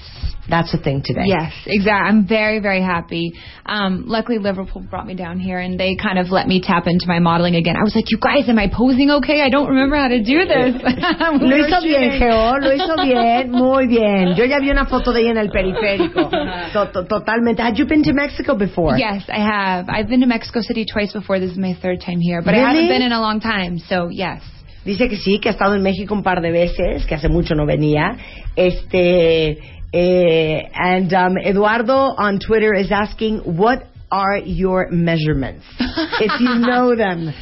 That's 0.50 0.72
the 0.72 0.78
thing 0.78 1.02
today. 1.04 1.22
Yes, 1.26 1.52
exactly. 1.66 2.08
I'm 2.08 2.26
very, 2.26 2.58
very 2.58 2.82
happy. 2.82 3.32
Um, 3.64 4.04
luckily, 4.08 4.38
Liverpool 4.38 4.82
brought 4.82 5.06
me 5.06 5.14
down 5.14 5.38
here, 5.38 5.60
and 5.60 5.78
they 5.78 5.94
kind 5.94 6.18
of 6.18 6.30
let 6.30 6.48
me 6.48 6.60
tap 6.60 6.88
into 6.88 7.06
my 7.06 7.20
modeling 7.20 7.54
again. 7.54 7.76
I 7.76 7.84
was 7.84 7.94
like, 7.94 8.10
"You 8.10 8.18
guys, 8.18 8.48
am 8.48 8.58
I 8.58 8.66
posing 8.66 9.08
okay? 9.22 9.40
I 9.40 9.50
don't 9.50 9.68
remember 9.68 9.94
how 9.94 10.08
to 10.08 10.18
do 10.18 10.44
this." 10.44 10.82
We 10.82 11.46
Lo 11.46 11.56
hizo 11.62 11.80
bien. 11.86 12.18
Geo, 12.18 12.58
lo 12.58 12.74
hizo 12.74 12.96
bien, 13.04 13.52
muy 13.52 13.86
bien. 13.86 14.34
Yo 14.36 14.44
ya 14.44 14.58
vi 14.58 14.70
una 14.70 14.84
foto 14.84 15.12
de 15.12 15.20
ella 15.20 15.30
en 15.30 15.38
el 15.38 15.50
periférico. 15.50 16.28
To- 16.72 16.90
to- 16.92 17.04
totalmente. 17.06 17.62
Had 17.62 17.78
you 17.78 17.86
been 17.86 18.02
to 18.02 18.12
Mexico 18.12 18.56
before? 18.56 18.98
Yes, 18.98 19.22
I 19.28 19.38
have. 19.40 19.88
I've 19.88 20.08
been 20.08 20.20
to 20.22 20.26
Mexico 20.26 20.60
City 20.60 20.84
twice 20.84 21.12
before. 21.12 21.38
This 21.38 21.52
is 21.52 21.58
my 21.58 21.74
third 21.80 22.00
time 22.00 22.18
here, 22.18 22.42
but 22.42 22.54
I 22.54 22.58
Really? 22.58 22.66
haven't 22.74 22.88
been 22.88 23.02
in 23.02 23.12
a 23.12 23.20
long 23.20 23.38
time. 23.40 23.78
So 23.78 24.08
yes. 24.10 24.42
Dice 24.84 25.08
que 25.08 25.16
sí, 25.16 25.38
que 25.38 25.48
ha 25.48 25.52
estado 25.52 25.74
en 25.74 25.82
México 25.82 26.14
un 26.14 26.22
par 26.22 26.40
de 26.40 26.50
veces, 26.50 27.04
que 27.06 27.14
hace 27.14 27.28
mucho 27.28 27.54
no 27.54 27.66
venía. 27.66 28.16
Este, 28.56 29.58
eh, 29.92 30.68
and 30.74 31.12
um, 31.12 31.36
Eduardo 31.38 32.14
on 32.18 32.38
Twitter 32.38 32.74
is 32.74 32.90
asking, 32.90 33.40
what 33.44 33.84
are 34.10 34.38
your 34.38 34.88
measurements? 34.90 35.64
if 36.20 36.40
you 36.40 36.58
know 36.58 36.94
them. 36.96 37.32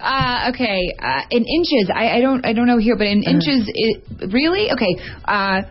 Uh, 0.00 0.50
okay, 0.50 0.80
uh, 1.00 1.22
in 1.30 1.44
inches. 1.44 1.90
I, 1.94 2.16
I 2.18 2.20
don't. 2.20 2.44
I 2.44 2.52
don't 2.52 2.66
know 2.66 2.78
here, 2.78 2.96
but 2.96 3.06
in 3.06 3.22
inches, 3.22 3.64
it, 3.72 4.32
really? 4.32 4.70
Okay. 4.72 4.96
Uh, 5.24 5.62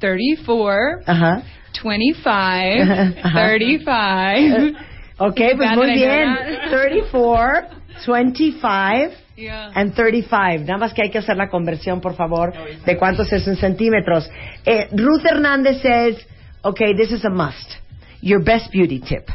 thirty-four. 0.00 1.02
Ajá. 1.06 1.42
25, 1.80 2.80
Uh-huh. 2.80 3.30
35. 3.32 4.74
Ok, 5.20 5.36
pues 5.56 5.76
muy 5.76 5.92
bien. 5.94 6.34
that. 6.34 6.70
34, 6.70 7.62
25 8.06 9.10
Yeah. 9.38 9.70
and 9.74 9.94
35. 9.94 10.62
Nada 10.66 10.78
más 10.78 10.92
que 10.92 11.02
hay 11.02 11.10
que 11.10 11.18
hacer 11.18 11.36
la 11.36 11.48
conversión, 11.48 12.00
por 12.00 12.14
favor, 12.16 12.52
de 12.84 12.96
cuántos 12.98 13.32
es 13.32 13.46
en 13.46 13.54
centímetros. 13.56 14.28
Eh, 14.66 14.88
Ruth 14.92 15.24
Hernández 15.24 15.80
says, 15.80 16.16
okay, 16.64 16.92
this 16.94 17.12
is 17.12 17.24
a 17.24 17.30
must. 17.30 17.76
Your 18.20 18.42
best 18.42 18.72
beauty 18.72 18.98
tip. 19.00 19.30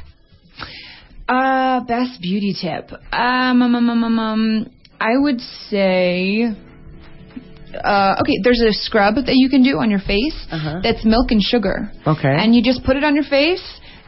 Uh, 1.30 1.80
best 1.88 2.20
beauty 2.22 2.54
tip. 2.54 2.92
Um, 3.14 3.62
um, 3.62 3.76
um, 3.76 3.90
um, 3.90 4.04
um, 4.04 4.20
um, 4.20 4.70
I 5.00 5.18
would 5.18 5.40
say. 5.70 6.54
Uh, 7.74 8.16
okay, 8.22 8.34
there's 8.44 8.62
a 8.62 8.72
scrub 8.74 9.16
that 9.16 9.34
you 9.36 9.50
can 9.50 9.64
do 9.64 9.80
on 9.80 9.90
your 9.90 10.00
face 10.02 10.36
Uh-huh. 10.52 10.80
that's 10.84 11.04
milk 11.06 11.32
and 11.32 11.42
sugar. 11.42 11.90
Okay. 12.06 12.30
And 12.30 12.54
you 12.54 12.62
just 12.62 12.84
put 12.84 12.98
it 12.98 13.04
on 13.04 13.16
your 13.16 13.24
face 13.24 13.64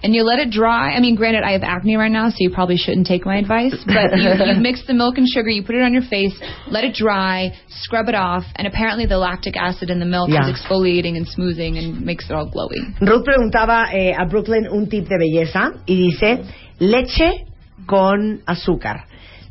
and 0.05 0.13
you 0.13 0.21
let 0.23 0.37
it 0.37 0.51
dry. 0.51 0.93
I 0.93 0.99
mean, 0.99 1.15
granted, 1.15 1.41
I 1.43 1.53
have 1.53 1.63
acne 1.63 1.95
right 1.97 2.11
now, 2.11 2.29
so 2.29 2.35
you 2.37 2.51
probably 2.51 2.77
shouldn't 2.77 3.07
take 3.07 3.25
my 3.25 3.37
advice. 3.37 3.73
But 3.87 4.13
you, 4.21 4.29
you 4.53 4.61
mix 4.61 4.85
the 4.85 4.93
milk 4.93 5.17
and 5.17 5.27
sugar, 5.27 5.49
you 5.49 5.63
put 5.63 5.73
it 5.73 5.81
on 5.81 5.93
your 5.93 6.03
face, 6.03 6.33
let 6.69 6.83
it 6.83 6.93
dry, 6.93 7.51
scrub 7.67 8.07
it 8.07 8.13
off, 8.13 8.43
and 8.55 8.67
apparently 8.67 9.07
the 9.07 9.17
lactic 9.17 9.57
acid 9.57 9.89
in 9.89 9.99
the 9.99 10.05
milk 10.05 10.29
Yeah. 10.29 10.47
is 10.47 10.53
exfoliating 10.61 11.17
and 11.17 11.27
smoothing 11.27 11.77
and 11.79 12.05
makes 12.05 12.25
it 12.29 12.33
all 12.33 12.45
glowy. 12.47 12.79
Ruth 13.01 13.25
preguntaba 13.25 13.89
eh, 13.93 14.13
a 14.15 14.25
Brooklyn 14.27 14.67
un 14.71 14.87
tip 14.87 15.09
de 15.09 15.17
belleza 15.17 15.73
y 15.87 15.95
dice 15.95 16.43
leche 16.79 17.45
con 17.87 18.41
azúcar. 18.45 19.05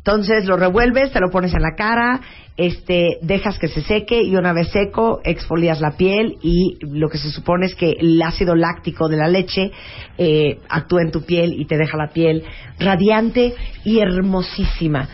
Entonces 0.07 0.45
lo 0.45 0.59
revuelves, 0.59 1.13
te 1.13 1.21
lo 1.21 1.31
pones 1.31 1.55
en 1.55 1.63
la 1.63 1.75
cara, 1.75 2.21
este, 2.59 3.17
dejas 3.23 3.59
que 3.59 3.69
se 3.69 3.81
seque 3.81 4.23
y 4.23 4.37
una 4.37 4.53
vez 4.53 4.69
seco 4.69 5.23
exfolias 5.25 5.81
la 5.81 5.93
piel 5.93 6.37
y 6.43 6.77
lo 6.83 7.09
que 7.09 7.17
se 7.17 7.31
supone 7.31 7.65
es 7.65 7.75
que 7.75 7.93
el 7.99 8.21
ácido 8.21 8.55
láctico 8.55 9.09
de 9.09 9.17
la 9.17 9.29
leche 9.29 9.73
eh, 10.19 10.59
actúa 10.69 11.01
en 11.01 11.11
tu 11.11 11.23
piel 11.23 11.59
y 11.59 11.65
te 11.65 11.79
deja 11.79 11.97
la 11.97 12.09
piel 12.13 12.45
radiante 12.79 13.55
y 13.83 14.01
hermosísima. 14.01 15.09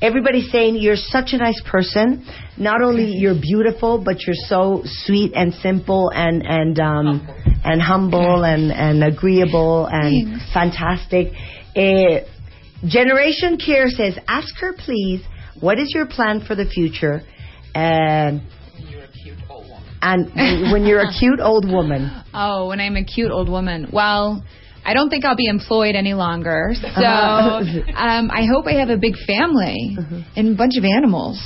Everybody's 0.00 0.52
saying 0.52 0.76
you're 0.76 0.96
such 0.96 1.32
a 1.32 1.38
nice 1.38 1.60
person. 1.68 2.22
Not 2.56 2.82
only 2.82 3.18
you're 3.18 3.40
beautiful, 3.40 3.98
but 3.98 4.18
you're 4.26 4.46
so 4.46 4.82
sweet 4.84 5.32
and 5.34 5.54
simple 5.54 6.12
and 6.14 6.42
and 6.46 6.78
um 6.78 7.26
and 7.64 7.82
humble 7.82 8.44
and 8.44 8.70
and 8.70 9.02
agreeable 9.02 9.88
and 9.90 10.40
fantastic. 10.52 11.32
Eh, 11.74 12.20
Generation 12.84 13.58
Care 13.58 13.88
says, 13.88 14.18
ask 14.28 14.54
her 14.60 14.72
please, 14.72 15.22
what 15.60 15.78
is 15.78 15.92
your 15.94 16.06
plan 16.06 16.44
for 16.46 16.54
the 16.54 16.66
future? 16.66 17.22
Um, 17.74 18.46
and 20.02 20.72
when 20.72 20.84
you're 20.84 21.00
a 21.00 21.12
cute 21.18 21.40
old 21.40 21.68
woman. 21.70 22.10
Oh, 22.38 22.68
when 22.68 22.80
I'm 22.80 22.96
a 22.96 23.04
cute 23.04 23.30
old 23.32 23.48
woman. 23.48 23.88
Well, 23.90 24.44
I 24.84 24.92
don't 24.92 25.08
think 25.08 25.24
I'll 25.24 25.36
be 25.36 25.46
employed 25.46 25.94
any 25.94 26.12
longer. 26.12 26.74
So 26.82 27.02
um, 27.02 28.30
I 28.30 28.44
hope 28.44 28.66
I 28.66 28.74
have 28.74 28.90
a 28.90 28.98
big 28.98 29.14
family 29.26 29.96
and 30.36 30.54
a 30.54 30.54
bunch 30.54 30.76
of 30.76 30.84
animals, 30.84 31.40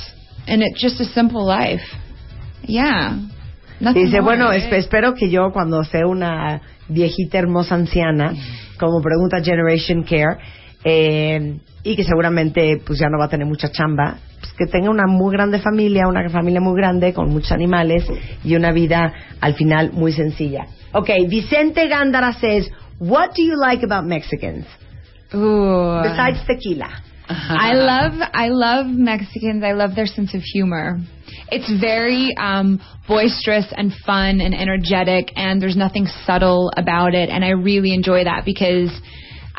and 0.48 0.62
it's 0.62 0.80
just 0.82 1.00
a 1.00 1.04
simple 1.04 1.46
life. 1.46 1.80
Yeah. 2.62 3.24
Nothing 3.80 4.06
Dice, 4.06 4.20
more, 4.20 4.22
bueno, 4.36 4.44
right? 4.46 4.72
espero 4.74 5.14
que 5.14 5.30
yo 5.30 5.52
cuando 5.52 5.82
sea 5.84 6.06
una 6.06 6.60
viejita 6.88 7.38
hermosa 7.38 7.76
anciana, 7.76 8.34
como 8.78 9.00
pregunta 9.00 9.40
Generation 9.42 10.04
Care, 10.04 10.38
eh, 10.84 11.58
y 11.82 11.96
que 11.96 12.04
seguramente 12.04 12.80
pues 12.84 12.98
ya 12.98 13.08
no 13.08 13.18
va 13.18 13.26
a 13.26 13.28
tener 13.28 13.46
mucha 13.46 13.70
chamba, 13.70 14.18
pues 14.40 14.52
que 14.52 14.66
tenga 14.66 14.90
una 14.90 15.06
muy 15.06 15.32
grande 15.32 15.58
familia, 15.58 16.08
una 16.08 16.28
familia 16.28 16.60
muy 16.60 16.76
grande 16.76 17.12
con 17.12 17.30
muchos 17.30 17.52
animales 17.52 18.04
y 18.44 18.54
una 18.54 18.72
vida 18.72 19.12
al 19.40 19.54
final 19.54 19.92
muy 19.92 20.12
sencilla. 20.12 20.66
Okay, 20.92 21.26
Vicente 21.26 21.88
Gándara 21.88 22.32
says, 22.34 22.70
what 22.98 23.30
do 23.34 23.42
you 23.42 23.56
like 23.56 23.84
about 23.84 24.04
Mexicans 24.04 24.66
Ooh. 25.34 26.02
besides 26.02 26.44
tequila? 26.46 26.88
I 27.30 27.74
love 27.74 28.28
I 28.34 28.48
love 28.48 28.86
Mexicans. 28.86 29.62
I 29.62 29.72
love 29.72 29.94
their 29.94 30.06
sense 30.06 30.34
of 30.34 30.42
humor. 30.42 30.98
It's 31.52 31.70
very 31.80 32.34
um, 32.36 32.80
boisterous 33.06 33.66
and 33.76 33.92
fun 34.04 34.40
and 34.40 34.52
energetic, 34.52 35.32
and 35.36 35.62
there's 35.62 35.76
nothing 35.76 36.06
subtle 36.26 36.72
about 36.76 37.14
it. 37.14 37.30
And 37.30 37.44
I 37.44 37.50
really 37.50 37.94
enjoy 37.94 38.24
that 38.24 38.44
because 38.44 38.90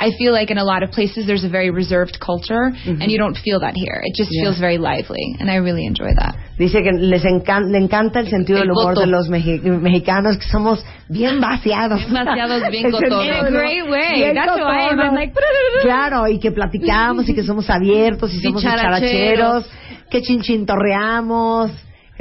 I 0.01 0.09
feel 0.17 0.33
like 0.33 0.49
in 0.49 0.57
a 0.57 0.63
lot 0.65 0.81
of 0.83 0.89
places 0.91 1.25
there's 1.27 1.43
a 1.43 1.49
very 1.49 1.69
reserved 1.69 2.17
culture, 2.19 2.73
and 2.85 3.11
you 3.11 3.17
don't 3.17 3.37
feel 3.37 3.59
that 3.61 3.73
here. 3.75 4.01
It 4.03 4.15
just 4.17 4.31
feels 4.31 4.57
very 4.59 4.77
lively, 4.77 5.23
and 5.39 5.49
I 5.51 5.55
really 5.67 5.85
enjoy 5.85 6.11
that. 6.17 6.33
Dice 6.57 6.81
que 6.83 6.91
les 6.91 7.23
encan- 7.23 7.71
le 7.71 7.77
encanta 7.79 8.19
el 8.19 8.27
sentido 8.29 8.57
El 8.59 8.63
del 8.67 8.71
humor 8.71 8.93
coto. 8.95 9.01
de 9.01 9.07
los 9.07 9.29
meji- 9.29 9.61
mexicanos, 9.61 10.37
que 10.37 10.47
somos 10.49 10.83
bien 11.09 11.39
vaciados. 11.39 11.99
Bien 12.01 12.25
vaciados, 12.25 12.61
bien 12.71 12.91
cotorros. 12.91 13.25
In 13.25 13.31
a 13.45 13.49
great 13.51 13.89
way. 13.89 14.33
That's 14.33 14.59
am. 14.59 14.99
I'm 14.99 15.15
like, 15.15 15.33
Claro, 15.81 16.27
y 16.27 16.39
que 16.39 16.51
platicamos 16.51 17.27
y 17.29 17.33
que 17.33 17.43
somos 17.43 17.69
abiertos 17.69 18.33
y 18.33 18.41
somos 18.41 18.61
dicharacheros, 18.63 19.65
que 20.09 20.21
chinchintorreamos, 20.21 21.71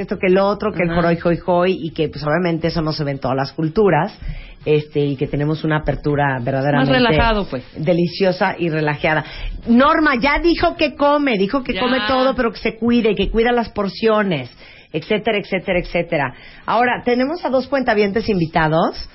esto 0.01 0.17
que 0.17 0.27
el 0.27 0.37
otro, 0.37 0.71
que 0.71 0.83
el 0.83 0.89
Ajá. 0.91 1.01
joroy, 1.01 1.17
joy, 1.17 1.37
joy, 1.37 1.77
y 1.81 1.91
que 1.91 2.09
pues 2.09 2.23
obviamente 2.23 2.67
eso 2.67 2.81
no 2.81 2.91
se 2.93 3.03
ve 3.03 3.11
en 3.11 3.19
todas 3.19 3.37
las 3.37 3.51
culturas, 3.53 4.17
este, 4.65 4.99
y 4.99 5.15
que 5.15 5.27
tenemos 5.27 5.63
una 5.63 5.77
apertura 5.77 6.37
verdaderamente 6.41 6.91
Más 6.93 7.01
relajado, 7.01 7.47
pues. 7.49 7.63
deliciosa 7.75 8.55
y 8.59 8.69
relajada. 8.69 9.23
Norma 9.67 10.15
ya 10.21 10.39
dijo 10.39 10.75
que 10.75 10.95
come, 10.95 11.37
dijo 11.37 11.63
que 11.63 11.73
Ya. 11.73 11.79
come 11.81 11.99
todo, 12.07 12.35
pero 12.35 12.51
que 12.51 12.59
se 12.59 12.75
cuide, 12.77 13.15
que 13.15 13.29
cuida 13.31 13.51
las 13.51 13.69
porciones, 13.69 14.51
etcétera, 14.93 15.37
etcétera, 15.39 15.79
etcétera. 15.79 16.33
Ahora, 16.65 17.01
tenemos 17.03 17.43
a 17.45 17.49
dos 17.49 17.67
cuentavientes 17.67 18.27
invitados. 18.29 19.09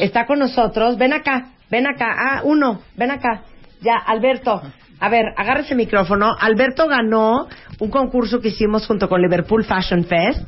Está 0.00 0.26
con 0.26 0.38
nosotros. 0.40 0.96
Ven 0.98 1.12
acá, 1.12 1.50
ven 1.70 1.86
acá. 1.86 2.06
Ah, 2.16 2.40
uno, 2.44 2.80
ven 2.96 3.10
acá. 3.12 3.42
Ya, 3.82 3.96
Alberto. 3.96 4.60
A 5.00 5.08
ver, 5.08 5.32
agarra 5.36 5.60
ese 5.60 5.74
micrófono. 5.74 6.36
Alberto 6.38 6.86
ganó 6.86 7.48
un 7.78 7.90
concurso 7.90 8.40
que 8.40 8.48
hicimos 8.48 8.86
junto 8.86 9.08
con 9.08 9.20
Liverpool 9.22 9.64
Fashion 9.64 10.04
Fest. 10.04 10.46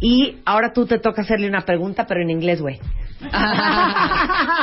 Y 0.00 0.38
ahora 0.44 0.72
tú 0.72 0.84
te 0.84 0.98
toca 0.98 1.22
hacerle 1.22 1.48
una 1.48 1.60
pregunta, 1.60 2.06
pero 2.08 2.20
en 2.20 2.30
inglés, 2.30 2.60
güey. 2.60 2.80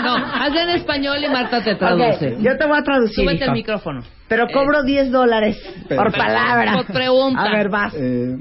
No, 0.04 0.16
hazla 0.16 0.64
en 0.64 0.70
español 0.70 1.24
y 1.24 1.30
Marta 1.30 1.64
te 1.64 1.76
traduce. 1.76 2.38
Yo 2.40 2.58
te 2.58 2.66
voy 2.66 2.78
a 2.78 2.84
traducir. 2.84 3.24
Súbete 3.24 3.46
el 3.46 3.52
micrófono. 3.52 4.02
Pero 4.28 4.48
cobro 4.48 4.84
10 4.84 5.12
dólares 5.12 5.58
por 5.88 6.12
palabra. 6.12 6.74
Por 6.74 6.86
pregunta. 6.86 7.42
A 7.42 7.52
ver, 7.52 7.70
vas. 7.70 7.94
Eh, 7.96 8.38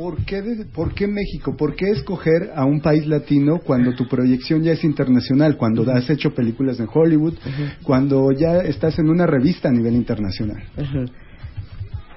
¿por, 0.00 0.24
qué 0.24 0.40
de- 0.42 0.64
¿Por 0.64 0.94
qué 0.94 1.06
México? 1.06 1.54
¿Por 1.56 1.74
qué 1.76 1.90
escoger 1.90 2.50
a 2.54 2.64
un 2.64 2.80
país 2.80 3.06
latino 3.06 3.58
cuando 3.64 3.92
tu 3.94 4.06
proyección 4.08 4.62
ya 4.62 4.72
es 4.72 4.82
internacional? 4.84 5.56
Cuando 5.56 5.82
has 5.92 6.08
hecho 6.08 6.30
películas 6.34 6.80
en 6.80 6.88
Hollywood, 6.92 7.34
cuando 7.82 8.32
ya 8.32 8.58
estás 8.62 8.98
en 8.98 9.08
una 9.10 9.26
revista 9.26 9.68
a 9.68 9.72
nivel 9.72 9.94
internacional. 9.94 10.62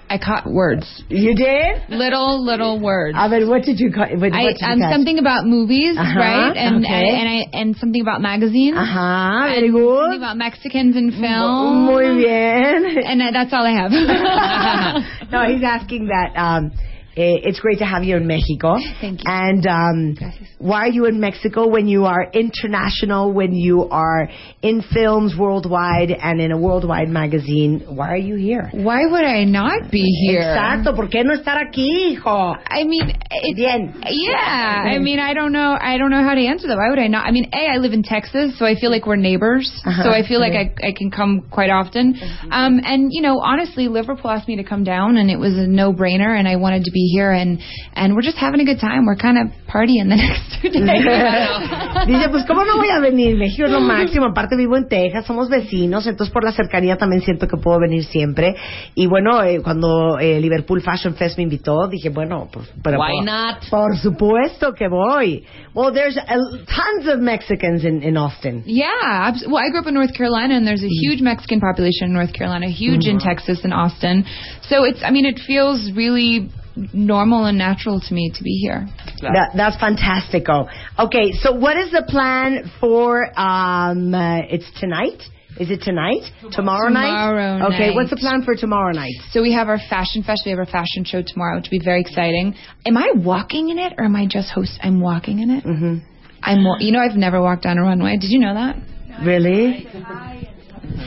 I 0.09 0.17
caught 0.19 0.45
words. 0.45 0.85
You 1.09 1.33
did? 1.33 1.89
Little, 1.89 2.45
little 2.45 2.77
words. 2.79 3.15
A 3.17 3.27
ver, 3.29 3.47
what 3.47 3.63
did 3.65 3.77
you 3.79 3.89
ca- 3.91 4.13
what, 4.15 4.31
I, 4.31 4.43
what 4.43 4.53
did 4.53 4.61
you 4.61 4.67
um, 4.67 4.79
catch? 4.79 4.91
something 4.93 5.17
about 5.17 5.47
movies, 5.47 5.97
Uh-huh, 5.97 6.19
right? 6.19 6.55
And, 6.55 6.85
okay. 6.85 6.93
and 6.93 7.17
and 7.17 7.29
I 7.29 7.59
and 7.59 7.75
something 7.77 8.01
about 8.01 8.21
magazines. 8.21 8.77
Ajá, 8.77 9.47
very 9.47 9.67
and 9.69 9.73
good. 9.73 10.03
Something 10.03 10.21
about 10.21 10.37
Mexicans 10.37 10.95
in 10.95 11.11
film. 11.13 11.85
Muy 11.87 12.15
bien. 12.21 13.01
And 13.07 13.21
uh, 13.23 13.31
that's 13.33 13.51
all 13.53 13.65
I 13.65 13.73
have. 13.73 13.91
no, 15.31 15.51
he's 15.51 15.63
asking 15.63 16.07
that. 16.07 16.37
Um, 16.37 16.71
it's 17.15 17.59
great 17.59 17.79
to 17.79 17.85
have 17.85 18.03
you 18.03 18.17
in 18.17 18.27
Mexico. 18.27 18.75
Thank 19.01 19.19
you. 19.19 19.25
And 19.27 19.67
um, 19.67 20.17
why 20.57 20.87
are 20.87 20.89
you 20.89 21.05
in 21.05 21.19
Mexico 21.19 21.67
when 21.67 21.87
you 21.87 22.05
are 22.05 22.29
international, 22.33 23.33
when 23.33 23.53
you 23.53 23.87
are 23.89 24.29
in 24.61 24.81
films 24.93 25.35
worldwide 25.37 26.11
and 26.11 26.41
in 26.41 26.51
a 26.51 26.57
worldwide 26.57 27.09
magazine? 27.09 27.83
Why 27.87 28.13
are 28.13 28.17
you 28.17 28.35
here? 28.35 28.69
Why 28.73 29.05
would 29.05 29.23
I 29.23 29.43
not 29.43 29.91
be 29.91 30.03
here? 30.27 30.41
Exacto, 30.41 30.95
¿por 30.95 31.09
qué 31.09 31.23
no 31.23 31.33
estar 31.33 31.57
aquí, 31.57 32.15
hijo? 32.15 32.55
I 32.67 32.83
mean, 32.83 33.13
Bien. 33.55 34.01
yeah. 34.09 34.83
I 34.85 34.99
mean, 34.99 35.19
I 35.19 35.33
don't 35.33 35.51
know. 35.51 35.77
I 35.79 35.97
don't 35.97 36.09
know 36.09 36.23
how 36.23 36.33
to 36.33 36.41
answer 36.41 36.67
that. 36.67 36.77
Why 36.77 36.89
would 36.89 36.99
I 36.99 37.07
not? 37.07 37.27
I 37.27 37.31
mean, 37.31 37.49
a, 37.53 37.73
I 37.73 37.77
live 37.77 37.93
in 37.93 38.03
Texas, 38.03 38.57
so 38.57 38.65
I 38.65 38.75
feel 38.75 38.89
like 38.89 39.05
we're 39.05 39.15
neighbors. 39.15 39.69
Uh-huh. 39.85 40.03
So 40.03 40.09
I 40.09 40.27
feel 40.27 40.39
like 40.39 40.53
I, 40.53 40.73
I 40.87 40.93
can 40.93 41.11
come 41.11 41.47
quite 41.51 41.69
often. 41.69 42.15
Um, 42.49 42.79
and 42.83 43.09
you 43.11 43.21
know, 43.21 43.39
honestly, 43.39 43.87
Liverpool 43.87 44.31
asked 44.31 44.47
me 44.47 44.55
to 44.57 44.63
come 44.63 44.83
down, 44.83 45.17
and 45.17 45.29
it 45.29 45.37
was 45.37 45.53
a 45.53 45.67
no-brainer, 45.67 46.37
and 46.37 46.47
I 46.47 46.55
wanted 46.55 46.85
to 46.85 46.91
be 46.91 47.02
here, 47.11 47.31
and 47.31 47.59
and 47.93 48.15
we're 48.15 48.21
just 48.21 48.37
having 48.37 48.61
a 48.61 48.65
good 48.65 48.79
time. 48.79 49.05
We're 49.05 49.17
kind 49.17 49.37
of 49.37 49.47
partying 49.67 50.09
the 50.09 50.15
next 50.23 50.61
two 50.61 50.69
days. 50.69 50.83
Dice, 52.07 52.29
pues 52.29 52.45
¿cómo 52.45 52.65
no 52.65 52.77
voy 52.77 52.89
a 52.89 52.99
venir? 52.99 53.37
México 53.37 53.65
es 53.65 53.71
lo 53.71 53.79
máximo, 53.81 54.25
aparte 54.27 54.55
vivo 54.55 54.77
en 54.77 54.87
Texas, 54.87 55.25
somos 55.25 55.49
vecinos, 55.49 56.05
entonces 56.07 56.33
por 56.33 56.43
la 56.43 56.51
cercanía 56.51 56.97
también 56.97 57.21
siento 57.21 57.47
que 57.47 57.57
puedo 57.57 57.79
venir 57.79 58.03
siempre. 58.03 58.55
Y 58.95 59.07
bueno, 59.07 59.41
eh, 59.43 59.61
cuando 59.61 60.19
eh, 60.19 60.39
Liverpool 60.39 60.81
Fashion 60.81 61.15
Fest 61.15 61.37
me 61.37 61.43
invitó, 61.43 61.87
dije, 61.87 62.09
bueno, 62.09 62.49
pues, 62.51 62.67
pero 62.83 62.99
Why 62.99 63.17
por, 63.17 63.25
not? 63.25 63.69
por 63.69 63.97
supuesto 63.97 64.73
que 64.73 64.87
voy. 64.87 65.43
Well, 65.73 65.91
there's 65.93 66.17
uh, 66.17 66.23
tons 66.67 67.07
of 67.07 67.19
Mexicans 67.19 67.83
in, 67.83 68.03
in 68.03 68.15
Austin. 68.17 68.63
Yeah, 68.65 68.87
abs- 69.01 69.45
well, 69.47 69.57
I 69.57 69.69
grew 69.69 69.79
up 69.81 69.87
in 69.87 69.93
North 69.95 70.13
Carolina, 70.13 70.55
and 70.55 70.67
there's 70.67 70.83
a 70.83 70.87
huge 70.87 71.21
Mexican 71.21 71.59
population 71.59 72.07
in 72.07 72.13
North 72.13 72.33
Carolina, 72.33 72.67
huge 72.67 73.07
in 73.07 73.19
Texas 73.19 73.61
and 73.63 73.73
Austin. 73.73 74.25
So 74.69 74.83
it's, 74.83 75.01
I 75.03 75.11
mean, 75.11 75.25
it 75.25 75.39
feels 75.45 75.91
really 75.95 76.49
normal 76.93 77.45
and 77.45 77.57
natural 77.57 77.99
to 78.01 78.13
me 78.13 78.31
to 78.35 78.43
be 78.43 78.59
here. 78.61 78.87
That, 79.21 79.51
that's 79.55 79.77
fantastico. 79.77 80.69
Okay, 80.99 81.31
so 81.33 81.53
what 81.53 81.77
is 81.77 81.91
the 81.91 82.03
plan 82.07 82.71
for, 82.79 83.25
um, 83.39 84.13
uh, 84.13 84.39
it's 84.49 84.69
tonight? 84.79 85.21
Is 85.59 85.69
it 85.69 85.81
tonight? 85.83 86.23
Tomorrow, 86.51 86.87
Tomorrow 86.87 87.57
night? 87.59 87.65
Okay, 87.73 87.87
night. 87.89 87.95
what's 87.95 88.09
the 88.09 88.17
plan 88.17 88.41
for 88.43 88.55
tomorrow 88.55 88.91
night? 88.91 89.13
So 89.29 89.43
we 89.43 89.53
have 89.53 89.69
our 89.69 89.77
fashion 89.87 90.23
fest. 90.23 90.41
We 90.45 90.49
have 90.51 90.57
our 90.59 90.65
fashion 90.65 91.03
show 91.05 91.21
tomorrow, 91.21 91.57
which 91.57 91.65
will 91.71 91.77
be 91.77 91.85
very 91.85 92.01
exciting. 92.01 92.55
Am 92.87 92.97
I 92.97 93.11
walking 93.15 93.69
in 93.69 93.77
it, 93.77 93.93
or 93.99 94.05
am 94.05 94.15
I 94.15 94.25
just 94.27 94.49
host? 94.49 94.79
I'm 94.81 94.99
walking 94.99 95.39
in 95.41 95.51
it. 95.51 95.63
Mm-hmm. 95.63 95.97
I'm. 96.41 96.63
Wa- 96.63 96.77
you 96.79 96.91
know, 96.91 96.99
I've 96.99 97.15
never 97.15 97.39
walked 97.39 97.63
down 97.63 97.77
a 97.77 97.83
runway. 97.83 98.17
Did 98.17 98.31
you 98.31 98.39
know 98.39 98.55
that? 98.55 98.77
Really? 99.23 99.85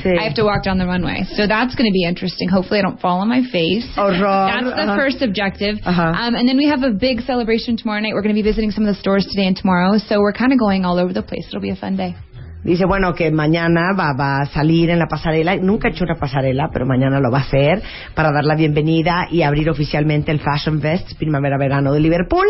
Sí. 0.02 0.18
I 0.18 0.24
have 0.24 0.34
to 0.34 0.44
walk 0.44 0.62
down 0.64 0.78
the 0.78 0.86
runway, 0.86 1.24
so 1.36 1.46
that's 1.46 1.74
going 1.74 1.88
to 1.88 1.92
be 1.92 2.04
interesting. 2.04 2.48
Hopefully, 2.48 2.80
I 2.80 2.82
don't 2.82 3.00
fall 3.00 3.20
on 3.20 3.28
my 3.28 3.42
face. 3.50 3.86
Horror. 3.94 4.18
That's 4.18 4.64
the 4.66 4.82
Uh-huh. 4.82 4.96
first 4.96 5.22
objective. 5.22 5.76
Uh-huh. 5.84 6.02
Um, 6.02 6.34
and 6.34 6.48
then 6.48 6.56
we 6.56 6.66
have 6.68 6.82
a 6.82 6.90
big 6.90 7.20
celebration 7.22 7.76
tomorrow 7.76 8.00
night. 8.00 8.12
We're 8.14 8.22
going 8.22 8.34
to 8.34 8.40
be 8.42 8.46
visiting 8.46 8.70
some 8.70 8.84
of 8.84 8.94
the 8.94 9.00
stores 9.00 9.26
today 9.30 9.46
and 9.46 9.56
tomorrow. 9.56 9.98
So 9.98 10.20
we're 10.20 10.32
kind 10.32 10.52
of 10.52 10.58
going 10.58 10.84
all 10.84 10.98
over 10.98 11.12
the 11.12 11.22
place. 11.22 11.46
It'll 11.48 11.60
be 11.60 11.70
a 11.70 11.76
fun 11.76 11.96
day. 11.96 12.14
Dice, 12.66 12.84
bueno, 12.84 13.14
que 13.14 13.30
mañana 13.30 13.92
va, 13.98 14.12
va 14.12 14.40
a 14.40 14.46
salir 14.46 14.90
en 14.90 14.98
la 14.98 15.06
pasarela. 15.06 15.54
Nunca 15.56 15.86
he 15.86 15.92
hecho 15.92 16.04
una 16.04 16.16
pasarela, 16.16 16.68
pero 16.72 16.84
mañana 16.84 17.20
lo 17.20 17.30
va 17.30 17.38
a 17.38 17.42
hacer 17.42 17.80
para 18.14 18.32
dar 18.32 18.44
la 18.44 18.56
bienvenida 18.56 19.28
y 19.30 19.42
abrir 19.42 19.70
oficialmente 19.70 20.32
el 20.32 20.40
Fashion 20.40 20.80
Fest 20.80 21.16
Primavera-Verano 21.16 21.92
de 21.92 22.00
Liverpool. 22.00 22.46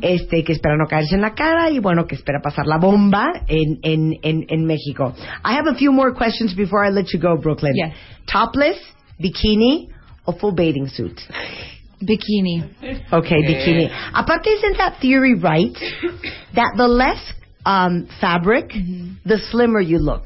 Este, 0.00 0.44
que 0.44 0.52
espera 0.52 0.76
no 0.76 0.86
caerse 0.86 1.16
en 1.16 1.22
la 1.22 1.34
cara 1.34 1.70
y 1.70 1.80
bueno, 1.80 2.06
que 2.06 2.14
espera 2.14 2.38
pasar 2.40 2.66
la 2.66 2.78
bomba 2.78 3.32
en, 3.48 3.78
en, 3.82 4.14
en, 4.22 4.44
en 4.48 4.64
México. 4.64 5.12
I 5.44 5.54
have 5.54 5.68
a 5.68 5.74
few 5.74 5.92
more 5.92 6.14
questions 6.14 6.54
before 6.54 6.86
I 6.86 6.90
let 6.92 7.06
you 7.12 7.18
go, 7.18 7.36
Brooklyn. 7.36 7.72
Yes. 7.74 7.94
Topless, 8.26 8.78
bikini 9.18 9.88
o 10.24 10.32
full 10.34 10.54
bathing 10.54 10.88
suit? 10.88 11.20
Bikini. 12.00 12.62
Okay, 13.10 13.42
bikini. 13.42 13.90
Aparte, 14.14 14.46
isn't 14.46 14.76
that 14.76 15.00
theory 15.00 15.34
right? 15.34 15.76
That 16.54 16.74
the 16.76 16.86
less 16.86 17.18
um, 17.64 18.08
fabric, 18.20 18.70
the 19.24 19.38
slimmer 19.50 19.80
you 19.80 19.98
look. 19.98 20.24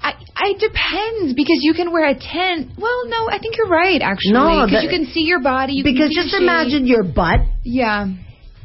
I, 0.00 0.12
I 0.36 0.52
depends 0.52 1.34
because 1.34 1.58
you 1.62 1.74
can 1.74 1.90
wear 1.92 2.06
a 2.08 2.14
tent. 2.14 2.70
Well, 2.78 3.08
no, 3.08 3.28
I 3.28 3.38
think 3.40 3.56
you're 3.56 3.68
right 3.68 4.00
actually. 4.02 4.32
No, 4.34 4.64
because 4.66 4.84
you 4.84 4.88
can 4.90 5.06
see 5.06 5.22
your 5.22 5.40
body. 5.42 5.74
You 5.74 5.84
Because 5.84 6.10
can 6.14 6.22
just 6.22 6.32
your 6.32 6.42
imagine 6.42 6.86
your 6.86 7.02
butt. 7.02 7.40
Yeah. 7.64 8.06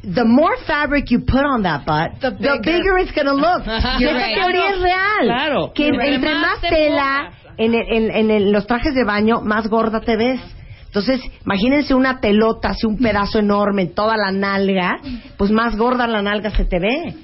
The 0.03 0.25
more 0.25 0.55
fabric 0.65 1.09
you 1.11 1.19
put 1.19 1.45
on 1.45 1.63
that 1.63 1.85
butt, 1.85 2.21
the 2.21 2.31
bigger- 2.31 2.61
bigger, 2.63 2.97
it's 2.97 3.11
going 3.11 3.27
to 3.27 3.33
look. 3.33 3.63
Y 3.67 3.97
You're 3.99 4.09
esa 4.11 4.17
right. 4.17 4.37
teoría 4.37 4.69
es 4.73 4.81
real. 4.81 5.25
Claro. 5.25 5.71
Que 5.75 5.87
Entre 5.87 6.15
entre 6.15 6.33
más 6.33 6.59
más 6.61 6.61
tela 6.69 7.31
en, 7.57 7.73
en- 7.75 8.31
en 8.31 8.51
los 8.51 8.65
trajes 8.67 8.93
de 8.95 9.03
baño, 9.03 9.41
más 9.41 9.67
gorda 9.67 10.01
te 10.01 10.15
ves. 10.17 10.39
Entonces, 10.91 11.21
imagínense 11.45 11.93
una 11.93 12.19
telota, 12.19 12.71
así 12.71 12.85
un 12.85 12.97
pedazo 12.97 13.39
enorme 13.39 13.83
en 13.83 13.95
toda 13.95 14.17
la 14.17 14.29
nalga, 14.29 14.99
pues 15.37 15.49
más 15.49 15.77
gorda 15.77 16.05
la 16.05 16.21
nalga 16.21 16.51
se 16.51 16.65
te 16.65 16.79
ve. 16.79 17.15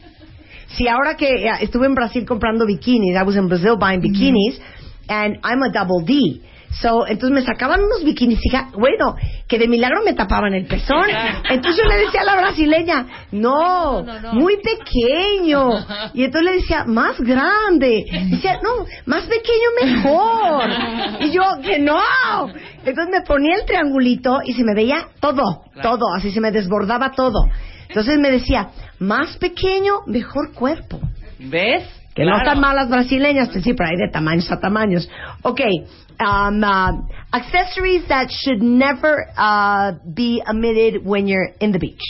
Si 0.70 0.88
ahora 0.88 1.18
que 1.18 1.28
eh, 1.28 1.52
estuve 1.60 1.86
en 1.86 1.94
Brasil 1.94 2.26
comprando 2.26 2.66
bikinis, 2.66 3.14
I 3.14 3.26
was 3.26 3.36
in 3.36 3.50
Brazil 3.50 3.76
buying 3.78 4.00
bikinis, 4.00 4.62
and 5.10 5.36
I'm 5.44 5.62
a 5.64 5.70
double 5.70 6.02
D. 6.06 6.42
So, 6.70 7.08
entonces 7.08 7.32
me 7.32 7.42
sacaban 7.42 7.82
unos 7.82 8.04
bikinis, 8.04 8.40
hija, 8.46 8.70
bueno, 8.74 9.16
que 9.48 9.58
de 9.58 9.68
milagro 9.68 10.02
me 10.04 10.14
tapaban 10.14 10.54
el 10.54 10.66
pezón. 10.66 11.06
Entonces 11.50 11.82
yo 11.82 11.90
le 11.90 11.98
decía 11.98 12.22
a 12.22 12.26
la 12.26 12.36
brasileña, 12.36 13.06
no, 13.32 14.06
muy 14.34 14.58
pequeño. 14.58 15.70
Y 16.14 16.26
entonces 16.26 16.52
le 16.52 16.58
decía, 16.58 16.84
más 16.86 17.20
grande. 17.20 18.06
Decía, 18.30 18.60
no, 18.62 18.86
más 19.06 19.24
pequeño 19.24 19.70
mejor. 19.82 20.70
Y 21.20 21.32
yo, 21.32 21.42
que 21.64 21.80
no. 21.80 22.00
Entonces 22.86 23.08
me 23.12 23.22
ponía 23.22 23.56
el 23.56 23.66
triangulito 23.66 24.40
y 24.46 24.54
se 24.54 24.64
me 24.64 24.76
veía 24.76 25.08
todo, 25.20 25.64
todo, 25.82 26.14
así 26.16 26.32
se 26.32 26.42
me 26.42 26.52
desbordaba 26.52 27.12
todo. 27.12 27.50
Entonces 27.88 28.20
me 28.20 28.30
decía, 28.30 28.70
más 29.00 29.38
pequeño, 29.38 30.02
mejor 30.06 30.54
cuerpo. 30.54 31.00
¿Ves? 31.40 31.84
Que 32.18 32.26
no 32.26 32.36
están 32.36 32.60
malas 32.60 32.90
brasileñas, 32.90 33.50
pues 33.50 33.64
sí, 33.64 33.76
pero 33.76 33.90
hay 33.90 33.96
de 33.96 34.10
tamaños 34.10 34.52
a 34.52 34.60
tamaños. 34.60 35.08
Ok, 35.44 35.62
um, 36.20 36.64
uh, 36.64 37.04
accessories 37.32 38.08
that 38.08 38.28
should 38.32 38.60
never 38.60 39.28
uh, 39.38 39.94
be 40.16 40.42
omitted 40.50 41.06
when 41.06 41.28
you're 41.28 41.54
in 41.60 41.72
the 41.72 41.78
beach. 41.78 42.02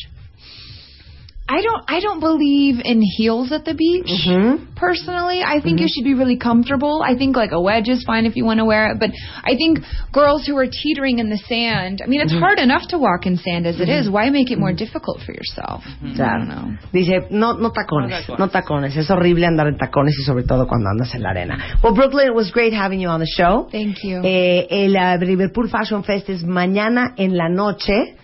I 1.50 1.62
don't 1.62 1.84
I 1.88 2.00
don't 2.02 2.20
believe 2.20 2.82
in 2.84 3.02
heels 3.02 3.52
at 3.54 3.64
the 3.64 3.74
beach. 3.74 4.12
Mhm. 4.28 4.76
Personally, 4.76 5.42
I 5.44 5.62
think 5.62 5.80
you 5.80 5.88
should 5.88 6.04
be 6.04 6.14
really 6.14 6.36
comfortable. 6.38 7.02
I 7.02 7.16
think 7.16 7.38
like 7.38 7.52
a 7.54 7.62
wedge 7.62 7.88
is 7.88 8.04
fine 8.04 8.26
if 8.26 8.36
you 8.36 8.44
want 8.44 8.60
to 8.60 8.66
wear 8.66 8.92
it, 8.92 9.00
but 9.00 9.12
I 9.44 9.56
think 9.56 9.80
girls 10.12 10.46
who 10.46 10.58
are 10.58 10.68
teetering 10.68 11.20
in 11.20 11.30
the 11.30 11.38
sand, 11.38 12.02
I 12.04 12.08
mean 12.08 12.22
it's 12.22 12.34
hard 12.34 12.60
enough 12.60 12.88
to 12.90 12.98
walk 12.98 13.26
in 13.26 13.38
sand 13.38 13.66
as 13.66 13.80
it 13.80 13.88
is. 13.88 14.10
Why 14.10 14.30
make 14.30 14.52
it 14.52 14.60
more 14.60 14.74
difficult 14.74 15.22
for 15.22 15.32
yourself? 15.32 15.84
I 16.04 16.38
don't 16.38 16.50
know. 16.50 16.76
Dice, 16.92 17.28
no, 17.32 17.54
no 17.54 17.72
tacones, 17.72 18.28
no 18.38 18.48
tacones. 18.50 18.98
Es 18.98 19.10
horrible 19.10 19.46
andar 19.46 19.68
en 19.68 19.78
tacones 19.78 20.16
y 20.20 20.24
sobre 20.24 20.44
todo 20.44 20.68
cuando 20.68 20.90
andas 20.90 21.16
en 21.16 21.24
la 21.24 21.30
arena. 21.30 21.58
Well, 21.82 21.94
Brooklyn, 21.94 22.28
it 22.28 22.36
was 22.36 22.52
great 22.52 22.74
having 22.74 23.00
you 23.00 23.08
on 23.08 23.22
the 23.22 23.26
show. 23.26 23.68
Thank 23.72 24.04
you. 24.04 24.22
Eh, 24.24 24.68
el 24.70 24.96
uh, 24.96 25.18
Liverpool 25.26 25.70
Fashion 25.70 26.04
Fest 26.04 26.30
es 26.30 26.44
mañana 26.44 27.14
en 27.18 27.38
la 27.38 27.48
noche. 27.50 28.16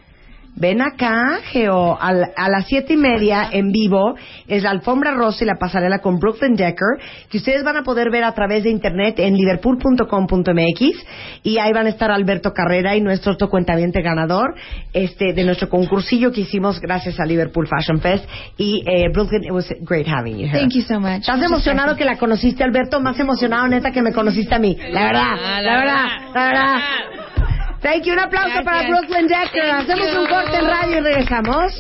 Ven 0.56 0.82
acá, 0.82 1.40
Geo, 1.52 1.98
al- 2.00 2.32
a, 2.36 2.50
las 2.50 2.68
siete 2.68 2.94
y 2.94 2.98
media 2.98 3.50
en 3.52 3.72
vivo 3.72 4.16
es 4.48 4.64
la 4.64 4.70
alfombra 4.72 5.12
rosa 5.12 5.44
y 5.44 5.48
la 5.48 5.56
pasarela 5.60 6.00
con 6.00 6.20
Brooklyn 6.20 6.56
Decker, 6.56 7.00
que 7.30 7.38
ustedes 7.38 7.64
van 7.64 7.78
a 7.78 7.84
poder 7.84 8.10
ver 8.12 8.24
a 8.24 8.34
través 8.34 8.64
de 8.64 8.70
internet 8.70 9.16
en 9.20 9.36
liverpool.com.mx 9.36 11.06
y 11.44 11.58
ahí 11.58 11.74
van 11.74 11.88
a 11.88 11.90
estar 11.90 12.12
Alberto 12.12 12.52
Carrera 12.54 12.96
y 12.96 13.02
nuestro 13.02 13.34
otro 13.34 13.50
cuentaviente 13.50 14.02
ganador 14.02 14.54
este 14.94 15.34
de 15.34 15.44
nuestro 15.44 15.70
concursillo 15.70 16.32
que 16.32 16.42
hicimos 16.42 16.80
gracias 16.80 17.20
a 17.20 17.26
Liverpool 17.26 17.68
Fashion 17.68 18.00
Fest 18.00 18.26
y 18.58 18.84
eh, 18.88 19.10
Brooklyn, 19.12 19.44
it 19.44 19.52
was 19.52 19.68
great 19.82 20.08
having 20.08 20.38
you 20.38 20.48
here. 20.48 20.60
Thank 20.60 20.74
you 20.74 20.82
so 20.82 21.00
much. 21.00 21.22
¿Estás 21.22 21.42
emocionado 21.42 21.96
que 21.96 22.06
la 22.06 22.18
conociste, 22.18 22.64
Alberto? 22.64 23.00
Más 23.02 23.20
emocionado, 23.20 23.68
neta, 23.68 23.92
que 23.92 24.02
me 24.02 24.14
conociste 24.14 24.54
a 24.56 24.60
mí. 24.60 24.78
La 24.92 25.06
verdad, 25.06 25.36
la 25.62 25.78
verdad, 25.80 26.06
la 26.34 26.46
verdad. 26.46 27.63
Thank 27.84 28.06
you. 28.06 28.14
Un 28.14 28.20
aplauso 28.20 28.48
Gracias. 28.50 28.66
para 28.66 28.88
Brooklyn 28.88 29.28
Decker. 29.28 29.66
Thank 29.70 29.90
Hacemos 29.90 30.14
you. 30.14 30.22
un 30.22 30.28
corte 30.28 30.58
en 30.58 30.66
radio 30.68 30.98
y 30.98 31.02
regresamos. 31.02 31.74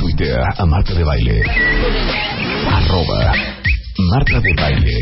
Tuitea 0.00 0.44
a 0.56 0.66
Marta 0.66 0.94
de 0.94 1.04
Baile. 1.04 1.42
Arroba 2.70 3.32
Marta 4.10 4.40
de 4.40 4.54
Baile. 4.56 4.96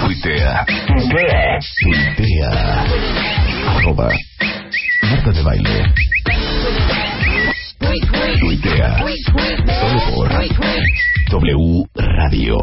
Tuitea. 0.00 0.64
Tuitea. 1.84 2.84
Arroba 3.76 4.08
Marta 5.02 5.30
de 5.32 5.42
Baile. 5.42 5.92
Tuitea. 8.40 9.04
Solo 9.80 10.00
por 10.14 10.28
W 11.30 11.84
Radio. 11.94 12.56